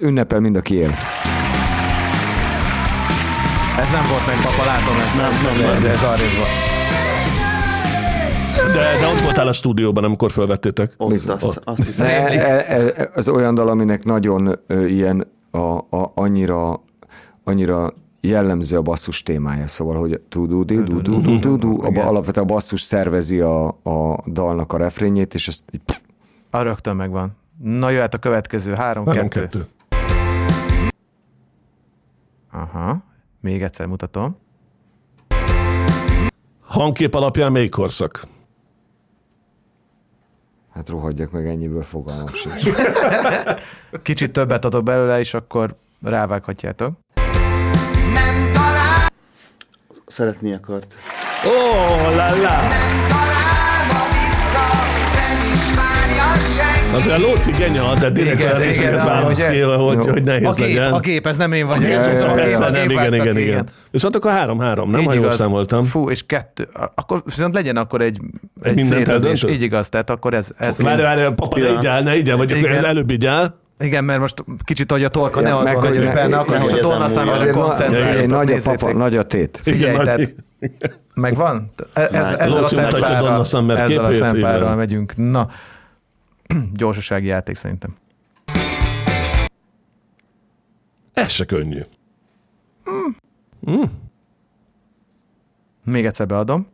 ünnepel 0.00 0.40
mind, 0.40 0.56
aki 0.56 0.74
él. 0.74 0.90
Ez 3.78 3.90
nem 3.90 4.04
volt 4.10 4.26
meg, 4.26 4.36
papa, 4.42 4.64
látom 4.64 4.96
ezt. 4.96 5.16
Nem, 5.16 5.30
nem, 5.42 5.66
nem, 5.66 5.76
ez, 5.76 5.84
ez 5.96 6.02
arrébb 6.02 6.36
volt. 6.36 6.74
De, 8.72 8.98
de 9.00 9.06
ott 9.06 9.20
voltál 9.20 9.48
a 9.48 9.52
stúdióban, 9.52 10.04
amikor 10.04 10.30
felvettétek. 10.30 10.92
Ott, 10.96 11.10
Bizony. 11.10 11.36
azt, 11.40 11.60
azt 11.64 11.84
hiszem. 11.84 12.06
E- 12.06 12.26
e- 12.26 12.64
e- 12.68 13.10
Az 13.14 13.28
olyan 13.28 13.54
dal, 13.54 13.68
aminek 13.68 14.04
nagyon 14.04 14.58
ö, 14.66 14.84
ilyen 14.86 15.26
a, 15.50 15.58
a, 15.76 16.12
annyira, 16.14 16.84
annyira 17.44 17.92
jellemző 18.26 18.76
a 18.76 18.82
basszus 18.82 19.22
témája, 19.22 19.66
szóval, 19.66 19.96
hogy 19.96 20.20
tu 20.28 20.46
du 20.46 20.64
du 20.64 20.82
du 20.82 21.00
du 21.00 21.20
du 21.20 21.38
du 21.38 21.56
du 21.56 21.82
abba 21.84 22.06
alapvetően 22.06 22.46
a 22.46 22.52
basszus 22.52 22.80
szervezi 22.80 23.40
a, 23.40 23.66
a 23.68 24.22
dalnak 24.26 24.72
a 24.72 24.76
refrényét, 24.76 25.34
és 25.34 25.48
ezt 25.48 25.62
így 25.70 25.80
A 26.50 26.62
rögtön 26.62 26.96
megvan. 26.96 27.36
Na 27.62 27.90
jöhet 27.90 28.14
a 28.14 28.18
következő, 28.18 28.72
három, 28.74 29.06
Három, 29.06 29.28
kettő. 29.28 29.40
kettő. 29.40 29.66
Aha, 32.52 33.02
még 33.40 33.62
egyszer 33.62 33.86
mutatom. 33.86 34.36
Hangkép 36.60 37.14
alapján 37.14 37.52
melyik 37.52 37.70
korszak? 37.70 38.26
hát 40.76 40.88
rohadjak 40.88 41.30
meg 41.30 41.46
ennyiből 41.46 41.82
fogalmam 41.82 42.26
sincs. 42.26 42.62
Kicsit 44.02 44.32
többet 44.32 44.64
adok 44.64 44.82
belőle, 44.82 45.18
és 45.18 45.34
akkor 45.34 45.76
rávághatjátok. 46.02 46.98
Szeretni 50.06 50.52
akart. 50.52 50.94
Ó, 51.46 51.48
oh, 51.48 52.16
la 52.16 52.42
la! 52.42 52.58
Azért 56.92 57.18
a 57.18 57.20
Lóci 57.20 57.50
genya, 57.50 57.94
de 57.94 58.10
direkt 58.10 58.34
Igen, 58.34 58.46
olyan 58.46 58.60
igen, 58.60 58.68
részeket 58.68 58.94
de 58.94 59.04
választ 59.04 59.48
ki, 59.48 59.58
hogy, 59.60 60.06
hogy 60.06 60.22
nehéz 60.22 60.46
A 60.46 60.52
gép, 60.52 60.66
legyen. 60.66 60.92
a 60.92 61.00
gép, 61.00 61.26
ez 61.26 61.36
nem 61.36 61.52
én 61.52 61.66
vagyok. 61.66 61.90
Ez 61.90 62.18
szóval 62.18 62.38
a 62.38 62.44
gép, 62.44 62.56
a 62.56 62.70
nem, 62.70 62.72
gép 62.72 62.90
igen, 62.90 63.14
igen, 63.14 63.38
igen. 63.38 63.68
Viszont 63.90 64.16
akkor 64.16 64.30
három-három, 64.30 64.90
nem? 64.90 65.00
Így 65.00 65.06
Ha 65.06 65.12
jól 65.12 65.30
számoltam. 65.30 65.84
Fú, 65.84 66.10
és 66.10 66.26
kettő. 66.26 66.68
Akkor 66.94 67.22
viszont 67.24 67.54
legyen 67.54 67.76
akkor 67.76 68.00
egy, 68.00 68.20
egy 68.62 68.74
mindent 68.74 69.08
eldöntött? 69.08 69.50
Így 69.50 69.62
igaz, 69.62 69.88
tehát 69.88 70.10
akkor 70.10 70.34
ez... 70.34 70.48
ez 70.56 70.82
Várj, 70.82 71.02
várj, 71.02 71.22
papa, 71.34 71.58
ne 71.58 71.90
áll, 71.90 72.02
ne 72.02 72.16
így 72.16 72.30
áll, 72.30 72.36
vagy 72.36 72.52
előbb 72.64 73.10
így 73.10 73.26
áll. 73.26 73.54
Igen, 73.78 74.04
mert 74.04 74.20
most 74.20 74.44
kicsit, 74.64 74.90
hogy 74.90 75.04
a 75.04 75.08
torka 75.08 75.40
Ja, 75.40 75.46
ne 75.48 75.56
az 75.56 75.64
meg 75.64 75.74
van, 75.74 75.86
hogy 75.86 75.96
ő 75.96 76.04
ne- 76.04 76.12
benne, 76.14 76.36
akkor 76.38 76.52
nehogy 76.54 76.70
most 76.70 76.84
a 76.84 76.88
múljon. 76.88 77.08
számára 77.08 77.32
Azért 77.32 77.94
figyelj, 77.94 78.26
nagy 78.26 78.52
a 78.52 78.58
papa, 78.64 78.92
nagy 78.92 79.16
a 79.16 79.26
tét. 79.26 79.58
Figyelj, 79.62 79.96
tehát 80.04 80.34
megvan? 81.14 81.70
E- 81.92 82.00
Ez, 82.00 82.10
ezzel 82.12 82.64
a 82.64 82.66
szempárral, 82.66 83.04
ezzel 83.76 84.04
a 84.04 84.12
szempárral 84.12 84.74
megyünk. 84.74 85.16
Na, 85.16 85.48
gyorsasági 86.74 87.26
játék 87.26 87.56
szerintem. 87.56 87.96
Ez 91.12 91.30
se 91.30 91.44
könnyű. 91.44 91.80
Még 95.84 96.06
egyszer 96.06 96.26
beadom. 96.26 96.66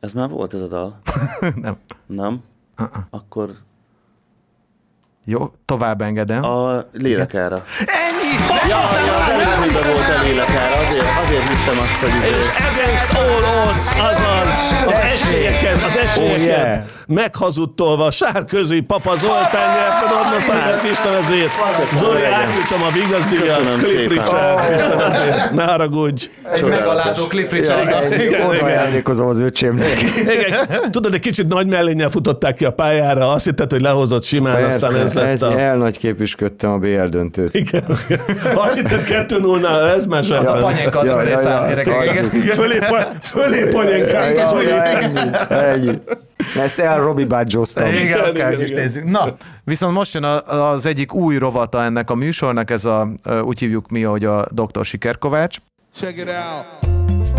Ez 0.00 0.12
már 0.12 0.28
volt 0.28 0.54
ez 0.54 0.60
a 0.60 0.66
dal? 0.66 1.00
Nem. 1.62 1.76
Nem? 2.06 2.42
Akkor 3.10 3.50
Jó, 5.24 5.52
tovább 5.64 6.00
engedem. 6.00 6.44
a 6.44 6.80
lélekára. 6.92 7.64
Ennyi! 7.78 8.09
Ja, 8.68 8.82
ja, 9.06 9.14
az 9.16 9.86
volt 9.86 10.08
a 10.18 10.22
lélekára, 10.22 10.76
azért, 10.86 11.06
azért 11.22 11.48
hittem 11.48 11.78
azt, 11.84 11.98
hogy 12.00 12.14
izé. 12.18 12.28
És 12.28 12.48
against 12.70 13.12
all 13.22 13.42
odds, 13.66 13.86
azaz 14.10 14.50
az 14.86 14.98
esélyeket, 15.12 15.76
az 15.88 15.96
esélyeket 16.04 16.38
Oh, 16.38 16.44
yeah. 16.44 16.82
meghazudtolva 17.06 18.10
Sárközi 18.10 18.80
Papa 18.80 19.16
Zoltán 19.16 19.68
nyerte 19.76 20.06
Norma 20.14 20.40
Szállát 20.46 20.82
Kisnevezét. 20.82 21.50
Zoli, 21.98 22.24
átjutom 22.24 22.82
a. 22.82 22.88
Köszönöm 23.38 23.78
Cliff 23.78 23.90
szépen. 23.90 24.08
Richard. 24.08 25.52
Ne 25.56 25.64
haragudj. 25.64 26.30
Egy 26.52 26.64
megalázó 26.64 27.26
Cliff 27.26 27.50
Richard. 27.50 27.88
Ja, 27.88 28.06
igen. 28.06 28.34
ennyi, 28.34 28.44
oda 28.44 28.64
ajándékozom 28.64 29.26
az 29.28 29.40
öcsémnek. 29.40 30.02
Igen, 30.20 30.90
tudod, 30.90 31.14
egy 31.14 31.20
kicsit 31.20 31.48
nagy 31.48 31.66
mellénnyel 31.66 32.10
futották 32.10 32.54
ki 32.54 32.64
a 32.64 32.72
pályára, 32.72 33.32
azt 33.32 33.44
hitted, 33.44 33.70
hogy 33.70 33.80
lehozott 33.80 34.22
simán, 34.24 34.64
aztán 34.64 34.96
ez 34.96 35.12
lett 35.12 35.42
a... 35.42 35.58
elnagyképüsködtem 35.60 36.70
a 36.70 36.78
BL 36.78 37.04
döntőt. 37.04 37.54
Igen. 37.54 37.84
Azt 38.54 38.74
hitted 38.74 39.04
2-0-nál, 39.28 39.96
ez 39.96 40.06
más. 40.06 40.30
Az 40.30 40.46
a 40.46 40.52
panyénka 40.52 40.98
az 40.98 41.06
Ja, 41.06 41.12
fölé 41.12 41.34
száll. 41.34 41.74
Fölé, 43.20 43.70
hogy 43.70 43.86
ennyi. 45.52 45.98
Ezt 46.62 46.78
el 46.78 47.00
Robi 47.00 47.24
bágyoztam. 47.24 47.86
Igen, 47.88 48.00
Igen, 48.02 48.18
akár 48.18 48.52
igen, 48.52 48.60
is 48.64 48.70
igen. 48.70 48.82
nézzük. 48.82 49.04
Na, 49.04 49.32
viszont 49.64 49.94
most 49.94 50.14
jön 50.14 50.24
a- 50.24 50.70
az 50.70 50.86
egyik 50.86 51.14
új 51.14 51.36
rovata 51.36 51.82
ennek 51.82 52.10
a 52.10 52.14
műsornak, 52.14 52.70
ez 52.70 52.84
a, 52.84 53.08
úgy 53.44 53.58
hívjuk 53.58 53.88
mi, 53.88 54.02
hogy 54.02 54.24
a 54.24 54.44
Dr. 54.50 54.84
Sikerkovács. 54.84 55.56
Check 55.94 56.16
it 56.18 56.28
out. 56.28 56.88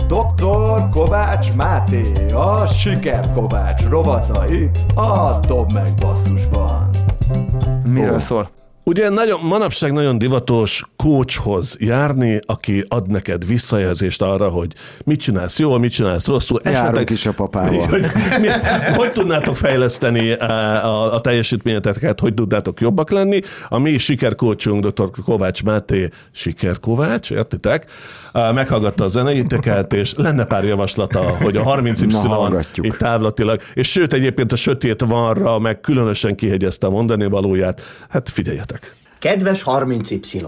Dr. 0.08 0.90
Kovács 0.92 1.54
Máté, 1.56 2.02
a 2.34 2.68
Siker 2.68 3.32
Kovács 3.34 3.82
rovata 3.90 4.46
itt, 4.50 4.76
a 4.96 5.40
Dob 5.48 5.72
meg 5.74 5.94
basszus 6.02 6.42
van. 6.52 6.90
Miről 7.84 8.20
szól? 8.20 8.50
Ugye 8.92 9.10
nagyon, 9.10 9.40
manapság 9.44 9.94
nagyon 9.94 10.18
divatos 10.18 10.84
coachhoz 10.96 11.76
járni, 11.80 12.40
aki 12.46 12.86
ad 12.88 13.08
neked 13.08 13.48
visszajelzést 13.48 14.22
arra, 14.22 14.50
hogy 14.50 14.74
mit 15.04 15.20
csinálsz 15.20 15.60
jól, 15.60 15.80
mit 15.80 15.92
csinálsz 15.92 16.28
rosszul. 16.28 16.60
Járunk 16.64 17.10
is 17.10 17.26
a 17.26 17.34
papával. 17.34 17.88
Hogy, 17.88 18.06
mi, 18.42 18.48
hogy 18.96 19.12
tudnátok 19.12 19.58
fejleszteni 19.58 20.32
a, 20.32 20.86
a, 20.86 21.14
a 21.14 21.22
teljesítményeteket, 21.22 22.20
hogy 22.20 22.34
tudnátok 22.34 22.80
jobbak 22.80 23.10
lenni. 23.10 23.42
A 23.70 23.78
mi 23.78 23.98
sikerkócsunk, 23.98 24.86
dr. 24.86 25.10
Kovács 25.26 25.64
Máté, 25.64 26.10
sikerkovács, 26.32 27.32
értitek? 27.32 27.92
Meghallgatta 28.34 29.04
a 29.04 29.08
zeneiteket, 29.08 29.94
és 29.94 30.14
lenne 30.16 30.46
pár 30.46 30.64
javaslata, 30.64 31.20
hogy 31.20 31.56
a 31.56 31.64
30 31.64 32.02
y 32.02 32.08
itt 32.82 32.98
távlatilag, 32.98 33.62
és 33.74 33.92
sőt 33.92 34.14
egyébként 34.14 34.52
a 34.52 34.56
sötét 34.56 35.02
vanra 35.02 35.60
meg 35.60 35.80
különösen 35.80 36.36
kihegyezte 36.36 36.88
a 36.88 36.90
mondani 36.90 37.26
valóját. 37.26 37.82
Hát 38.10 38.30
figyeljetek. 38.30 38.81
Kedves 39.22 39.64
30Y, 39.66 40.48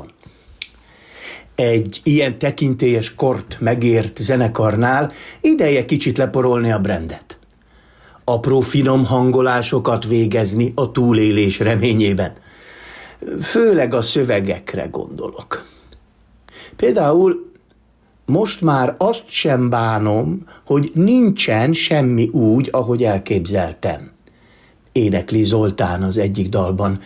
egy 1.56 2.00
ilyen 2.04 2.40
tekintélyes 2.40 3.16
kort 3.16 3.58
megért 3.60 4.18
zenekarnál 4.18 5.12
ideje 5.42 5.86
kicsit 5.86 6.18
leporolni 6.18 6.72
a 6.72 6.80
brandet. 6.80 7.40
Apró 8.24 8.60
finom 8.60 9.06
hangolásokat 9.06 10.06
végezni 10.06 10.72
a 10.76 10.92
túlélés 10.92 11.60
reményében. 11.60 12.34
Főleg 13.42 13.94
a 13.94 14.02
szövegekre 14.02 14.88
gondolok. 14.92 15.66
Például 16.76 17.52
most 18.26 18.62
már 18.62 18.96
azt 18.98 19.30
sem 19.30 19.70
bánom, 19.70 20.48
hogy 20.66 20.92
nincsen 20.94 21.74
semmi 21.74 22.28
úgy, 22.28 22.70
ahogy 22.72 23.04
elképzeltem. 23.04 24.12
Énekli 24.92 25.44
Zoltán 25.44 26.04
az 26.04 26.18
egyik 26.18 26.50
dalban. 26.50 27.00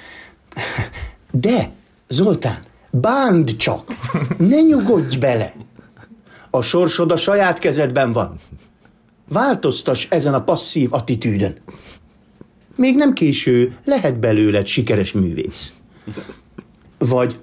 De, 1.39 1.71
Zoltán, 2.07 2.63
bánd 2.91 3.55
csak, 3.55 3.83
ne 4.37 4.61
nyugodj 4.61 5.17
bele. 5.17 5.53
A 6.49 6.61
sorsod 6.61 7.11
a 7.11 7.17
saját 7.17 7.59
kezedben 7.59 8.11
van. 8.11 8.35
Változtass 9.29 10.07
ezen 10.09 10.33
a 10.33 10.43
passzív 10.43 10.93
attitűdön. 10.93 11.55
Még 12.75 12.95
nem 12.95 13.13
késő, 13.13 13.77
lehet 13.83 14.19
belőled 14.19 14.65
sikeres 14.65 15.11
művész. 15.11 15.73
Vagy 16.97 17.39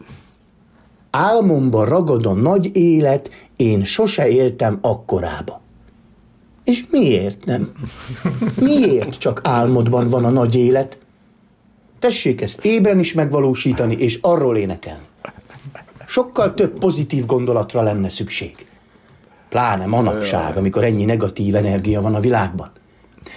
álmomba 1.10 1.84
ragad 1.84 2.26
a 2.26 2.32
nagy 2.32 2.76
élet, 2.76 3.30
én 3.56 3.84
sose 3.84 4.28
éltem 4.28 4.78
akkorába. 4.80 5.60
És 6.64 6.84
miért 6.90 7.44
nem? 7.44 7.72
Miért 8.60 9.18
csak 9.18 9.40
álmodban 9.44 10.08
van 10.08 10.24
a 10.24 10.30
nagy 10.30 10.54
élet? 10.54 10.98
Tessék 12.04 12.40
ezt 12.40 12.64
ébren 12.64 12.98
is 12.98 13.12
megvalósítani, 13.12 13.94
és 13.98 14.18
arról 14.22 14.56
énekelni. 14.56 15.04
Sokkal 16.06 16.54
több 16.54 16.78
pozitív 16.78 17.26
gondolatra 17.26 17.82
lenne 17.82 18.08
szükség. 18.08 18.66
Pláne 19.48 19.86
manapság, 19.86 20.56
amikor 20.56 20.84
ennyi 20.84 21.04
negatív 21.04 21.54
energia 21.54 22.00
van 22.00 22.14
a 22.14 22.20
világban. 22.20 22.70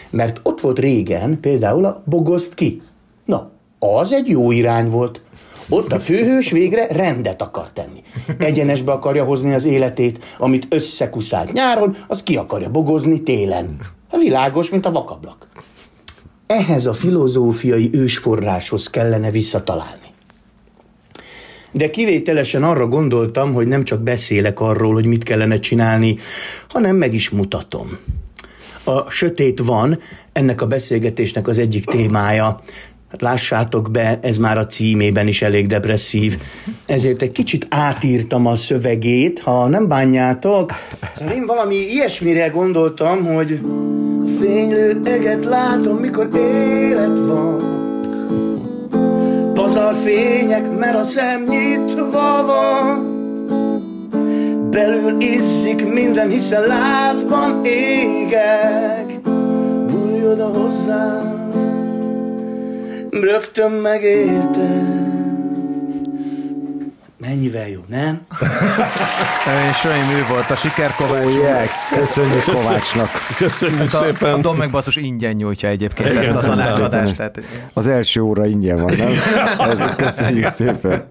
Mert 0.10 0.40
ott 0.44 0.60
volt 0.60 0.80
régen 0.80 1.40
például 1.40 1.86
a 1.86 2.04
bogoszt 2.06 2.54
ki. 2.54 2.82
Na, 3.26 3.52
az 3.80 4.12
egy 4.12 4.28
jó 4.28 4.52
irány 4.52 4.90
volt. 4.90 5.22
Ott 5.70 5.92
a 5.92 6.00
főhős 6.00 6.52
végre 6.52 6.88
rendet 6.88 7.42
akar 7.42 7.70
tenni. 7.72 8.04
Egyenesbe 8.38 8.92
akarja 8.92 9.24
hozni 9.24 9.54
az 9.54 9.66
életét, 9.66 10.26
amit 10.38 10.74
összekuszált 10.74 11.54
nyáron, 11.54 11.98
az 12.08 12.24
ki 12.24 12.38
akarja 12.38 12.70
bogozni 12.70 13.24
télen. 13.24 13.80
Világos, 14.12 14.70
mint 14.70 14.86
a 14.86 14.92
vakablak. 14.92 15.48
Ehhez 16.48 16.86
a 16.86 16.94
filozófiai 16.94 17.90
ősforráshoz 17.94 18.90
kellene 18.90 19.32
visszatalálni. 19.32 20.08
De 21.72 21.90
kivételesen 21.90 22.64
arra 22.64 22.88
gondoltam, 22.88 23.54
hogy 23.54 23.68
nem 23.68 23.84
csak 23.84 24.02
beszélek 24.02 24.60
arról, 24.60 24.94
hogy 24.94 25.06
mit 25.06 25.24
kellene 25.24 25.60
csinálni, 25.60 26.18
hanem 26.70 26.96
meg 26.96 27.14
is 27.14 27.30
mutatom. 27.30 27.98
A 28.84 29.10
sötét 29.10 29.60
van, 29.60 30.00
ennek 30.34 30.62
a 30.62 30.68
beszélgetésnek 30.68 31.48
az 31.48 31.58
egyik 31.58 31.86
témája. 31.86 32.62
Hát 33.12 33.22
lássátok 33.22 33.92
be, 33.92 34.20
ez 34.22 34.38
már 34.38 34.58
a 34.58 34.66
címében 34.66 35.28
is 35.28 35.42
elég 35.42 35.68
depresszív. 35.68 36.38
Ezért 36.86 37.22
egy 37.22 37.32
kicsit 37.32 37.68
átírtam 37.70 38.46
a 38.46 38.56
szövegét, 38.56 39.40
ha 39.40 39.68
nem 39.68 39.88
bánjátok. 39.88 40.72
Szóval 41.18 41.34
én 41.34 41.46
valami 41.46 41.76
ilyesmire 41.76 42.48
gondoltam, 42.48 43.26
hogy 43.26 43.60
a 44.24 44.28
fénylő 44.42 45.02
eget 45.04 45.46
látom, 45.46 45.98
mikor 45.98 46.30
élet 46.36 47.20
van. 47.20 47.76
Pazar 49.54 49.96
fények, 50.04 50.78
mert 50.78 50.96
a 50.96 51.04
szem 51.04 51.44
nyitva 51.50 52.46
van. 52.46 53.16
Belül 54.70 55.22
izzik 55.22 55.94
minden, 55.94 56.30
hiszen 56.30 56.68
lázban 56.68 57.66
égek. 57.66 59.20
Bújj 59.88 60.26
oda 60.26 60.48
hozzám 60.48 61.37
rögtön 63.24 63.72
megérte. 63.72 64.96
Mennyivel 67.18 67.68
jobb, 67.70 67.88
nem? 67.88 68.22
És 69.72 69.84
olyan 69.84 70.10
ő 70.10 70.26
volt 70.30 70.50
a 70.50 70.56
sikerkovács. 70.56 71.24
Oh, 71.24 71.34
yeah. 71.34 71.66
Köszönjük 71.96 72.44
Kovácsnak. 72.44 73.10
Köszönjük 73.38 73.80
Ezt 73.80 73.94
a, 73.94 74.04
szépen. 74.04 74.34
a 74.34 74.38
Dom 74.38 74.58
megbasszus 74.58 74.96
ingyen 74.96 75.34
nyújtja 75.36 75.70
egyébként 75.70 76.10
Igen, 76.10 76.36
ezt 76.36 76.44
a 76.44 76.48
tanácsadást. 76.48 77.16
Tehát, 77.18 77.40
Az 77.74 77.88
első 77.88 78.22
óra 78.22 78.46
ingyen 78.46 78.82
van, 78.82 78.94
nem? 78.98 79.12
Ez, 79.70 79.84
köszönjük 79.96 80.48
szépen. 80.48 81.10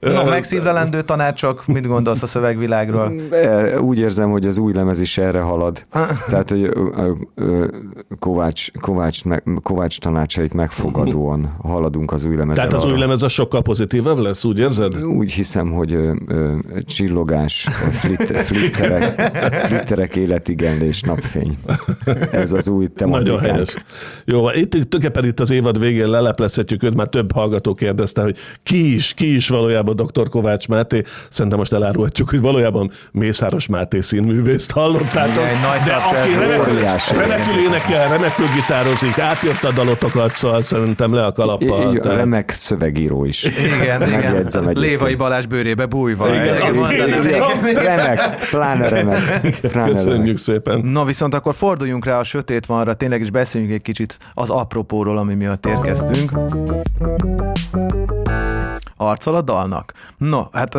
No, 0.00 0.24
megszívlelendő 0.24 1.02
tanácsok, 1.02 1.66
mit 1.66 1.86
gondolsz 1.86 2.22
a 2.22 2.26
szövegvilágról? 2.26 3.12
Er- 3.30 3.78
Úgy 3.78 3.98
érzem, 3.98 4.30
hogy 4.30 4.46
az 4.46 4.58
új 4.58 4.72
lemez 4.72 5.00
is 5.00 5.18
erre 5.18 5.40
halad. 5.40 5.86
Tehát, 6.28 6.50
hogy 6.50 6.70
Kovács, 8.18 8.72
Kovács, 8.80 9.20
Kovács 9.62 9.98
tanácsait 9.98 10.54
megfogadóan 10.54 11.56
haladunk 11.62 12.12
az 12.12 12.24
új 12.24 12.36
lemezzel. 12.36 12.54
Tehát 12.66 12.72
az 12.72 12.84
arra. 12.84 12.92
új 12.92 13.00
lemez 13.00 13.22
az 13.22 13.32
sokkal 13.32 13.62
pozitívabb 13.62 14.18
lesz, 14.18 14.44
úgy 14.44 14.58
érzed? 14.58 15.04
Úgy 15.04 15.32
hiszem, 15.32 15.70
hogy 15.72 15.92
ö, 15.92 16.14
ö, 16.26 16.52
csillogás, 16.82 17.68
flitt, 17.90 18.22
flitterek, 18.36 19.36
flitterek 19.66 20.16
életigenlés, 20.16 21.00
napfény. 21.00 21.58
Ez 22.30 22.52
az 22.52 22.68
új 22.68 22.86
Nagyon 22.96 22.96
tematikánk. 22.96 23.40
helyes. 23.40 23.74
Jó, 24.24 24.50
itt 24.50 24.70
tulajdonképpen 24.70 25.24
itt 25.24 25.40
az 25.40 25.50
évad 25.50 25.78
végén 25.78 26.08
leleplezhetjük 26.10 26.82
őt, 26.82 26.94
már 26.94 27.08
több 27.08 27.32
hallgató 27.32 27.74
kérdezte, 27.74 28.22
hogy 28.22 28.36
ki 28.62 28.94
is, 28.94 29.12
ki 29.16 29.34
is 29.34 29.48
valójában 29.48 29.87
dr. 29.92 30.28
Kovács 30.28 30.68
Máté. 30.68 31.02
Szerintem 31.30 31.58
most 31.58 31.72
elárulhatjuk, 31.72 32.30
hogy 32.30 32.40
valójában 32.40 32.90
Mészáros 33.12 33.66
Máté 33.66 34.00
színművészt 34.00 34.70
hallottátok. 34.70 35.32
Igen, 35.44 35.60
nagy 35.60 35.80
de 35.86 35.94
aki 35.94 36.34
remekül, 36.38 36.78
remekül 37.18 37.58
énekel, 37.66 38.08
remekül 38.08 38.46
gitározik, 38.54 39.18
átjött 39.18 39.64
a 39.64 39.72
dalotokat, 39.72 40.34
szóval 40.34 40.62
szerintem 40.62 41.14
le 41.14 41.24
a 41.24 41.32
kalappal. 41.32 41.98
Tehát- 41.98 42.16
remek 42.18 42.50
szövegíró 42.50 43.24
is. 43.24 43.44
Igen, 43.44 44.02
igen. 44.08 44.48
Lévai 44.74 45.14
Balázs 45.14 45.46
bőrébe 45.46 45.86
bújva. 45.86 46.28
Igen, 46.28 46.44
Igen, 46.74 46.92
igen, 46.92 47.26
igen. 47.26 47.84
Remek, 47.84 48.48
pláne 48.50 48.88
remek. 48.88 49.60
Pláne 49.60 49.86
remek. 49.86 49.94
Köszönjük 49.94 50.38
szépen. 50.38 50.80
No, 50.80 51.04
viszont 51.04 51.34
akkor 51.34 51.54
forduljunk 51.54 52.04
rá 52.04 52.18
a 52.18 52.24
sötét 52.24 52.66
vanra, 52.66 52.94
tényleg 52.94 53.20
is 53.20 53.30
beszéljünk 53.30 53.72
egy 53.72 53.82
kicsit 53.82 54.18
az 54.34 54.50
apropóról, 54.50 55.18
ami 55.18 55.34
miatt 55.34 55.66
érkeztünk. 55.66 56.32
Arccal 58.98 59.34
a 59.34 59.42
dalnak. 59.42 59.92
No, 60.16 60.42
hát 60.52 60.74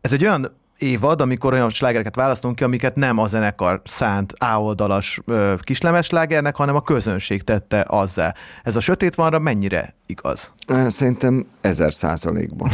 ez 0.00 0.12
egy 0.12 0.24
olyan 0.24 0.46
évad, 0.78 1.20
amikor 1.20 1.52
olyan 1.52 1.70
slágereket 1.70 2.14
választunk 2.14 2.54
ki, 2.54 2.64
amiket 2.64 2.94
nem 2.96 3.18
a 3.18 3.26
zenekar 3.26 3.80
szánt 3.84 4.32
áoldalas 4.38 5.20
kislemes 5.60 6.06
slágernek, 6.06 6.56
hanem 6.56 6.74
a 6.74 6.80
közönség 6.80 7.42
tette 7.42 7.84
azzá. 7.88 8.34
Ez 8.62 8.76
a 8.76 8.80
sötét 8.80 9.14
vanra 9.14 9.38
mennyire 9.38 9.94
igaz? 10.06 10.52
Szerintem 10.86 11.46
ezer 11.60 11.94
százalékban. 11.94 12.70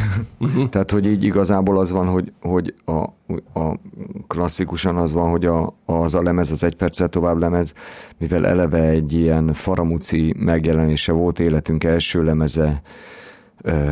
Tehát, 0.70 0.90
hogy 0.90 1.06
így 1.06 1.24
igazából 1.24 1.78
az 1.78 1.90
van, 1.90 2.06
hogy, 2.06 2.32
hogy 2.40 2.74
a, 2.84 2.98
a 3.60 3.78
klasszikusan 4.26 4.96
az 4.96 5.12
van, 5.12 5.30
hogy 5.30 5.44
a, 5.44 5.74
az 5.84 6.14
a 6.14 6.22
lemez, 6.22 6.50
az 6.50 6.64
egy 6.64 6.76
perccel 6.76 7.08
tovább 7.08 7.38
lemez, 7.38 7.72
mivel 8.18 8.46
eleve 8.46 8.82
egy 8.82 9.12
ilyen 9.12 9.52
faramuci 9.52 10.34
megjelenése 10.38 11.12
volt 11.12 11.38
életünk 11.38 11.84
első 11.84 12.22
lemeze, 12.24 12.82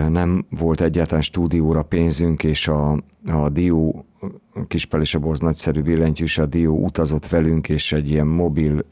nem 0.09 0.47
volt 0.51 0.81
egyáltalán 0.81 1.23
stúdióra 1.23 1.83
pénzünk, 1.83 2.45
és 2.45 2.69
a, 2.69 2.93
a 3.27 3.49
Dió, 3.49 4.05
Kispel 4.69 5.01
és 5.01 5.15
a 5.15 5.19
Borz 5.19 5.41
nagyszerű 5.41 5.83
billentyűs, 5.83 6.39
a 6.39 6.47
Dió 6.47 6.85
utazott 6.85 7.29
velünk, 7.29 7.69
és 7.69 7.93
egy 7.93 8.11
ilyen 8.11 8.27
mobil 8.27 8.85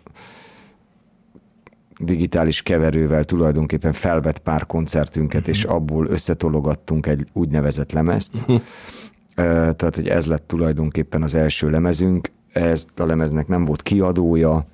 digitális 1.98 2.62
keverővel 2.62 3.24
tulajdonképpen 3.24 3.92
felvett 3.92 4.38
pár 4.38 4.66
koncertünket, 4.66 5.48
és 5.48 5.64
abból 5.64 6.06
összetologattunk 6.06 7.06
egy 7.06 7.26
úgynevezett 7.32 7.92
lemezt. 7.92 8.32
Ö, 8.46 8.52
Tehát, 9.76 9.94
hogy 9.94 10.08
ez 10.08 10.26
lett 10.26 10.46
tulajdonképpen 10.46 11.22
az 11.22 11.34
első 11.34 11.70
lemezünk. 11.70 12.30
Ez 12.52 12.86
a 12.96 13.04
lemeznek 13.04 13.46
nem 13.46 13.64
volt 13.64 13.82
kiadója, 13.82 14.66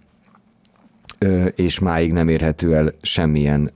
és 1.54 1.78
máig 1.78 2.12
nem 2.12 2.28
érhető 2.28 2.74
el 2.74 2.92
semmilyen 3.02 3.70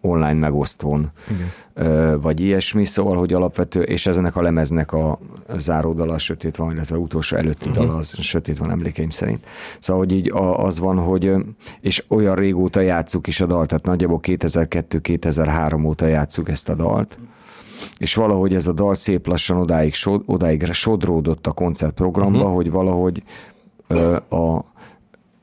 online 0.00 0.32
megosztón, 0.32 1.10
Igen. 1.30 2.20
vagy 2.20 2.40
ilyesmi, 2.40 2.84
szóval, 2.84 3.16
hogy 3.16 3.32
alapvető, 3.32 3.82
és 3.82 4.06
ezenek 4.06 4.36
a 4.36 4.42
lemeznek 4.42 4.92
a 4.92 5.18
záródala 5.56 6.18
Sötét 6.18 6.56
van, 6.56 6.72
illetve 6.72 6.96
utolsó 6.96 7.36
előtti 7.36 7.68
uh-huh. 7.68 7.84
dala 7.84 7.98
az 7.98 8.14
Sötét 8.20 8.58
van 8.58 8.70
emlékeim 8.70 9.10
szerint. 9.10 9.46
Szóval, 9.78 10.02
hogy 10.02 10.12
így 10.12 10.30
az 10.56 10.78
van, 10.78 10.98
hogy, 10.98 11.32
és 11.80 12.04
olyan 12.08 12.34
régóta 12.34 12.80
játsszuk 12.80 13.26
is 13.26 13.40
a 13.40 13.46
dalt, 13.46 13.68
tehát 13.68 13.84
nagyjából 13.84 14.20
2002-2003 14.22 15.86
óta 15.86 16.06
játsszuk 16.06 16.48
ezt 16.48 16.68
a 16.68 16.74
dalt, 16.74 17.18
és 17.98 18.14
valahogy 18.14 18.54
ez 18.54 18.66
a 18.66 18.72
dal 18.72 18.94
szép 18.94 19.26
lassan 19.26 19.56
odáig, 19.56 19.94
sod, 19.94 20.22
odáig 20.26 20.72
sodródott 20.72 21.46
a 21.46 21.52
koncertprogramba, 21.52 22.38
uh-huh. 22.38 22.54
hogy 22.54 22.70
valahogy 22.70 23.22
ö, 23.86 24.16
a, 24.28 24.64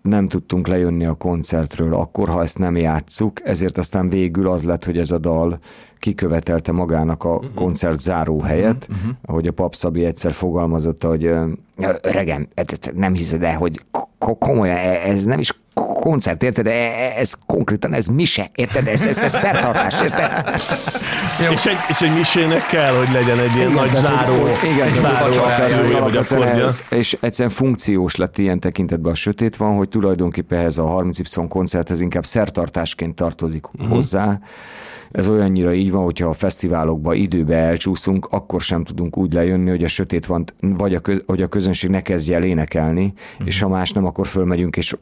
nem 0.01 0.27
tudtunk 0.27 0.67
lejönni 0.67 1.05
a 1.05 1.13
koncertről 1.13 1.93
akkor, 1.93 2.29
ha 2.29 2.41
ezt 2.41 2.57
nem 2.57 2.75
játsszuk, 2.75 3.41
ezért 3.43 3.77
aztán 3.77 4.09
végül 4.09 4.47
az 4.47 4.63
lett, 4.63 4.85
hogy 4.85 4.97
ez 4.97 5.11
a 5.11 5.17
dal 5.17 5.59
kikövetelte 5.99 6.71
magának 6.71 7.23
a 7.23 7.35
uh-huh. 7.35 7.53
koncert 7.53 7.99
záró 7.99 8.39
helyet, 8.39 8.87
uh-huh. 8.89 9.11
ahogy 9.25 9.47
a 9.47 9.51
Pap 9.51 9.75
Szabi 9.75 10.05
egyszer 10.05 10.33
fogalmazott, 10.33 11.03
hogy 11.03 11.29
öregem, 12.01 12.47
nem 12.93 13.13
hiszed 13.13 13.43
el, 13.43 13.57
hogy 13.57 13.81
komolyan, 14.19 14.75
e, 14.75 15.09
ez 15.09 15.23
nem 15.23 15.39
is 15.39 15.59
koncert, 15.77 16.43
érted? 16.43 16.67
E, 16.67 16.71
e, 16.71 17.13
ez 17.17 17.33
konkrétan, 17.45 17.93
ez 17.93 18.07
mise, 18.07 18.49
érted? 18.55 18.87
Ez, 18.87 19.01
ez, 19.01 19.17
ez 19.17 19.31
szertartás, 19.31 20.01
érted? 20.01 20.31
és, 21.51 21.65
egy, 21.65 21.77
és 21.89 22.01
egy 22.01 22.13
misének 22.17 22.67
kell, 22.67 22.93
hogy 22.93 23.13
legyen 23.13 23.39
egy 23.39 23.55
ilyen 23.55 23.69
igen, 23.69 23.73
nagy 23.73 23.95
záró, 23.95 24.35
igen, 24.73 24.93
záró 25.01 25.43
akciója, 25.43 25.99
vagy 25.99 26.17
akkordja. 26.17 26.65
Ez, 26.65 26.83
és 26.89 27.17
egyszerűen 27.19 27.53
funkciós 27.53 28.15
lett 28.15 28.37
ilyen 28.37 28.59
tekintetben 28.59 29.11
a 29.11 29.15
sötét 29.15 29.55
van, 29.55 29.75
hogy 29.75 29.89
tulajdonképpen 29.89 30.65
ez 30.65 30.77
a 30.77 30.83
30Y 30.83 31.45
koncerthez 31.49 32.01
inkább 32.01 32.25
szertartásként 32.25 33.15
tartozik 33.15 33.73
uh-huh. 33.73 33.89
hozzá, 33.89 34.39
ez 35.11 35.29
olyannyira 35.29 35.73
így 35.73 35.91
van, 35.91 36.03
hogyha 36.03 36.29
a 36.29 36.33
fesztiválokba 36.33 37.13
időbe 37.13 37.55
elcsúszunk, 37.55 38.27
akkor 38.31 38.61
sem 38.61 38.83
tudunk 38.83 39.17
úgy 39.17 39.33
lejönni, 39.33 39.69
hogy 39.69 39.83
a 39.83 39.87
sötét 39.87 40.25
van, 40.25 40.45
vagy 40.59 40.95
a, 40.95 40.99
köz, 40.99 41.23
hogy 41.25 41.41
a 41.41 41.47
közönség 41.47 41.89
ne 41.89 42.01
kezdje 42.01 42.35
el 42.35 42.43
énekelni, 42.43 43.13
uh-huh. 43.31 43.47
és 43.47 43.59
ha 43.59 43.67
más 43.67 43.91
nem, 43.91 44.05
akkor 44.05 44.27
fölmegyünk, 44.27 44.77
és 44.77 44.95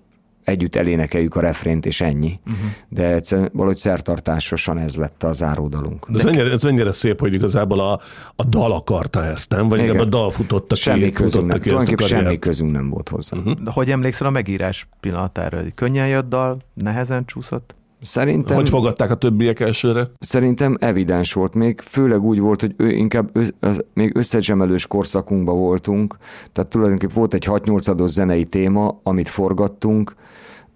együtt 0.46 0.76
elénekeljük 0.76 1.36
a 1.36 1.40
refrént, 1.40 1.86
és 1.86 2.02
ennyi. 2.02 2.40
Uh-huh. 2.48 2.66
De 2.90 3.14
egyszerűen 3.14 3.50
valahogy 3.54 3.76
szertartásosan 3.76 4.78
ez 4.78 4.96
lett 4.96 5.24
a 5.24 5.32
záródalunk. 5.32 6.10
De 6.10 6.18
ez, 6.18 6.24
mennyire, 6.24 6.52
ez 6.52 6.64
mennyire 6.64 6.92
szép, 6.92 7.20
hogy 7.20 7.34
igazából 7.34 7.80
a, 7.80 8.02
a 8.36 8.44
dal 8.44 8.72
akarta 8.72 9.26
ezt, 9.26 9.50
nem? 9.50 9.68
Vagy 9.68 9.80
inkább 9.80 10.00
a 10.00 10.06
dal 10.06 10.32
futotta 10.32 10.76
semmi 10.76 11.06
ki, 11.06 11.12
közünk 11.12 11.46
nem. 11.48 11.60
ki 11.60 11.70
Tulajdonképpen 11.70 12.08
semmi 12.08 12.40
közünk 12.40 12.72
nem 12.72 12.90
volt 12.90 13.10
hozzá. 13.10 13.38
Uh-huh. 13.38 13.54
De 13.54 13.72
hogy 13.72 13.92
emlékszel 13.92 14.28
a 14.28 14.30
megírás 14.30 14.88
pillanatára? 15.00 15.62
Könnyen 15.76 16.08
jött 16.08 16.30
dal, 16.30 16.58
nehezen 16.74 17.26
csúszott? 17.26 17.76
Szerintem... 18.06 18.56
Hogy 18.56 18.70
fogadták 18.70 19.12
a 19.12 19.16
többiek 19.16 19.60
elsőre? 19.60 20.12
Szerintem 20.20 20.78
evidens 20.80 21.34
volt. 21.34 21.54
Még, 21.54 21.82
főleg 21.82 22.24
úgy 22.24 22.40
volt, 22.40 22.62
hogy 22.62 22.74
ő 22.78 22.90
inkább 22.90 23.30
össz, 23.34 23.50
az, 23.60 23.86
még 23.94 24.16
összecsemelős 24.16 24.88
korszakunkban 24.88 25.58
voltunk, 25.58 26.18
tehát 26.52 26.70
tulajdonképpen 26.70 27.16
volt 27.16 27.34
egy 27.34 27.46
6-8 27.50 27.90
adós 27.90 28.12
zenei 28.12 28.46
téma, 28.46 29.00
amit 29.04 29.30
forgattunk, 29.30 30.16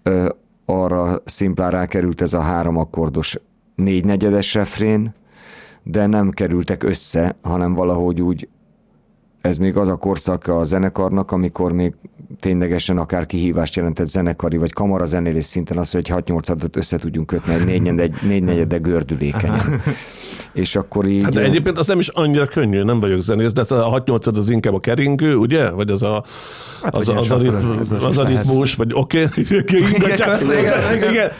ö, 0.02 0.28
arra 0.64 1.22
szimplán 1.24 1.70
rákerült 1.70 2.20
ez 2.20 2.34
a 2.34 2.40
három 2.40 2.76
akkordos 2.76 3.38
négynegyedes 3.74 4.54
refrén, 4.54 5.14
de 5.82 6.06
nem 6.06 6.30
kerültek 6.30 6.82
össze, 6.82 7.36
hanem 7.42 7.74
valahogy 7.74 8.20
úgy 8.22 8.48
ez 9.40 9.58
még 9.58 9.76
az 9.76 9.88
a 9.88 9.96
korszak 9.96 10.46
a 10.46 10.62
zenekarnak, 10.62 11.32
amikor 11.32 11.72
még 11.72 11.94
ténylegesen 12.40 12.98
akár 12.98 13.26
kihívást 13.26 13.76
jelentett 13.76 14.06
zenekari 14.06 14.56
vagy 14.56 14.72
kamarazenélés 14.72 15.44
szinten 15.44 15.78
az, 15.78 15.90
hogy 15.90 16.12
6-8 16.14 16.50
adott 16.50 16.76
össze 16.76 16.98
tudjunk 16.98 17.26
kötni 17.26 17.72
egy 17.72 17.82
négy, 17.82 18.12
négy 18.22 18.42
negyede 18.42 18.76
gördülékenyen. 18.76 19.60
és 20.52 20.76
akkor 20.76 21.06
így... 21.06 21.22
Hát 21.22 21.32
de 21.32 21.40
egyébként 21.40 21.78
az 21.78 21.86
nem 21.86 21.98
is 21.98 22.08
annyira 22.08 22.46
könnyű, 22.46 22.82
nem 22.82 23.00
vagyok 23.00 23.20
zenész, 23.20 23.52
de 23.52 23.60
ez 23.60 23.70
a 23.70 24.02
6-8 24.06 24.36
az 24.36 24.48
inkább 24.48 24.74
a 24.74 24.80
keringő, 24.80 25.36
ugye? 25.36 25.70
Vagy 25.70 25.90
az 25.90 26.02
a, 26.02 26.24
hát, 26.82 26.96
az, 26.96 27.08
az, 27.08 27.30
az, 27.30 28.02
az 28.02 28.18
a 28.18 28.26
ritmus, 28.26 28.74
vagy 28.74 28.90
oké, 28.94 29.22
okay, 29.24 29.44
igen, 29.94 30.38
igen, 31.10 31.30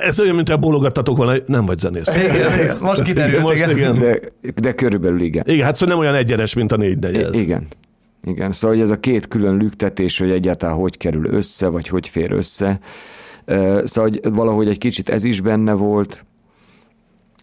ez 0.00 0.20
olyan, 0.20 0.34
mint 0.34 0.48
a 0.48 0.56
bólogattatok 0.56 1.16
volna, 1.16 1.32
nem 1.46 1.66
vagy 1.66 1.78
zenész. 1.78 2.06
Igen, 2.06 2.34
igen. 2.34 2.76
Most 2.80 3.02
kiderült, 3.02 3.54
igen. 3.54 3.98
De, 3.98 4.20
de 4.54 4.72
körülbelül 4.72 5.20
igen. 5.20 5.44
Igen, 5.46 5.64
hát 5.64 5.74
szóval 5.74 5.94
nem 5.94 6.04
olyan 6.04 6.14
egyenes, 6.14 6.54
mint 6.54 6.72
a 6.72 6.76
négy 6.76 6.98
negyed. 6.98 7.34
Igen. 7.48 7.66
Igen, 8.22 8.52
szóval 8.52 8.76
hogy 8.76 8.84
ez 8.84 8.90
a 8.90 9.00
két 9.00 9.28
külön 9.28 9.56
lüktetés, 9.56 10.18
hogy 10.18 10.30
egyáltalán 10.30 10.76
hogy 10.76 10.96
kerül 10.96 11.26
össze, 11.26 11.68
vagy 11.68 11.88
hogy 11.88 12.08
fér 12.08 12.32
össze. 12.32 12.80
Szóval 13.84 14.10
hogy 14.10 14.20
valahogy 14.32 14.68
egy 14.68 14.78
kicsit 14.78 15.08
ez 15.08 15.24
is 15.24 15.40
benne 15.40 15.72
volt. 15.72 16.24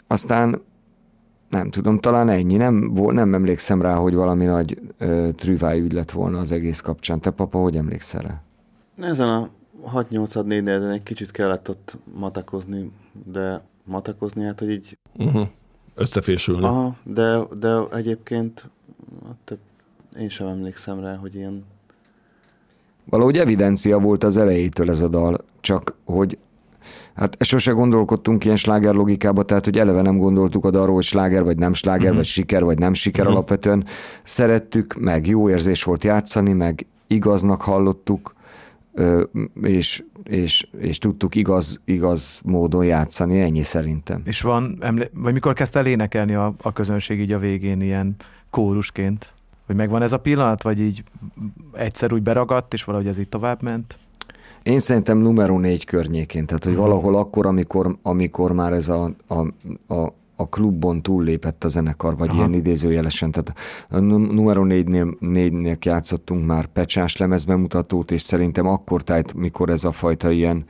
Aztán 0.07 0.61
nem 1.49 1.69
tudom, 1.69 1.99
talán 1.99 2.29
ennyi. 2.29 2.55
Nem, 2.55 2.91
nem 2.93 3.33
emlékszem 3.33 3.81
rá, 3.81 3.95
hogy 3.95 4.13
valami 4.13 4.45
nagy 4.45 4.81
trüváj 5.35 5.79
ügy 5.79 5.93
lett 5.93 6.11
volna 6.11 6.39
az 6.39 6.51
egész 6.51 6.79
kapcsán. 6.79 7.19
Te, 7.19 7.29
papa, 7.29 7.57
hogy 7.57 7.77
emlékszel 7.77 8.21
rá? 8.21 8.41
Ezen 9.07 9.29
a 9.29 9.49
6-8 9.93 10.43
4 10.43 10.63
de 10.63 10.89
egy 10.89 11.03
kicsit 11.03 11.31
kellett 11.31 11.69
ott 11.69 11.97
matakozni, 12.13 12.91
de 13.31 13.61
matakozni, 13.83 14.43
hát, 14.43 14.59
hogy 14.59 14.69
így... 14.69 14.97
Uh-huh. 15.17 15.47
Összefésülni. 15.95 16.63
Aha, 16.63 16.95
de, 17.03 17.39
de 17.59 17.79
egyébként 17.91 18.69
több 19.43 19.59
én 20.19 20.29
sem 20.29 20.47
emlékszem 20.47 20.99
rá, 20.99 21.15
hogy 21.15 21.35
ilyen... 21.35 21.63
Valahogy 23.09 23.37
evidencia 23.37 23.99
volt 23.99 24.23
az 24.23 24.37
elejétől 24.37 24.89
ez 24.89 25.01
a 25.01 25.07
dal, 25.07 25.37
csak 25.61 25.95
hogy 26.05 26.37
Hát 27.15 27.43
sose 27.43 27.71
gondolkodtunk 27.71 28.45
ilyen 28.45 28.57
sláger 28.57 28.93
logikába, 28.93 29.43
tehát 29.43 29.65
hogy 29.65 29.77
eleve 29.77 30.01
nem 30.01 30.17
gondoltuk 30.17 30.65
a 30.65 30.71
dalról, 30.71 30.95
hogy 30.95 31.03
sláger 31.03 31.43
vagy 31.43 31.57
nem 31.57 31.73
sláger, 31.73 32.03
uh-huh. 32.03 32.15
vagy 32.15 32.25
siker 32.25 32.63
vagy 32.63 32.79
nem 32.79 32.93
siker 32.93 33.19
uh-huh. 33.19 33.35
alapvetően. 33.35 33.85
Szerettük, 34.23 34.95
meg 34.99 35.27
jó 35.27 35.49
érzés 35.49 35.83
volt 35.83 36.03
játszani, 36.03 36.53
meg 36.53 36.85
igaznak 37.07 37.61
hallottuk, 37.61 38.35
és, 39.61 40.03
és, 40.23 40.67
és 40.79 40.97
tudtuk 40.97 41.35
igaz, 41.35 41.79
igaz 41.85 42.39
módon 42.43 42.85
játszani, 42.85 43.41
ennyi 43.41 43.63
szerintem. 43.63 44.21
És 44.25 44.41
van, 44.41 44.77
emlé- 44.79 45.11
vagy 45.13 45.33
mikor 45.33 45.53
kezdte 45.53 45.79
el 45.79 45.85
énekelni 45.85 46.33
a, 46.33 46.53
a 46.61 46.73
közönség 46.73 47.19
így 47.19 47.31
a 47.31 47.39
végén 47.39 47.81
ilyen 47.81 48.15
kórusként? 48.49 49.33
Hogy 49.65 49.75
megvan 49.75 50.01
ez 50.01 50.11
a 50.11 50.19
pillanat, 50.19 50.63
vagy 50.63 50.79
így 50.79 51.03
egyszer 51.73 52.13
úgy 52.13 52.21
beragadt, 52.21 52.73
és 52.73 52.83
valahogy 52.83 53.07
ez 53.07 53.19
így 53.19 53.29
tovább 53.29 53.61
ment? 53.61 53.97
Én 54.63 54.79
szerintem 54.79 55.17
numero 55.17 55.59
négy 55.59 55.85
környékén, 55.85 56.45
tehát 56.45 56.63
hogy 56.63 56.73
mhm. 56.73 56.81
valahol 56.81 57.15
akkor, 57.15 57.45
amikor, 57.45 57.97
amikor 58.01 58.51
már 58.51 58.73
ez 58.73 58.87
a, 58.87 59.11
a, 59.27 59.39
a, 59.93 60.13
a 60.35 60.49
klubon 60.49 61.01
túllépett 61.01 61.63
a 61.63 61.67
zenekar, 61.67 62.17
vagy 62.17 62.29
Aha. 62.29 62.37
ilyen 62.37 62.53
idézőjelesen. 62.53 63.31
Tehát 63.31 63.53
a 63.89 63.99
numero 63.99 64.63
négynél, 64.63 65.15
négynél 65.19 65.77
játszottunk 65.81 66.45
már 66.45 66.65
pecsás 66.65 67.17
lemezbemutatót, 67.17 68.11
és 68.11 68.21
szerintem 68.21 68.67
akkor, 68.67 69.01
tehát 69.01 69.33
mikor 69.33 69.69
ez 69.69 69.83
a 69.83 69.91
fajta 69.91 70.31
ilyen, 70.31 70.65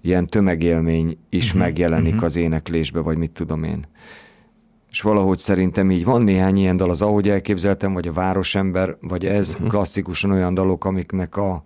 ilyen 0.00 0.26
tömegélmény 0.26 1.18
is 1.28 1.46
uh-huh. 1.46 1.60
megjelenik 1.60 2.12
uh-huh. 2.12 2.24
az 2.24 2.36
éneklésbe, 2.36 3.00
vagy 3.00 3.18
mit 3.18 3.30
tudom 3.30 3.64
én 3.64 3.86
és 4.96 5.02
valahogy 5.02 5.38
szerintem 5.38 5.90
így 5.90 6.04
van 6.04 6.22
néhány 6.22 6.56
ilyen 6.56 6.76
dal, 6.76 6.90
az 6.90 7.02
ahogy 7.02 7.28
elképzeltem, 7.28 7.92
vagy 7.92 8.08
a 8.08 8.12
Városember, 8.12 8.96
vagy 9.00 9.24
ez 9.24 9.54
uh-huh. 9.54 9.68
klasszikusan 9.68 10.30
olyan 10.30 10.54
dalok, 10.54 10.84
amiknek 10.84 11.36
a, 11.36 11.62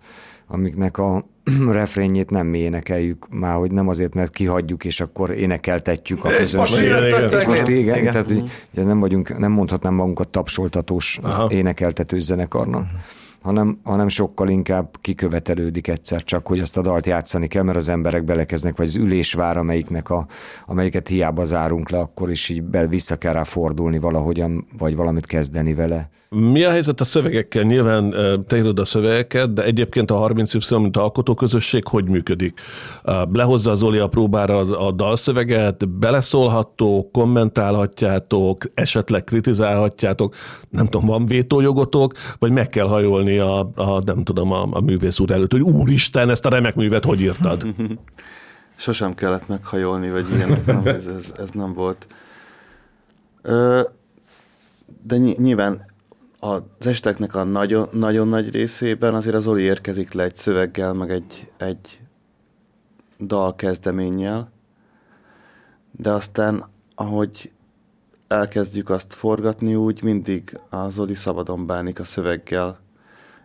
amiknek 0.47 0.97
a 0.97 1.25
refrénjét 1.71 2.29
nem 2.29 2.47
mi 2.47 2.57
énekeljük, 2.57 3.27
már 3.29 3.55
hogy 3.55 3.71
nem 3.71 3.87
azért, 3.87 4.13
mert 4.13 4.31
kihagyjuk, 4.31 4.85
és 4.85 5.01
akkor 5.01 5.29
énekeltetjük 5.29 6.25
a 6.25 6.29
közönséget. 6.29 7.31
És 7.31 7.45
most 7.45 7.67
igen, 7.67 7.97
igen. 7.97 8.11
tehát 8.11 8.27
hogy, 8.27 8.49
ugye 8.73 8.83
nem 8.83 8.99
vagyunk, 8.99 9.37
nem 9.37 9.51
mondhatnám 9.51 9.93
magunkat 9.93 10.27
tapsoltatós 10.27 11.19
énekeltető 11.47 12.19
zenekarnak. 12.19 12.81
Uh-huh 12.81 12.99
hanem, 13.41 13.79
hanem 13.83 14.07
sokkal 14.07 14.49
inkább 14.49 14.97
kikövetelődik 15.01 15.87
egyszer 15.87 16.23
csak, 16.23 16.47
hogy 16.47 16.59
azt 16.59 16.77
a 16.77 16.81
dalt 16.81 17.05
játszani 17.05 17.47
kell, 17.47 17.63
mert 17.63 17.77
az 17.77 17.89
emberek 17.89 18.23
belekeznek, 18.23 18.77
vagy 18.77 18.85
az 18.85 18.95
ülésvár, 18.95 19.57
amelyiknek 19.57 20.09
a, 20.09 20.27
amelyiket 20.65 21.07
hiába 21.07 21.43
zárunk 21.43 21.89
le, 21.89 21.99
akkor 21.99 22.31
is 22.31 22.49
így 22.49 22.63
be, 22.63 22.87
vissza 22.87 23.17
kell 23.17 23.33
rá 23.33 23.43
fordulni 23.43 23.99
valahogyan, 23.99 24.67
vagy 24.77 24.95
valamit 24.95 25.25
kezdeni 25.25 25.73
vele. 25.73 26.09
Mi 26.35 26.63
a 26.63 26.69
helyzet 26.69 27.01
a 27.01 27.03
szövegekkel? 27.03 27.63
Nyilván 27.63 28.15
te 28.47 28.57
írod 28.57 28.79
a 28.79 28.85
szövegeket, 28.85 29.53
de 29.53 29.63
egyébként 29.63 30.11
a 30.11 30.15
30 30.15 30.53
Y, 30.53 30.59
mint 30.69 30.97
alkotóközösség, 30.97 31.87
hogy 31.87 32.09
működik? 32.09 32.59
Lehozza 33.31 33.71
az 33.71 33.83
Oli 33.83 33.97
a 33.97 34.07
próbára 34.07 34.57
a 34.87 34.91
dalszöveget, 34.91 35.89
beleszólhattok, 35.89 37.11
kommentálhatjátok, 37.11 38.63
esetleg 38.73 39.23
kritizálhatjátok, 39.23 40.35
nem 40.69 40.85
tudom, 40.85 41.07
van 41.07 41.25
vétójogotok, 41.25 42.13
vagy 42.39 42.51
meg 42.51 42.69
kell 42.69 42.87
hajolni 42.87 43.37
a, 43.37 43.59
a 43.75 44.01
nem 44.05 44.23
tudom, 44.23 44.51
a, 44.51 44.67
a 44.71 44.81
művész 44.81 45.19
úr 45.19 45.31
előtt, 45.31 45.51
hogy 45.51 45.61
úristen, 45.61 46.29
ezt 46.29 46.45
a 46.45 46.49
remek 46.49 46.75
művet 46.75 47.05
hogy 47.05 47.21
írtad? 47.21 47.65
Sosem 48.75 49.13
kellett 49.13 49.47
meghajolni, 49.47 50.09
vagy 50.09 50.25
ilyen, 50.35 50.57
nem, 50.65 50.81
ez, 50.85 51.05
ez, 51.05 51.33
ez 51.37 51.49
nem 51.49 51.73
volt. 51.73 52.07
Ö, 53.41 53.81
de 55.03 55.17
nyilván 55.17 55.89
az 56.43 56.87
esteknek 56.87 57.35
a 57.35 57.43
nagyon, 57.43 57.87
nagyon 57.91 58.27
nagy 58.27 58.51
részében 58.51 59.15
azért 59.15 59.35
az 59.35 59.47
Oli 59.47 59.61
érkezik 59.61 60.13
le 60.13 60.23
egy 60.23 60.35
szöveggel, 60.35 60.93
meg 60.93 61.11
egy, 61.11 61.51
egy 61.57 61.99
dal 63.19 63.55
kezdeménnyel, 63.55 64.51
de 65.91 66.11
aztán, 66.11 66.65
ahogy 66.95 67.51
elkezdjük 68.27 68.89
azt 68.89 69.13
forgatni, 69.13 69.75
úgy 69.75 70.03
mindig 70.03 70.59
a 70.69 70.89
Zoli 70.89 71.13
szabadon 71.13 71.65
bánik 71.65 71.99
a 71.99 72.03
szöveggel, 72.03 72.79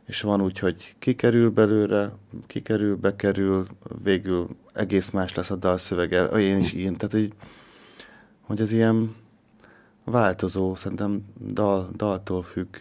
és 0.06 0.20
van 0.20 0.42
úgy, 0.42 0.58
hogy 0.58 0.94
kikerül 0.98 1.50
belőle, 1.50 2.12
kikerül, 2.46 2.96
bekerül, 2.96 3.66
végül 4.02 4.48
egész 4.72 5.10
más 5.10 5.34
lesz 5.34 5.50
a 5.50 5.56
dal 5.56 5.78
szövege, 5.78 6.24
én 6.24 6.58
is 6.58 6.72
ilyen, 6.72 6.94
tehát 6.94 7.12
hogy, 7.12 7.32
hogy 8.40 8.60
ez 8.60 8.72
ilyen 8.72 9.14
változó, 10.10 10.74
szerintem 10.74 11.24
dal, 11.52 11.88
daltól 11.96 12.42
függ. 12.42 12.76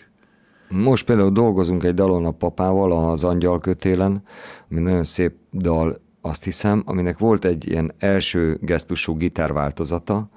Most 0.69 1.05
például 1.05 1.31
dolgozunk 1.31 1.83
egy 1.83 1.93
dalon 1.93 2.25
a 2.25 2.31
papával, 2.31 3.09
az 3.09 3.23
Angyal 3.23 3.59
kötélen, 3.59 4.23
ami 4.71 4.79
nagyon 4.79 5.03
szép 5.03 5.35
dal, 5.51 5.97
azt 6.21 6.43
hiszem, 6.43 6.83
aminek 6.85 7.19
volt 7.19 7.45
egy 7.45 7.69
ilyen 7.69 7.93
első 7.97 8.57
gesztusú 8.61 9.15
gitárváltozata, 9.17 10.29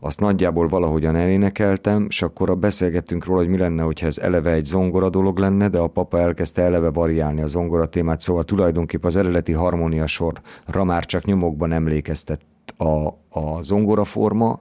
azt 0.00 0.20
nagyjából 0.20 0.68
valahogyan 0.68 1.16
elénekeltem, 1.16 2.06
és 2.08 2.22
akkor 2.22 2.50
a 2.50 2.54
beszélgettünk 2.54 3.24
róla, 3.24 3.38
hogy 3.38 3.48
mi 3.48 3.58
lenne, 3.58 3.82
hogyha 3.82 4.06
ez 4.06 4.18
eleve 4.18 4.50
egy 4.50 4.64
zongora 4.64 5.08
dolog 5.08 5.38
lenne, 5.38 5.68
de 5.68 5.78
a 5.78 5.86
papa 5.86 6.18
elkezdte 6.18 6.62
eleve 6.62 6.90
variálni 6.90 7.42
a 7.42 7.46
zongora 7.46 7.86
témát, 7.86 8.20
szóval 8.20 8.44
tulajdonképpen 8.44 9.06
az 9.06 9.16
eredeti 9.16 9.52
harmónia 9.52 10.06
sorra 10.06 10.84
már 10.84 11.06
csak 11.06 11.24
nyomokban 11.24 11.72
emlékeztet 11.72 12.40
a, 12.76 13.06
a 13.28 13.62
zongora 13.62 14.04
forma, 14.04 14.60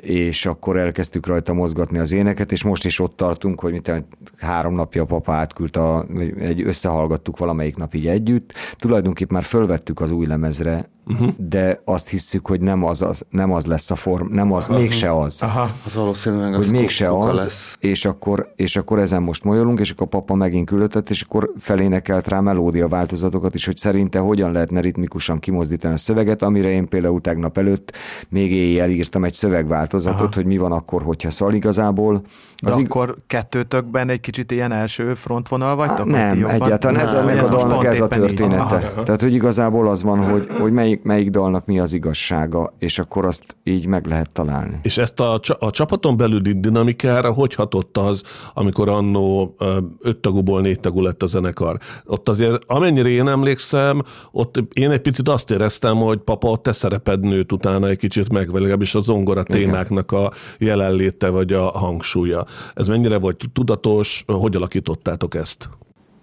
és 0.00 0.46
akkor 0.46 0.76
elkezdtük 0.76 1.26
rajta 1.26 1.52
mozgatni 1.52 1.98
az 1.98 2.12
éneket, 2.12 2.52
és 2.52 2.64
most 2.64 2.84
is 2.84 3.00
ott 3.00 3.16
tartunk, 3.16 3.60
hogy 3.60 3.72
mint 3.72 4.04
három 4.38 4.74
napja 4.74 5.02
a 5.02 5.06
papa 5.06 5.32
átküldte, 5.32 5.80
a, 5.80 6.06
egy, 6.38 6.62
összehallgattuk 6.62 7.38
valamelyik 7.38 7.76
nap 7.76 7.94
így 7.94 8.06
együtt. 8.06 8.52
Tulajdonképpen 8.76 9.34
már 9.34 9.44
fölvettük 9.44 10.00
az 10.00 10.10
új 10.10 10.26
lemezre 10.26 10.88
uh-huh. 11.06 11.28
de 11.36 11.80
azt 11.84 12.08
hiszük, 12.08 12.46
hogy 12.46 12.60
nem 12.60 12.84
az, 12.84 13.02
az, 13.02 13.22
nem 13.30 13.52
az 13.52 13.66
lesz 13.66 13.90
a 13.90 13.94
form, 13.94 14.34
nem 14.34 14.52
az, 14.52 14.64
uh-huh. 14.64 14.80
mégse 14.80 15.18
az. 15.18 15.42
Aha. 15.42 15.70
Az 15.84 15.94
valószínűleg 15.94 16.54
hogy 16.54 16.70
mégse 16.70 17.18
az, 17.18 17.36
lesz. 17.44 17.76
És, 17.80 18.04
akkor, 18.04 18.52
és 18.56 18.76
akkor 18.76 18.98
ezen 18.98 19.22
most 19.22 19.44
molyolunk, 19.44 19.80
és 19.80 19.90
akkor 19.90 20.06
a 20.06 20.08
papa 20.08 20.34
megint 20.34 20.66
küldött, 20.66 21.10
és 21.10 21.22
akkor 21.22 21.52
felénekelt 21.58 22.28
rá 22.28 22.40
melódia 22.40 22.88
változatokat 22.88 23.54
is, 23.54 23.66
hogy 23.66 23.76
szerinte 23.76 24.18
hogyan 24.18 24.52
lehetne 24.52 24.80
ritmikusan 24.80 25.38
kimozdítani 25.38 25.94
a 25.94 25.96
szöveget, 25.96 26.42
amire 26.42 26.70
én 26.70 26.88
például 26.88 27.20
tegnap 27.20 27.58
előtt 27.58 27.92
még 28.28 28.52
éjjel 28.52 28.90
írtam 28.90 29.24
egy 29.24 29.34
szövegváltozatot, 29.36 30.20
Aha. 30.20 30.34
hogy 30.34 30.44
mi 30.44 30.56
van 30.56 30.72
akkor, 30.72 31.02
hogyha 31.02 31.30
szal 31.30 31.52
igazából. 31.52 32.22
De 32.62 32.70
az 32.72 32.76
akkor 32.78 33.08
ig- 33.08 33.22
kettőtökben 33.26 34.08
egy 34.08 34.20
kicsit 34.20 34.50
ilyen 34.50 34.72
első 34.72 35.14
frontvonal 35.14 35.76
vagytok? 35.76 36.06
Nem, 36.06 36.46
egyáltalán 36.46 37.00
ez, 37.00 37.14
a, 37.14 37.30
ez, 37.30 37.48
a 37.48 37.56
dalnak 37.56 37.84
ez 37.84 38.00
a 38.00 38.06
története. 38.06 38.92
Tehát, 39.04 39.20
hogy 39.20 39.34
igazából 39.34 39.88
az 39.88 40.02
van, 40.02 40.24
hogy, 40.24 40.48
hogy 40.58 40.72
melyik 40.72 41.02
melyik, 41.02 41.30
dalnak 41.30 41.66
mi 41.66 41.78
az 41.78 41.92
igazsága, 41.92 42.74
és 42.78 42.98
akkor 42.98 43.24
azt 43.24 43.56
így 43.64 43.86
meg 43.86 44.06
lehet 44.06 44.30
találni. 44.30 44.78
És 44.82 44.98
ezt 44.98 45.20
a, 45.20 45.40
a 45.58 45.70
csapaton 45.70 46.16
belüli 46.16 46.60
dinamikára 46.60 47.32
hogy 47.32 47.54
hatott 47.54 47.96
az, 47.96 48.22
amikor 48.54 48.88
annó 48.88 49.56
öt 50.00 50.16
tagúból 50.16 50.60
négy 50.60 50.80
tagú 50.80 51.00
lett 51.00 51.22
a 51.22 51.26
zenekar? 51.26 51.78
Ott 52.04 52.28
azért, 52.28 52.62
amennyire 52.66 53.08
én 53.08 53.28
emlékszem, 53.28 54.02
ott 54.32 54.56
én 54.72 54.90
egy 54.90 55.00
picit 55.00 55.28
azt 55.28 55.50
éreztem, 55.50 55.96
hogy 55.96 56.18
papa, 56.18 56.56
te 56.56 56.72
szereped 56.72 57.20
nőtt 57.20 57.52
utána 57.52 57.88
egy 57.88 57.98
kicsit 57.98 58.32
meg, 58.32 58.50
vagy 58.50 58.60
legalábbis 58.60 58.94
a 58.94 59.00
zongora 59.26 59.42
témáknak 59.42 60.12
a 60.12 60.32
jelenléte, 60.58 61.28
vagy 61.28 61.52
a 61.52 61.70
hangsúlya. 61.70 62.46
Ez 62.74 62.86
mennyire 62.86 63.18
volt 63.18 63.44
tudatos, 63.52 64.24
hogy 64.26 64.56
alakítottátok 64.56 65.34
ezt? 65.34 65.68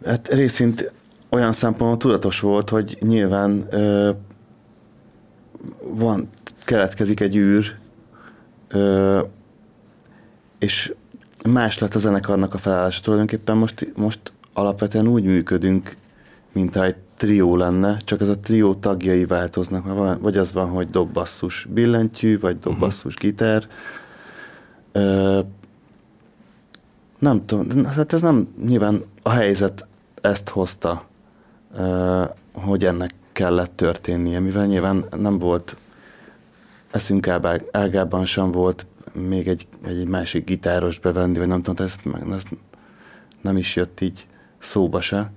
Hát 0.06 0.28
részint 0.28 0.92
olyan 1.30 1.52
szempontból 1.52 1.98
tudatos 1.98 2.40
volt, 2.40 2.70
hogy 2.70 2.98
nyilván 3.00 3.68
ö, 3.70 4.10
van, 5.82 6.30
keletkezik 6.66 7.20
egy 7.20 7.36
űr, 7.36 7.76
ö, 8.68 9.20
és 10.60 10.94
más 11.50 11.80
lett 11.80 11.96
a 11.96 12.00
zenekarnak 12.00 12.54
a 12.54 12.58
felállása. 12.58 13.02
Tulajdonképpen 13.02 13.58
most, 13.58 13.92
most 13.96 14.20
alapvetően 14.54 15.08
úgy 15.08 15.24
működünk, 15.24 15.96
mint 16.52 16.76
egy 16.76 16.96
trió 17.18 17.56
lenne, 17.56 17.98
csak 17.98 18.22
ez 18.22 18.28
a 18.28 18.38
trió 18.38 18.74
tagjai 18.74 19.26
változnak, 19.26 20.20
vagy 20.22 20.38
az 20.38 20.52
van, 20.54 20.70
hogy 20.70 20.88
dobbasszus 20.90 21.68
billentyű, 21.70 22.40
vagy 22.40 22.60
dobbasszus 22.60 23.16
gitár. 23.16 23.68
Ö, 24.92 25.40
nem 27.20 27.46
tudom, 27.46 27.86
hát 27.86 28.14
ez 28.14 28.22
nem, 28.22 28.48
nyilván 28.66 29.04
a 29.22 29.30
helyzet 29.30 29.86
ezt 30.22 30.50
hozta, 30.50 31.06
ö, 31.78 32.24
hogy 32.54 32.86
ennek 32.86 33.14
kellett 33.32 33.76
történnie, 33.76 34.40
mivel 34.40 34.66
nyilván 34.66 35.06
nem 35.18 35.40
volt 35.40 35.76
eszünk 36.92 37.28
ágában 37.72 38.26
sem 38.26 38.52
volt 38.52 38.86
még 39.14 39.48
egy, 39.48 39.68
egy 39.86 40.08
másik 40.08 40.46
gitáros 40.46 41.00
bevenni, 41.00 41.38
vagy 41.38 41.48
nem 41.48 41.62
tudom, 41.62 41.86
ez, 41.86 41.96
ez 42.32 42.44
nem 43.42 43.58
is 43.58 43.76
jött 43.76 44.02
így 44.02 44.28
szóba 44.60 45.02
se. 45.02 45.32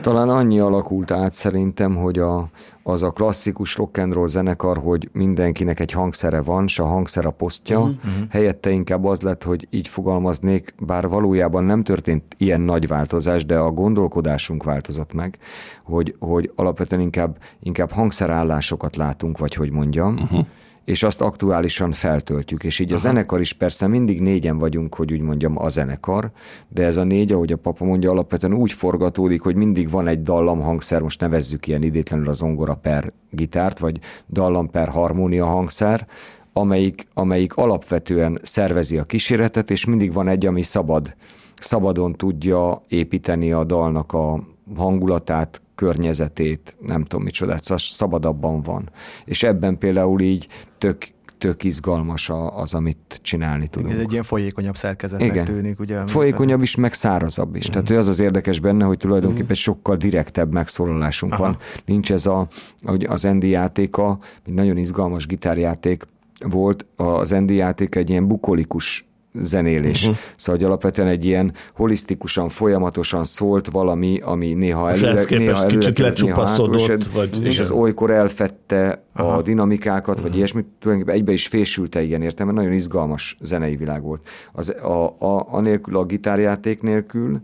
Talán 0.00 0.28
annyi 0.28 0.58
alakult 0.58 1.10
át 1.10 1.32
szerintem, 1.32 1.96
hogy 1.96 2.18
a, 2.18 2.48
az 2.82 3.02
a 3.02 3.10
klasszikus 3.10 3.76
rock 3.76 3.98
and 3.98 4.12
roll 4.12 4.26
zenekar, 4.26 4.78
hogy 4.78 5.08
mindenkinek 5.12 5.80
egy 5.80 5.92
hangszere 5.92 6.42
van, 6.42 6.66
s 6.66 6.78
a 6.78 6.84
hangszer 6.84 7.26
a 7.26 7.30
posztja, 7.30 7.80
uh-huh. 7.80 8.12
helyette 8.30 8.70
inkább 8.70 9.04
az 9.04 9.20
lett, 9.20 9.42
hogy 9.42 9.66
így 9.70 9.88
fogalmaznék, 9.88 10.74
bár 10.78 11.08
valójában 11.08 11.64
nem 11.64 11.82
történt 11.82 12.22
ilyen 12.36 12.60
nagy 12.60 12.88
változás, 12.88 13.46
de 13.46 13.58
a 13.58 13.70
gondolkodásunk 13.70 14.64
változott 14.64 15.12
meg, 15.12 15.38
hogy, 15.84 16.16
hogy 16.18 16.52
alapvetően 16.54 17.02
inkább, 17.02 17.36
inkább 17.60 17.90
hangszerállásokat 17.90 18.96
látunk, 18.96 19.38
vagy 19.38 19.54
hogy 19.54 19.70
mondjam, 19.70 20.14
uh-huh 20.14 20.46
és 20.84 21.02
azt 21.02 21.20
aktuálisan 21.20 21.92
feltöltjük. 21.92 22.64
És 22.64 22.78
így 22.78 22.92
Aha. 22.92 22.96
a 22.96 23.00
zenekar 23.00 23.40
is 23.40 23.52
persze 23.52 23.86
mindig 23.86 24.20
négyen 24.20 24.58
vagyunk, 24.58 24.94
hogy 24.94 25.12
úgy 25.12 25.20
mondjam, 25.20 25.58
a 25.58 25.68
zenekar, 25.68 26.30
de 26.68 26.84
ez 26.84 26.96
a 26.96 27.04
négy, 27.04 27.32
ahogy 27.32 27.52
a 27.52 27.56
papa 27.56 27.84
mondja, 27.84 28.10
alapvetően 28.10 28.54
úgy 28.54 28.72
forgatódik, 28.72 29.40
hogy 29.42 29.54
mindig 29.54 29.90
van 29.90 30.06
egy 30.06 30.22
dallam 30.22 30.60
hangszer, 30.60 31.00
most 31.00 31.20
nevezzük 31.20 31.66
ilyen 31.66 31.82
idétlenül 31.82 32.28
a 32.28 32.32
zongora 32.32 32.74
per 32.74 33.12
gitárt, 33.30 33.78
vagy 33.78 33.98
dallam 34.28 34.70
per 34.70 34.88
harmónia 34.88 35.46
hangszer, 35.46 36.06
amelyik, 36.52 37.06
amelyik 37.14 37.54
alapvetően 37.54 38.38
szervezi 38.42 38.98
a 38.98 39.04
kíséretet, 39.04 39.70
és 39.70 39.84
mindig 39.84 40.12
van 40.12 40.28
egy, 40.28 40.46
ami 40.46 40.62
szabad, 40.62 41.14
szabadon 41.58 42.12
tudja 42.12 42.82
építeni 42.88 43.52
a 43.52 43.64
dalnak 43.64 44.12
a 44.12 44.42
hangulatát, 44.76 45.60
környezetét, 45.82 46.76
nem 46.86 47.04
tudom 47.04 47.24
micsoda, 47.24 47.58
szóval 47.60 47.78
szabadabban 47.78 48.60
van. 48.60 48.90
És 49.24 49.42
ebben 49.42 49.78
például 49.78 50.20
így 50.20 50.48
tök 50.78 50.96
tök 51.38 51.64
izgalmas 51.64 52.30
az, 52.54 52.74
amit 52.74 53.18
csinálni 53.22 53.68
tudunk. 53.68 53.92
Ez 53.92 53.98
egy 53.98 54.12
ilyen 54.12 54.22
folyékonyabb 54.22 54.76
szerkezetnek 54.76 55.28
Igen. 55.28 55.44
tűnik, 55.44 55.80
ugye? 55.80 56.06
Folyékonyabb 56.06 56.62
is, 56.62 56.76
meg 56.76 56.92
szárazabb 56.92 57.56
is. 57.56 57.68
Uh-huh. 57.68 57.84
Tehát 57.84 58.02
az 58.02 58.08
az 58.08 58.20
érdekes 58.20 58.60
benne, 58.60 58.84
hogy 58.84 58.96
tulajdonképpen 58.96 59.42
uh-huh. 59.42 59.58
sokkal 59.58 59.96
direktebb 59.96 60.52
megszólalásunk 60.52 61.32
Aha. 61.32 61.42
van. 61.42 61.56
Nincs 61.84 62.12
ez 62.12 62.26
a, 62.26 62.48
hogy 62.82 63.04
az 63.04 63.22
ND 63.22 63.42
játéka, 63.42 64.18
egy 64.46 64.52
nagyon 64.52 64.76
izgalmas 64.76 65.26
gitárjáték 65.26 66.06
volt, 66.40 66.86
az 66.96 67.30
ND 67.30 67.50
játék 67.50 67.94
egy 67.94 68.10
ilyen 68.10 68.28
bukolikus 68.28 69.06
zenélés. 69.34 70.02
Uh-huh. 70.02 70.16
Szóval, 70.36 70.60
hogy 70.60 70.70
alapvetően 70.70 71.08
egy 71.08 71.24
ilyen 71.24 71.52
holisztikusan, 71.74 72.48
folyamatosan 72.48 73.24
szólt 73.24 73.70
valami, 73.70 74.20
ami 74.20 74.52
néha 74.52 74.90
előre, 74.90 75.24
néha 75.28 75.62
előre 75.62 75.92
kicsit 75.92 76.22
néha 76.22 76.46
hátul, 76.46 76.78
vagy, 77.12 77.44
és 77.44 77.58
az 77.58 77.70
olykor 77.70 78.10
elfette 78.10 79.04
Aha. 79.14 79.32
a 79.32 79.42
dinamikákat, 79.42 80.08
uh-huh. 80.08 80.20
vagy 80.20 80.30
mhm. 80.30 80.38
ilyesmit, 80.38 80.66
tulajdonképpen 80.78 81.20
egybe 81.20 81.32
is 81.32 81.46
fésülte 81.46 82.02
ilyen 82.02 82.22
értem, 82.22 82.46
mert 82.46 82.58
nagyon 82.58 82.72
izgalmas 82.72 83.36
zenei 83.40 83.76
világ 83.76 84.02
volt. 84.02 84.28
Az, 84.52 84.68
a, 84.82 85.16
a, 85.18 85.46
a 85.50 85.60
nélkül, 85.60 85.96
a 85.96 86.04
gitárjáték 86.04 86.82
nélkül 86.82 87.40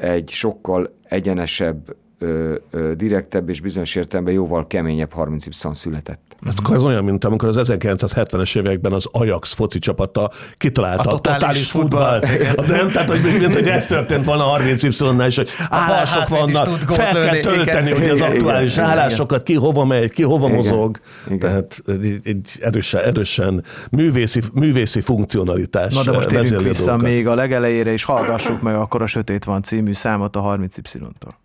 egy 0.00 0.28
sokkal 0.28 0.94
egyenesebb 1.02 1.96
ö, 2.22 2.54
ö, 2.70 2.94
direktebb 2.94 3.48
és 3.48 3.60
bizonyos 3.60 3.94
értelemben 3.94 4.34
jóval 4.34 4.66
keményebb 4.66 5.12
30 5.12 5.46
y 5.46 5.50
született. 5.72 6.36
Ez, 6.46 6.54
akkor 6.58 6.76
ez 6.76 6.82
olyan, 6.82 7.04
mint 7.04 7.24
amikor 7.24 7.48
az 7.48 7.70
1970-es 7.70 8.56
években 8.56 8.92
az 8.92 9.06
Ajax 9.12 9.52
foci 9.52 9.78
csapata 9.78 10.30
kitalálta 10.56 11.10
a, 11.10 11.12
a 11.12 11.18
totális, 11.20 11.38
totális 11.38 11.70
futballt. 11.70 12.26
futballt. 12.26 12.68
Nem, 12.68 12.88
tehát 12.88 13.08
hogy, 13.08 13.20
mint, 13.22 13.54
hogy 13.54 13.68
ez 13.68 13.86
történt 13.86 14.24
volna 14.24 14.42
30 14.42 14.82
Y-nál, 14.82 15.26
és 15.26 15.36
hogy 15.36 15.48
állások 15.68 16.18
hát, 16.18 16.28
vannak, 16.28 16.78
fel 16.78 17.12
kell 17.12 17.40
tölteni 17.40 17.90
igen, 17.90 18.00
hogy 18.00 18.08
az 18.08 18.20
aktuális 18.20 18.72
igen, 18.72 18.84
állásokat, 18.84 19.42
ki 19.42 19.54
hova 19.54 19.84
megy, 19.84 20.10
ki 20.10 20.22
hova 20.22 20.46
igen, 20.46 20.56
mozog. 20.56 21.00
Igen. 21.26 21.38
Tehát 21.38 21.82
egy 22.22 22.58
erősen, 22.60 23.00
erősen 23.00 23.64
művészi, 23.90 24.40
művészi 24.52 25.00
funkcionalitás. 25.00 25.94
Na 25.94 26.02
de 26.02 26.12
most 26.12 26.28
térjünk 26.28 26.62
vissza 26.62 26.96
még 26.96 27.26
a 27.26 27.34
legelejére, 27.34 27.92
és 27.92 28.04
hallgassuk 28.04 28.62
meg 28.62 28.74
akkor 28.74 29.02
a 29.02 29.06
Sötét 29.06 29.44
van 29.44 29.62
című 29.62 29.92
számot 29.92 30.36
a 30.36 30.40
30 30.40 30.76
Y-tól. 30.76 31.41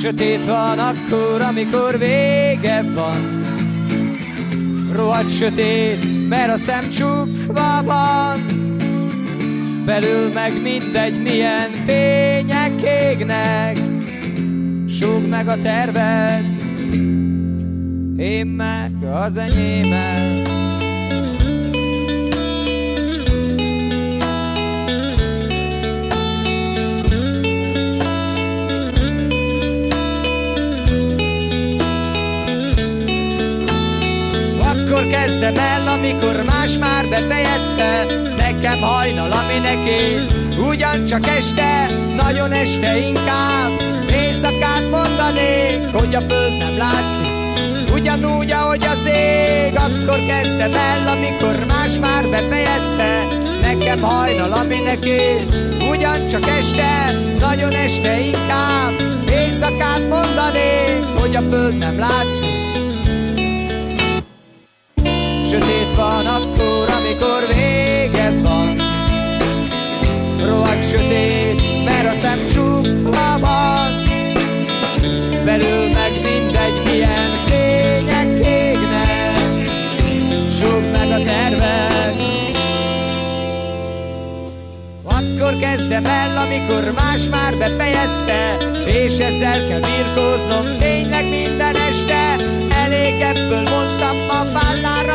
Sötét 0.00 0.44
van 0.44 0.78
akkor, 0.78 1.42
amikor 1.42 1.98
vége 1.98 2.82
van. 2.94 3.44
Rohadt 4.92 5.30
sötét, 5.30 6.28
mert 6.28 6.52
a 6.52 6.56
szem 6.56 6.90
csukva 6.90 7.82
van 7.84 8.56
Belül 9.84 10.32
meg 10.32 10.62
mindegy, 10.62 11.22
milyen 11.22 11.70
fények 11.84 12.72
égnek. 12.82 13.78
Súg 14.88 15.28
meg 15.28 15.48
a 15.48 15.58
terved 15.58 16.56
én 18.16 18.46
meg 18.46 18.90
az 19.02 19.36
enyémet. 19.36 20.55
Akkor 35.06 35.18
kezdem 35.18 35.56
el, 35.56 35.88
amikor 35.88 36.42
más 36.46 36.78
már 36.78 37.08
befejezte. 37.08 38.04
Nekem 38.36 38.80
hajnal, 38.80 39.32
ami 39.32 39.58
neki 39.58 40.26
Ugyancsak 40.68 41.26
este, 41.26 41.90
nagyon 42.16 42.52
este 42.52 42.98
inkább. 42.98 43.70
Éjszakát 44.10 44.90
mondanék, 44.90 45.92
hogy 45.92 46.14
a 46.14 46.20
föld 46.20 46.56
nem 46.58 46.76
látszik. 46.76 47.94
Ugyanúgy, 47.94 48.50
ahogy 48.50 48.84
az 48.84 49.06
ég 49.06 49.74
Akkor 49.74 50.26
kezdem 50.26 50.74
el, 50.74 51.08
amikor 51.08 51.64
más 51.68 51.98
már 52.00 52.28
befejezte. 52.28 53.26
Nekem 53.60 54.00
hajnal, 54.00 54.52
ami 54.52 54.78
neki 54.78 55.20
Ugyancsak 55.90 56.46
este, 56.46 57.12
nagyon 57.38 57.72
este 57.72 58.20
inkább. 58.20 58.92
Éjszakát 59.30 60.08
mondanék, 60.08 61.04
hogy 61.18 61.36
a 61.36 61.42
föld 61.50 61.78
nem 61.78 61.98
látszik 61.98 62.65
Sötét 65.56 65.94
van 65.94 66.26
akkor, 66.26 66.88
amikor 66.88 67.46
vége 67.54 68.32
van. 68.42 68.82
Rohadt 70.44 70.88
sötét, 70.88 71.84
mert 71.84 72.06
a 72.06 72.14
szem 72.20 72.46
csukva 72.46 73.38
van. 73.40 73.92
Belül 75.44 75.88
meg 75.88 76.12
mindegy, 76.12 76.82
milyen 76.84 77.30
fények 77.46 78.46
égnek. 78.46 79.70
Súg 80.50 80.82
meg 80.92 81.20
a 81.20 81.22
tervek. 81.24 82.14
Akkor 85.04 85.56
kezdem 85.60 86.04
el, 86.04 86.36
amikor 86.36 86.92
más 86.96 87.28
már 87.30 87.56
befejezte 87.56 88.56
És 88.86 89.18
ezzel 89.18 89.66
kell 89.68 89.80
birkóznom 89.80 90.78
tényleg 90.78 91.28
minden 91.28 91.76
este 91.76 92.25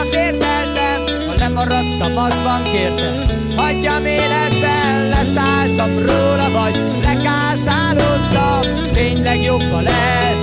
vállára 0.01 0.09
térdeltem 0.09 1.27
Ha 1.27 1.33
lemaradtam, 1.33 2.17
az 2.17 2.41
van 2.43 2.63
kértem 2.71 3.23
Hagyjam 3.55 4.05
életben, 4.05 5.09
leszálltam 5.09 5.97
róla 5.97 6.51
Vagy 6.51 6.79
lekászálódtam. 7.03 8.91
Tényleg 8.93 9.41
jobb 9.41 9.71
a 9.73 9.81
lehet 9.81 10.35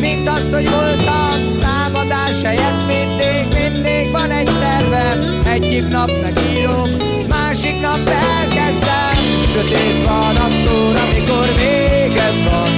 Mint 0.00 0.28
az, 0.28 0.52
hogy 0.52 0.70
voltam 0.70 1.50
Számadás 1.60 2.42
helyett 2.42 2.86
mindig, 2.86 3.58
mindig 3.58 4.10
van 4.10 4.30
egy 4.30 4.50
tervem 4.60 5.40
Egyik 5.44 5.88
nap 5.88 6.10
megírom, 6.22 6.90
másik 7.28 7.80
nap 7.80 7.98
elkezdem. 8.06 9.16
Sötét 9.52 10.06
van 10.06 10.36
akkor, 10.36 10.96
amikor 10.96 11.46
vége 11.56 12.30
van. 12.44 12.72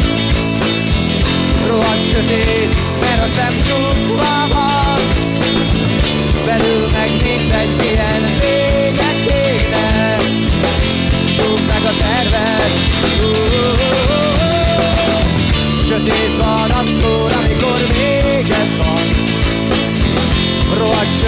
Rohadt 1.67 2.09
sötét, 2.11 2.75
mert 3.01 3.25
a 3.25 3.27
szem 3.27 3.62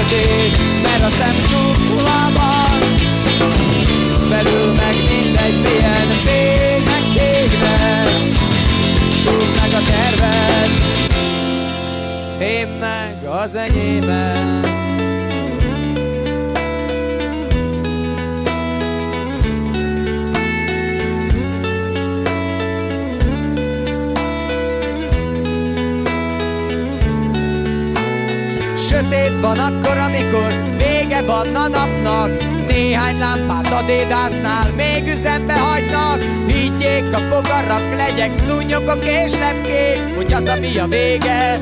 sötét, 0.08 0.82
mert 0.82 1.02
a 1.02 1.10
szem 1.10 1.40
csukva 1.40 2.30
van 2.34 2.80
Belül 4.28 4.72
meg 4.72 4.94
mindegy, 4.94 5.60
milyen 5.60 6.08
fények 6.24 7.14
égnek 7.14 8.08
Súg 9.16 9.48
meg 9.60 9.72
a 9.72 9.82
terved 9.90 10.70
Én 12.40 12.68
meg 12.80 13.16
az 13.42 13.54
enyémet. 13.54 14.72
Sötét 28.76 29.40
van 29.40 29.58
akkor, 29.58 29.83
amikor 30.14 30.54
vége 30.78 31.22
van 31.22 31.54
a 31.54 31.68
napnak. 31.68 32.30
Néhány 32.68 33.18
lámpát 33.18 33.72
a 33.72 33.82
dédásznál 33.86 34.70
még 34.76 35.14
üzembe 35.16 35.52
hagynak. 35.52 36.20
Higgyék 36.46 37.12
a 37.12 37.18
fogarak, 37.18 37.96
legyek 37.96 38.30
szúnyogok 38.46 39.04
és 39.04 39.32
lepkék 39.32 40.16
Hogy 40.16 40.32
az, 40.32 40.46
ami 40.46 40.78
a 40.78 40.86
vége. 40.86 41.58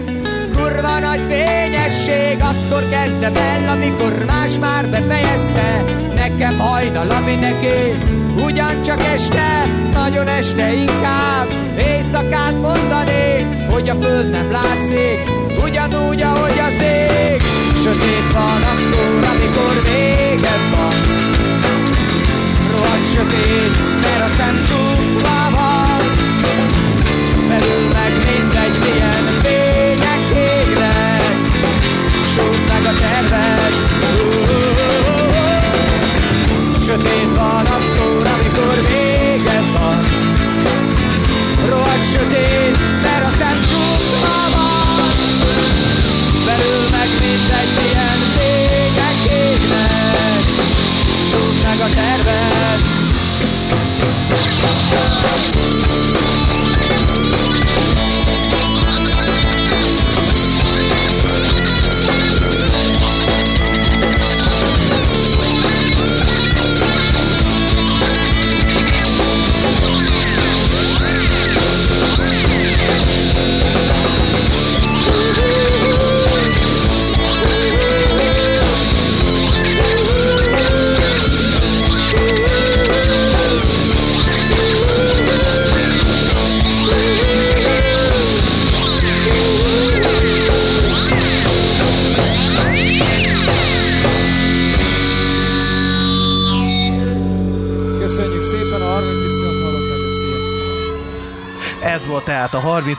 Kurva 0.57 0.98
nagy 0.98 1.20
fényesség, 1.28 2.36
akkor 2.40 2.88
kezdem 2.90 3.36
el, 3.36 3.68
amikor 3.68 4.24
más 4.26 4.53
már 4.61 4.86
befejezte. 4.86 5.84
Nekem 6.14 6.59
hajnal, 6.59 7.11
ami 7.11 7.34
neki 7.34 7.96
Ugyancsak 8.44 9.03
este, 9.14 9.66
nagyon 9.92 10.28
este 10.28 10.72
inkább. 10.72 11.48
Éjszakát 11.78 12.61
mondani, 12.61 13.46
hogy 13.70 13.88
a 13.88 13.94
föld 13.94 14.30
nem 14.30 14.50
látszik 14.50 15.30
Ugyanúgy, 15.64 16.22
ahogy 16.22 16.59
az 16.59 16.82
ég 16.82 17.51
Sötét 17.82 18.32
van 18.32 18.62
akkor, 18.62 19.24
amikor 19.32 19.82
vége 19.82 20.56
van. 20.70 20.94
Rohadt 22.70 23.10
sötét, 23.12 24.00
mert 24.00 24.22
a 24.24 24.34
szem 24.36 24.60
csukva 24.68 25.50
van. 25.50 26.02
Belül 27.48 27.88
meg 27.92 28.12
mindegy, 28.12 28.78
milyen 28.78 29.40
fények 29.42 30.22
égnek. 30.34 31.34
Súg 32.34 32.56
meg 32.68 32.84
a 32.84 32.98
terved. 33.00 33.74
Sötét 36.86 37.34
van 37.36 37.66
akkor, 37.66 38.26
amikor 38.36 38.74
vége 38.88 39.60
van. 39.72 40.04
Rohadt 41.68 42.10
sötét, 42.10 42.76
mert 43.02 43.24
a 43.24 43.30
szem 43.38 43.60
csukva 43.68 44.11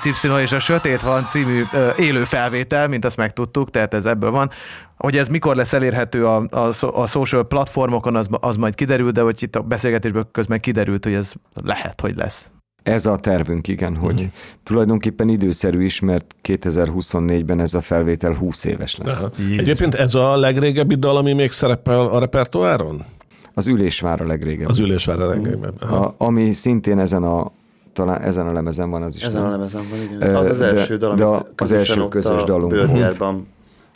30Y 0.04 0.42
és 0.42 0.52
a 0.52 0.60
Sötét 0.60 1.02
van 1.02 1.26
című 1.26 1.64
ö, 1.74 1.90
élő 1.98 2.24
felvétel, 2.24 2.88
mint 2.88 3.06
azt 3.06 3.18
megtudtuk, 3.18 3.72
tehát 3.72 3.94
ez 3.94 4.06
ebből 4.06 4.32
van. 4.32 4.50
Hogy 4.98 5.18
ez 5.18 5.28
mikor 5.28 5.56
lesz 5.56 5.74
elérhető 5.74 6.26
a, 6.26 6.48
a, 6.50 6.74
a 6.94 7.08
social 7.08 7.48
platformokon, 7.48 8.16
az, 8.16 8.28
az 8.30 8.56
majd 8.56 8.76
kiderül, 8.76 9.12
de 9.12 9.22
hogy 9.22 9.44
itt 9.44 9.56
a 9.56 9.62
beszélgetésből 9.62 10.28
közben 10.32 10.60
kiderült, 10.60 11.04
hogy 11.04 11.14
ez 11.14 11.34
lehet, 11.64 12.02
hogy 12.02 12.16
lesz. 12.16 12.52
Ez 12.84 13.06
a 13.06 13.18
tervünk, 13.18 13.68
igen, 13.68 13.96
hogy 13.96 14.14
uh-huh. 14.14 14.30
tulajdonképpen 14.64 15.30
időszerű 15.30 15.84
is, 15.84 16.00
mert 16.00 16.36
2024-ben 16.44 17.60
ez 17.60 17.74
a 17.74 17.82
felvétel 17.82 18.34
20 18.34 18.66
éves 18.66 18.96
lesz. 18.96 19.24
Aha. 19.24 19.32
Egyébként 19.58 19.96
ez 19.96 20.16
a 20.16 20.38
legrégebbi 20.38 20.96
dal, 20.96 21.18
ami 21.18 21.34
még 21.34 21.52
szerepel 21.52 22.00
a 22.00 22.20
repertoáron? 22.20 23.06
Az 23.54 23.68
ülésvár 23.68 24.22
a 24.22 24.26
legrégebbi. 24.26 24.72
Az 24.72 24.80
ülésvár 24.80 25.20
a. 25.20 25.36
Aha. 25.80 25.96
a, 25.96 26.16
ami 26.18 26.52
szintén 26.52 27.00
ezen 27.00 27.24
a 27.24 27.52
talán 27.94 28.22
ezen 28.22 28.48
a 28.48 28.52
lemezen 28.52 28.90
van 28.90 29.02
az 29.02 29.16
is. 29.16 29.24
Ezen 29.24 29.42
nem? 29.42 29.50
a 29.50 29.52
lemezen 29.52 29.82
van, 29.90 30.00
igen. 30.02 30.36
Az 30.36 30.50
az 30.50 30.58
de- 30.58 30.66
első 30.66 30.98
dal, 30.98 31.16
de 31.16 31.24
amit 31.24 31.42
az 31.42 31.52
közösen 31.56 31.80
első 31.80 32.02
ott 32.02 32.10
közös 32.10 32.42
a 32.42 32.46
dalunk. 32.46 32.72
Bőrgyárban 32.72 33.48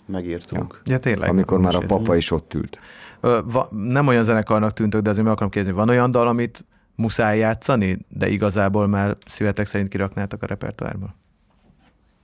megírtunk. 0.06 0.82
Ja, 0.86 0.98
tényleg. 0.98 1.30
Amikor 1.30 1.60
már 1.60 1.76
a 1.76 1.80
papa 1.80 2.16
is 2.16 2.32
ott 2.32 2.54
ült. 2.54 2.80
Ö, 3.22 3.40
va, 3.52 3.68
nem 3.72 4.08
olyan 4.08 4.24
zenekarnak 4.24 4.74
tűntök, 4.74 5.02
de 5.02 5.10
azért 5.10 5.24
meg 5.24 5.34
akarom 5.34 5.52
kérdezni, 5.52 5.78
van 5.78 5.90
olyan 5.90 6.12
dal, 6.12 6.28
amit 6.28 6.66
muszáj 6.96 7.38
játszani, 7.38 7.98
de 8.10 8.28
igazából 8.30 8.88
már 8.88 9.18
szívetek 9.26 9.66
szerint 9.66 9.90
kiraknátok 9.90 10.44
a 10.44 10.46
repertoárból? 10.46 11.16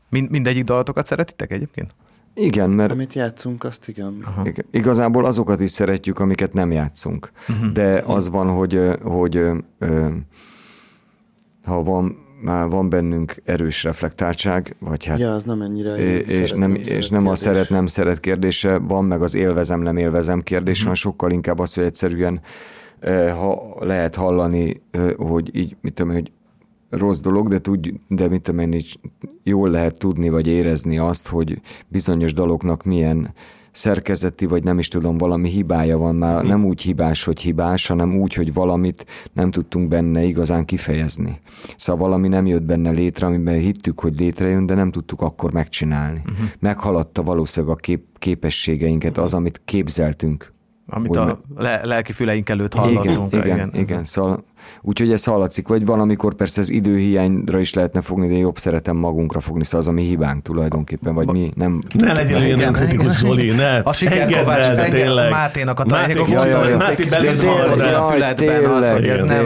Mind, 0.10 0.30
mindegyik 0.30 0.64
dalatokat 0.64 1.06
szeretitek 1.06 1.52
egyébként? 1.52 1.96
Igen, 2.34 2.70
mert 2.70 2.92
Amit 2.92 3.14
játszunk, 3.14 3.64
azt 3.64 3.88
igen. 3.88 4.18
ig- 4.44 4.66
igazából 4.72 5.26
azokat 5.26 5.60
is 5.60 5.70
szeretjük, 5.72 6.20
amiket 6.20 6.54
nem 6.54 6.72
játszunk. 6.72 7.32
De 7.74 8.04
az 8.06 8.30
van, 8.30 8.48
hogy, 8.48 8.80
hogy 9.04 9.36
ö, 9.80 10.08
ha 11.64 11.84
van, 11.84 12.18
már 12.42 12.70
van 12.70 12.90
bennünk 12.90 13.36
erős 13.46 13.84
reflektáltság, 13.84 14.76
vagy 14.80 15.06
hát 15.06 15.20
Ja, 15.20 15.34
az 15.34 15.44
nem 15.44 15.62
ennyire 15.62 15.96
és 15.96 16.28
szeret, 16.28 16.56
nem, 16.56 16.72
szeret 16.84 16.88
és 16.88 17.10
nem 17.10 17.22
a 17.22 17.24
kérdés. 17.24 17.40
szeret, 17.40 17.70
nem 17.70 17.88
szeret 17.88 18.20
kérdése, 18.20 18.78
van 18.78 19.06
meg 19.06 19.22
az 19.22 19.36
élvezem, 19.36 19.82
nem 19.82 19.98
élvezem 19.98 20.42
kérdés, 20.42 20.84
van 20.84 20.96
sokkal 20.96 21.32
inkább 21.32 21.60
az, 21.60 21.74
hogy 21.74 21.84
egyszerűen 21.84 22.42
eh, 23.00 23.38
ha 23.38 23.76
lehet 23.80 24.16
hallani, 24.16 24.82
eh, 24.92 25.12
hogy 25.18 25.56
így, 25.56 25.76
mit 25.82 25.94
tudom, 25.94 26.12
hogy 26.14 26.32
rossz 26.90 27.20
dolog, 27.20 27.50
de, 27.50 27.60
tudj, 27.60 27.94
de 28.08 28.28
mit 28.28 28.42
tudom 28.42 28.60
én, 28.60 28.74
így 28.74 29.00
jól 29.44 29.70
lehet 29.70 29.98
tudni, 29.98 30.30
vagy 30.30 30.48
érezni 30.48 30.98
azt, 30.98 31.28
hogy 31.28 31.62
bizonyos 31.88 32.34
daloknak 32.34 32.84
milyen 32.84 33.34
szerkezeti, 33.74 34.46
vagy 34.46 34.64
nem 34.64 34.80
is 34.80 34.88
tudom, 34.88 35.18
valami 35.18 35.50
hibája 35.50 35.98
van 35.98 36.16
már, 36.16 36.44
nem 36.44 36.66
úgy 36.66 36.82
hibás, 36.82 37.24
hogy 37.24 37.42
hibás, 37.42 37.88
hanem 37.88 38.16
úgy, 38.16 38.34
hogy 38.34 38.54
valamit 38.54 39.06
nem 39.34 39.52
tudtunk 39.52 39.88
benne 39.88 40.24
igazán 40.24 40.66
kifejezni. 40.66 41.40
Szóval 41.78 42.08
valami 42.08 42.28
nem 42.28 42.46
jött 42.46 42.64
benne 42.64 42.92
létre, 42.92 43.26
amiben 43.26 43.60
hittük, 43.60 44.00
hogy 44.00 44.20
létrejön, 44.20 44.66
de 44.66 44.74
nem 44.74 44.92
tudtuk 44.92 45.22
akkor 45.22 45.54
megcsinálni. 45.54 46.22
Uh-huh. 46.26 46.48
Meghaladta 46.60 47.24
valószínűleg 47.24 47.76
a 47.76 47.80
kép- 47.80 48.18
képességeinket 48.20 49.18
az, 49.18 49.34
amit 49.34 49.62
képzeltünk. 49.66 50.52
Amit 50.88 51.16
a 51.16 51.42
le- 51.56 51.86
lelki 51.86 52.12
füleink 52.12 52.50
előtt 52.50 52.74
Igen, 52.74 52.86
hallottunk. 52.86 53.32
igen, 53.34 53.46
igen, 53.46 53.72
igen. 53.74 54.06
Szóval, 54.06 54.44
úgyhogy 54.82 55.12
ez 55.12 55.24
hallatszik, 55.24 55.68
vagy 55.68 55.86
valamikor 55.86 56.34
persze 56.34 56.62
az 56.62 56.70
időhiányra 56.70 57.60
is 57.60 57.74
lehetne 57.74 58.02
fogni, 58.02 58.28
de 58.28 58.34
én 58.34 58.40
jobb 58.40 58.58
szeretem 58.58 58.96
magunkra 58.96 59.40
fogni, 59.40 59.64
szóval 59.64 59.80
az 59.80 59.88
a 59.88 59.92
mi 59.92 60.04
hibánk 60.04 60.44
tulajdonképpen, 60.44 61.14
vagy 61.14 61.28
mi 61.28 61.52
nem... 61.56 61.82
Ne 61.94 62.14
legyen 62.14 62.44
ilyen 62.44 62.58
nem 62.58 62.74
kritikus, 62.74 63.14
Zoli, 63.14 63.50
ne. 63.50 63.78
A 63.78 63.94
siker 63.94 64.18
Engedd 64.18 64.40
Kovács, 64.40 64.64
el, 64.64 64.76
de 64.76 64.84
engedd 64.84 65.02
tényleg. 65.02 65.30
Máténak 65.32 65.80
a 65.80 65.84
ja. 65.88 65.96
Máté 65.96 66.14
hozzá 66.14 66.60
a 66.60 66.68
jaj, 66.68 68.12
füledben 68.12 68.66
az, 68.66 68.92
hogy 68.92 69.08
ez 69.08 69.20
nem, 69.20 69.46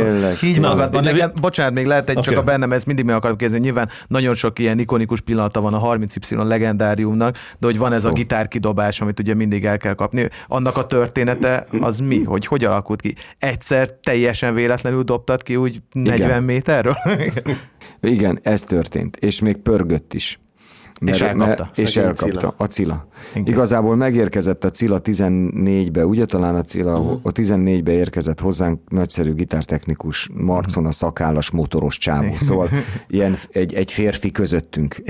Na, 0.60 0.68
magadban. 0.68 1.32
bocsánat, 1.42 1.74
még 1.74 1.86
lehet 1.86 2.10
egy 2.10 2.20
csak 2.20 2.38
a 2.38 2.44
bennem, 2.44 2.72
ezt 2.72 2.86
mindig 2.86 3.06
meg 3.06 3.16
akarom 3.16 3.38
kérdezni. 3.38 3.64
Nyilván 3.64 3.90
nagyon 4.08 4.34
sok 4.34 4.60
ilyen 4.60 4.80
ikonikus 4.80 5.22
pillanata 5.22 5.62
van 5.62 5.74
a 5.74 5.96
30Y 5.96 6.48
legendáriumnak, 6.48 7.38
de 7.60 7.66
hogy 7.66 7.78
van 7.78 7.94
ez 7.94 8.06
a 8.06 8.12
gitárkidobás, 8.12 9.02
amit 9.02 9.20
ugye 9.20 9.34
mindig 9.34 9.66
el 9.66 9.78
kell 9.78 9.94
kapni. 9.94 10.30
Annak 10.48 10.78
a 10.78 10.88
története 10.88 11.68
az 11.82 12.00
mi? 12.00 12.24
Hogy 12.24 12.46
hogy 12.46 12.64
alakult 12.64 13.02
ki? 13.02 13.16
Egyszer 13.40 13.90
teljesen 14.04 14.54
véletlenül 14.54 15.04
dobtad 15.08 15.44
ki 15.44 15.56
úgy 15.56 15.82
40 15.92 16.44
méterről? 16.44 16.98
Igen, 18.02 18.40
ez 18.42 18.64
történt, 18.64 19.16
és 19.16 19.42
még 19.42 19.58
pörgött 19.58 20.14
is. 20.14 20.40
És 21.06 21.22
elkapta. 21.22 21.70
és 21.76 21.90
Szegény 21.90 22.10
elkapta. 22.10 22.38
Cilla. 22.40 22.54
A 22.58 22.66
Cilla. 22.66 23.08
Igen. 23.34 23.54
Igazából 23.54 23.96
megérkezett 23.96 24.64
a 24.64 24.70
Cilla 24.70 25.00
14-be, 25.04 26.06
ugye 26.06 26.26
talán 26.26 26.56
a 26.56 26.64
Cilla 26.64 27.00
uh-huh. 27.00 27.20
a 27.24 27.32
14-be 27.32 27.92
érkezett 27.92 28.40
hozzánk 28.40 28.80
nagyszerű 28.90 29.34
gitártechnikus, 29.34 30.30
marcon 30.34 30.86
a 30.86 30.92
szakállas 30.92 31.52
motoros 31.52 31.98
csávó, 31.98 32.34
szóval 32.38 32.70
ilyen 33.08 33.36
egy, 33.50 33.74
egy 33.74 33.92
férfi 33.92 34.32
közöttünk. 34.32 35.02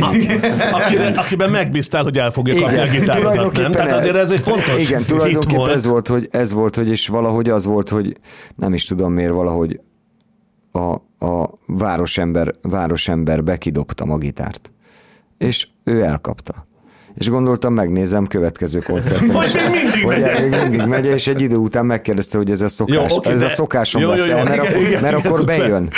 Akiben, 0.72 1.18
akiben 1.18 1.50
megbíztál, 1.50 2.04
hogy 2.04 2.18
el 2.18 2.32
fogja 2.32 2.62
kapni 2.62 2.78
a 2.78 2.88
gitárodat, 2.88 3.58
nem? 3.58 3.72
Tehát 3.72 4.00
azért 4.00 4.16
ez 4.16 4.32
egy 4.32 4.40
fontos 4.40 4.78
Igen, 4.78 5.06
tulajdonképpen 5.06 5.58
volt. 5.58 5.72
ez 5.72 5.86
volt, 5.86 6.08
hogy 6.08 6.28
ez 6.32 6.52
volt, 6.52 6.76
hogy 6.76 6.90
és 6.90 7.08
valahogy 7.08 7.50
az 7.50 7.66
volt, 7.66 7.90
hogy 7.90 8.18
nem 8.56 8.74
is 8.74 8.86
tudom 8.86 9.14
miért 9.14 9.34
valahogy 9.34 9.80
a, 10.78 11.26
a 11.26 11.50
városember, 11.66 12.54
városemberbe 12.62 13.58
kidobtam 13.58 14.12
a 14.12 14.18
gitárt. 14.18 14.72
És 15.38 15.68
ő 15.84 16.04
elkapta. 16.04 16.68
És 17.18 17.30
gondoltam, 17.30 17.74
megnézem 17.74 18.28
következő 18.28 18.80
koncerten. 18.80 19.44
Is, 19.44 19.54
még 19.54 19.64
mindig 19.72 20.04
hogy 20.04 20.22
megy. 20.22 20.50
még 20.50 20.60
mindig 20.60 20.88
megy, 20.88 21.06
és 21.06 21.28
egy 21.28 21.42
idő 21.42 21.56
után 21.56 21.86
megkérdezte, 21.86 22.38
hogy 22.38 22.52
ez 22.52 22.62
a 22.62 22.68
szokás, 22.68 22.96
Jó, 22.96 23.18
oké, 23.18 23.30
ez 23.30 23.40
de- 23.40 23.46
a 23.46 23.50
szokásom 23.50 24.02
jó, 24.02 24.08
jó, 24.08 24.16
lesz 24.16 24.28
jó, 24.28 24.36
mert, 24.36 24.50
igen, 24.54 24.66
akkor, 24.66 24.82
igen, 24.82 25.02
mert 25.02 25.18
igen, 25.18 25.32
akkor 25.32 25.46
bejön. 25.46 25.90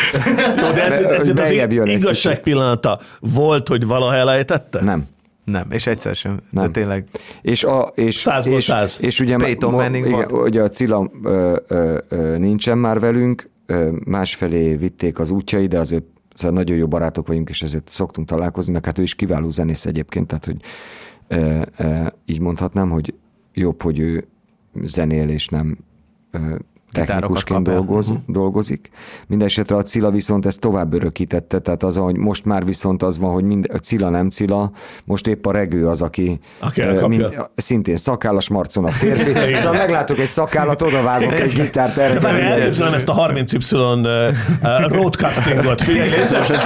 Jó, 0.61 0.71
de 0.71 0.83
ez, 0.85 0.93
ez, 0.93 1.27
ez 1.27 1.39
az 1.39 1.51
jön 1.51 1.87
igazság 1.87 2.39
pillanata 2.41 2.99
volt, 3.19 3.67
hogy 3.67 3.85
valaha 3.85 4.15
elejtette? 4.15 4.83
Nem. 4.83 5.03
nem, 5.43 5.67
és 5.71 5.87
egyszer 5.87 6.15
sem. 6.15 6.39
De 6.51 6.61
Nem. 6.61 6.71
tényleg. 6.71 7.05
És, 7.41 7.63
a, 7.63 7.91
és, 7.95 8.15
Százból 8.15 8.53
és, 8.57 8.63
száz. 8.63 8.97
és 9.01 9.19
ugye 9.19 9.37
ma, 9.37 9.47
igen, 9.47 10.31
ugye 10.31 10.61
a 10.61 10.69
Cilla 10.69 11.11
ö, 11.23 11.55
ö, 11.67 11.97
ö, 12.09 12.37
nincsen 12.37 12.77
már 12.77 12.99
velünk, 12.99 13.49
másfelé 14.05 14.75
vitték 14.75 15.19
az 15.19 15.31
útjai, 15.31 15.67
de 15.67 15.79
azért 15.79 16.03
szóval 16.33 16.57
nagyon 16.57 16.77
jó 16.77 16.87
barátok 16.87 17.27
vagyunk, 17.27 17.49
és 17.49 17.61
ezért 17.61 17.89
szoktunk 17.89 18.27
találkozni, 18.27 18.73
meg 18.73 18.85
hát 18.85 18.97
ő 18.97 19.01
is 19.01 19.15
kiváló 19.15 19.49
zenész 19.49 19.85
egyébként, 19.85 20.27
tehát 20.27 20.45
hogy 20.45 20.61
ö, 21.27 21.61
ö, 21.77 22.05
így 22.25 22.39
mondhatnám, 22.39 22.89
hogy 22.89 23.13
jobb, 23.53 23.81
hogy 23.81 23.99
ő 23.99 24.27
zenél, 24.83 25.29
és 25.29 25.47
nem 25.47 25.77
technikusként 26.91 27.63
dolgoz, 27.63 28.07
Mhm. 28.09 28.17
dolgozik. 28.27 28.89
Mindenesetre 29.27 29.75
a 29.75 29.83
Cilla 29.83 30.09
viszont 30.11 30.45
ezt 30.45 30.59
tovább 30.59 30.93
örökítette, 30.93 31.59
tehát 31.59 31.83
az, 31.83 31.97
hogy 31.97 32.17
most 32.17 32.45
már 32.45 32.65
viszont 32.65 33.03
az 33.03 33.17
van, 33.17 33.31
hogy 33.33 33.43
mind, 33.43 33.65
a 33.73 33.77
Cilla 33.77 34.09
nem 34.09 34.29
Cilla, 34.29 34.71
most 35.05 35.27
épp 35.27 35.45
a 35.45 35.51
regő 35.51 35.87
az, 35.87 36.01
aki, 36.01 36.39
Aki 36.59 36.81
ö, 36.81 36.83
elkapja. 36.83 37.51
szintén 37.55 37.95
szakállas 37.97 38.49
marcon 38.49 38.85
a 38.85 38.91
férfi. 38.91 39.55
szóval 39.55 39.73
meglátok 39.73 40.19
egy 40.19 40.27
szakállat, 40.27 40.81
oda 40.81 41.01
vágok 41.01 41.33
egy 41.39 41.53
gitárt, 41.53 41.97
elképzelem 41.97 42.93
ezt 42.93 43.07
a 43.09 43.13
30Y 43.13 43.71
uh, 43.73 44.35
uh, 44.63 44.91
roadcastingot. 44.95 45.81
Figyelj, 45.81 46.09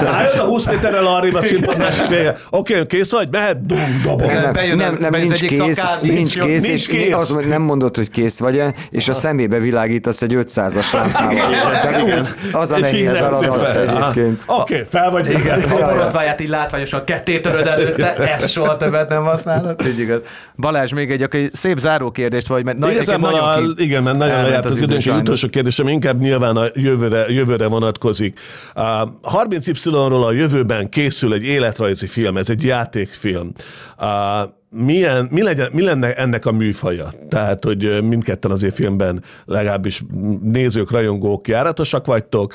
álljon 0.05 0.39
a 0.39 0.43
20 0.43 0.65
méterrel 0.65 1.05
arrébb 1.07 1.33
a 1.33 1.41
színpad 1.41 1.77
másik. 1.77 2.03
Oké, 2.49 2.85
kész 2.85 3.11
vagy? 3.11 3.27
Mehet? 3.31 3.65
Dum, 3.65 4.01
dobom. 4.03 4.27
Nem, 4.27 4.77
nem, 4.77 4.95
nem, 4.99 5.11
nincs 5.21 5.45
kész, 5.45 5.81
nincs, 6.01 6.39
kész, 6.39 6.61
nincs 6.61 6.67
és 6.73 6.87
kész. 6.87 7.13
az 7.15 7.37
nem 7.47 7.61
mondod, 7.61 7.95
hogy 7.95 8.09
kész 8.09 8.39
vagy 8.39 8.61
és 8.89 9.09
a 9.09 9.13
szemébe 9.13 9.59
világítasz 10.19 10.21
egy 10.21 10.35
500-as 10.35 10.93
lámpával. 10.93 11.51
Tehát 11.81 12.01
úgy, 12.01 12.33
az 12.51 12.71
a 12.71 12.79
nehéz 12.79 13.17
feladat 13.17 13.75
egyébként. 13.75 14.41
Oké, 14.45 14.85
fel 14.89 15.11
vagy. 15.11 15.29
Igen, 15.29 15.61
a 15.61 15.85
borotváját 15.85 16.41
így 16.41 16.49
látványosan 16.49 17.03
ketté 17.03 17.39
töröd 17.39 17.67
előtte, 17.67 18.15
ezt 18.15 18.49
soha 18.49 18.77
többet 18.77 19.09
nem 19.09 19.23
használod. 19.23 19.81
Így 19.87 19.99
igaz. 19.99 20.19
Balázs, 20.55 20.91
még 20.91 21.11
egy 21.11 21.21
aki 21.21 21.49
szép 21.53 21.77
záró 21.77 22.11
kérdést 22.11 22.47
vagy, 22.47 22.63
mert 22.65 22.77
na, 22.77 22.91
Igazából 22.91 23.31
nekem 23.31 23.45
a, 23.45 23.55
nagyon 23.55 23.75
ki... 23.75 23.83
igen, 23.83 24.03
mert 24.03 24.17
nagyon 24.17 24.41
lejárt 24.41 24.65
az, 24.65 24.75
idő, 24.75 24.83
időnk, 24.83 25.05
egy 25.05 25.21
utolsó 25.21 25.49
kérdésem 25.49 25.87
inkább 25.87 26.19
nyilván 26.19 26.55
a 26.55 26.65
jövőre, 26.73 27.25
jövőre 27.27 27.67
vonatkozik. 27.67 28.39
A 28.73 29.13
30Y-ról 29.21 30.25
a 30.25 30.31
jövőben 30.31 30.89
készül 30.89 31.33
egy 31.33 31.43
életrajzi 31.43 32.07
film, 32.07 32.37
ez 32.37 32.49
egy 32.49 32.63
játékfilm. 32.63 33.51
A, 33.97 34.05
milyen, 34.73 35.27
mi, 35.31 35.41
legyen, 35.41 35.69
mi 35.73 35.83
lenne 35.83 36.13
ennek 36.13 36.45
a 36.45 36.51
műfaja? 36.51 37.13
Tehát, 37.29 37.63
hogy 37.63 38.03
mindketten 38.03 38.51
azért 38.51 38.73
filmben 38.73 39.23
legalábbis 39.45 40.03
nézők, 40.41 40.91
rajongók 40.91 41.47
járatosak 41.47 42.05
vagytok. 42.05 42.53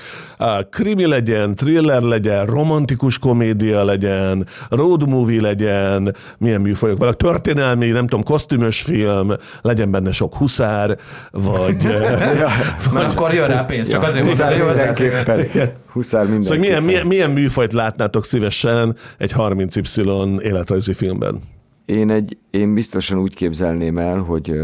Krimi 0.71 1.07
legyen, 1.07 1.55
thriller 1.55 2.03
legyen, 2.03 2.47
romantikus 2.47 3.19
komédia 3.19 3.85
legyen, 3.85 4.47
road 4.69 5.09
movie 5.09 5.41
legyen, 5.41 6.17
milyen 6.39 6.61
műfajok 6.61 6.99
vannak, 6.99 7.17
történelmi, 7.17 7.87
nem 7.87 8.07
tudom, 8.07 8.25
kosztümös 8.25 8.81
film, 8.81 9.33
legyen 9.63 9.91
benne 9.91 10.13
sok 10.13 10.35
huszár, 10.35 10.99
vagy... 11.31 11.87
ö, 11.87 12.17
Mert 12.93 13.13
akkor 13.13 13.35
jön 13.35 13.47
rá 13.47 13.63
pénz, 13.63 13.91
csak 13.91 14.03
azért 14.03 14.25
Huszár 14.25 14.61
hogy 14.61 14.67
mindenképpen. 14.67 15.47
Huszár 15.93 16.27
Szóval 16.27 16.39
mindenképpen. 16.39 16.59
milyen, 16.59 16.83
milyen, 16.83 17.07
milyen 17.07 17.31
műfajt 17.31 17.73
látnátok 17.73 18.25
szívesen 18.25 18.97
egy 19.19 19.33
30Y 19.37 20.41
életrajzi 20.41 20.93
filmben? 20.93 21.41
Én, 21.89 22.11
egy, 22.11 22.39
én 22.51 22.75
biztosan 22.75 23.19
úgy 23.19 23.35
képzelném 23.35 23.99
el, 23.99 24.19
hogy 24.19 24.63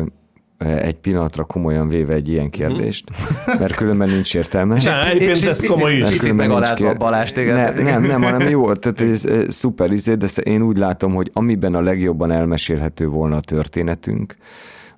egy 0.58 0.94
pillanatra 0.94 1.44
komolyan 1.44 1.88
véve 1.88 2.14
egy 2.14 2.28
ilyen 2.28 2.50
kérdést, 2.50 3.10
mert 3.58 3.74
különben 3.74 4.08
nincs 4.08 4.34
értelme. 4.34 4.78
Ne, 4.82 5.10
egyébként 5.10 5.44
ez 5.44 5.66
komoly 5.66 5.92
is. 5.92 6.00
Mert 6.00 6.12
Picit 6.12 6.32
megalázva 6.32 6.74
kér- 6.74 6.98
Balázs 6.98 7.32
téged. 7.32 7.54
Ne, 7.54 7.82
nem, 7.82 8.02
nem, 8.02 8.22
hanem 8.22 8.48
jó, 8.48 8.72
tehát 8.72 9.00
ez, 9.00 9.24
ez 9.24 9.54
szuper 9.54 9.92
izé, 9.92 10.14
de 10.14 10.26
én 10.42 10.62
úgy 10.62 10.78
látom, 10.78 11.14
hogy 11.14 11.30
amiben 11.32 11.74
a 11.74 11.80
legjobban 11.80 12.30
elmesélhető 12.30 13.06
volna 13.06 13.36
a 13.36 13.40
történetünk, 13.40 14.36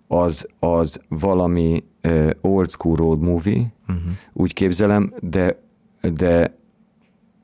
az, 0.06 0.46
az 0.58 1.00
valami 1.08 1.84
uh, 2.04 2.30
old 2.40 2.70
school 2.70 2.96
road 2.96 3.20
movie, 3.20 3.62
uh-huh. 3.88 4.02
úgy 4.32 4.52
képzelem, 4.52 5.14
de, 5.20 5.62
de 6.12 6.56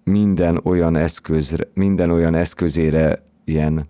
minden 0.04 0.60
olyan 0.64 0.96
eszközre, 0.96 1.68
minden 1.74 2.10
olyan 2.10 2.34
eszközére 2.34 3.22
ilyen 3.44 3.86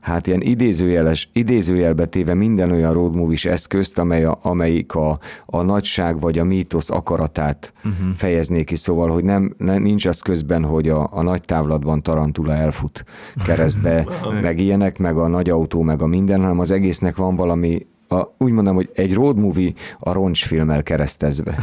hát 0.00 0.26
ilyen 0.26 0.40
idézőjeles, 0.40 1.30
idézőjelbe 1.32 2.06
téve 2.06 2.34
minden 2.34 2.70
olyan 2.70 2.92
road 2.92 3.14
movies 3.14 3.44
eszközt, 3.44 3.98
amely 3.98 4.24
a, 4.24 4.38
amelyik 4.42 4.94
a, 4.94 5.18
a 5.46 5.62
nagyság 5.62 6.20
vagy 6.20 6.38
a 6.38 6.44
mítosz 6.44 6.90
akaratát 6.90 7.72
uh-huh. 7.76 8.14
fejezné 8.16 8.64
ki, 8.64 8.76
szóval, 8.76 9.08
hogy 9.08 9.24
nem, 9.24 9.54
nem 9.58 9.82
nincs 9.82 10.06
az 10.06 10.20
közben, 10.20 10.64
hogy 10.64 10.88
a, 10.88 11.08
a 11.12 11.22
nagy 11.22 11.40
távlatban 11.40 12.02
Tarantula 12.02 12.54
elfut 12.54 13.04
keresztbe, 13.46 14.06
meg 14.42 14.60
ilyenek, 14.60 14.98
meg 14.98 15.16
a 15.16 15.28
nagy 15.28 15.50
autó, 15.50 15.82
meg 15.82 16.02
a 16.02 16.06
minden, 16.06 16.40
hanem 16.40 16.58
az 16.58 16.70
egésznek 16.70 17.16
van 17.16 17.36
valami 17.36 17.86
a, 18.12 18.34
úgy 18.38 18.52
mondom, 18.52 18.74
hogy 18.74 18.88
egy 18.94 19.14
road 19.14 19.36
movie 19.36 19.70
a 19.98 20.12
roncsfilmmel 20.12 20.82
keresztezve. 20.82 21.54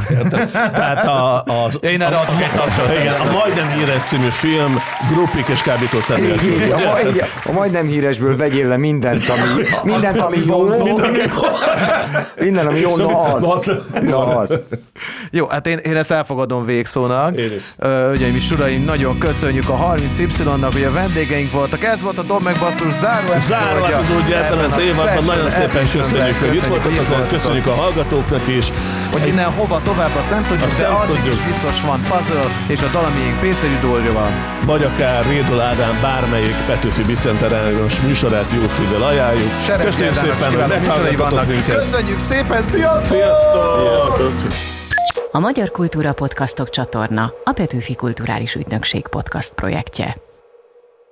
Tehát 0.52 1.08
a, 1.08 1.36
a, 1.36 1.70
Én 1.82 2.02
erre 2.02 2.16
adok 2.16 2.42
egy 2.42 2.52
tapsot. 2.52 3.00
igen, 3.00 3.14
a 3.14 3.32
majdnem 3.32 3.68
híres 3.68 4.04
című 4.04 4.28
film 4.28 4.76
grupik 5.12 5.48
és 5.48 5.62
kábítószer 5.62 6.20
nélkül. 6.20 6.72
A, 6.74 6.78
ma, 6.78 7.00
igen, 7.10 7.28
a 7.46 7.52
majdnem 7.52 7.88
híresből 7.88 8.38
vegyél 8.38 8.68
le 8.68 8.78
mindent, 8.78 9.30
ami, 9.30 9.64
mindent, 9.84 10.22
ami 10.22 10.38
jó. 10.46 10.68
Minden, 12.40 12.68
ami 12.68 12.80
jó, 12.80 12.96
na 12.96 13.22
az. 13.22 13.70
Na 14.02 14.38
az. 14.38 14.58
Jó, 15.32 15.48
hát 15.48 15.68
én, 15.68 15.78
én 15.78 15.96
ezt 15.96 16.12
elfogadom 16.12 16.66
végszónak. 16.66 17.36
Ügyeim 18.14 18.36
és 18.36 18.52
uraim, 18.52 18.84
nagyon 18.84 19.18
köszönjük 19.18 19.70
a 19.70 19.96
30Y-nak, 19.96 20.70
hogy 20.72 20.84
a 20.84 20.92
vendégeink 20.92 21.52
voltak. 21.52 21.84
Ez 21.84 22.02
volt 22.02 22.18
a 22.18 22.24
Dob 22.24 22.44
meg 22.44 22.56
Basszus 22.60 22.94
záró 22.94 23.28
Záró 23.40 23.84
epizódja 23.84 23.98
epizódja 23.98 24.46
ebben 24.46 24.72
az 24.72 24.80
évadban. 24.82 25.24
Nagyon 25.24 25.50
szépen 25.50 25.76
episode-ben. 25.76 26.37
Köszönjük, 26.40 26.84
hogy 26.84 26.94
itt 26.94 27.08
voltatok, 27.08 27.30
köszönjük 27.30 27.68
a 27.68 27.74
hallgatóknak 27.74 28.48
is. 28.48 28.66
Hogy 29.12 29.28
innen 29.28 29.52
hova 29.52 29.82
tovább, 29.84 30.16
azt 30.16 30.30
nem 30.30 30.44
tudjuk, 30.44 30.68
Azt 30.68 30.78
de 30.78 30.88
nem 30.88 30.96
addig 30.96 31.16
tudjuk. 31.16 31.34
is 31.34 31.42
biztos 31.52 31.82
van 31.82 32.00
puzzle, 32.10 32.52
és 32.68 32.82
a 32.82 32.90
dalamiénk 32.92 33.40
péceli 33.40 33.78
van. 34.14 34.32
Vagy 34.66 34.84
akár 34.84 35.26
Rédol 35.26 35.62
Ádám 35.62 35.98
bármelyik 36.02 36.56
Petőfi 36.66 37.04
Bicenterános 37.04 38.02
műsorát 38.02 38.52
jó 38.56 38.68
szívvel 38.68 39.04
ajánljuk. 39.04 39.52
Sereg 39.66 39.86
Köszönjük 39.86 40.16
szépen, 40.16 40.54
hogy 40.56 40.68
meghallgattatok 40.68 41.48
minket. 41.48 41.76
Köszönjük 41.76 42.20
szépen, 42.20 42.64
sziasztok! 42.64 43.20
Sziasztok! 43.80 44.32
A 45.32 45.40
Magyar 45.40 45.72
Kultúra 45.72 46.14
Podcastok 46.14 46.70
csatorna 46.70 47.34
a 47.44 47.52
Petőfi 47.52 47.96
Kulturális 47.96 48.56
Ügynökség 48.56 49.08
podcast 49.08 49.54
projektje. 49.54 50.27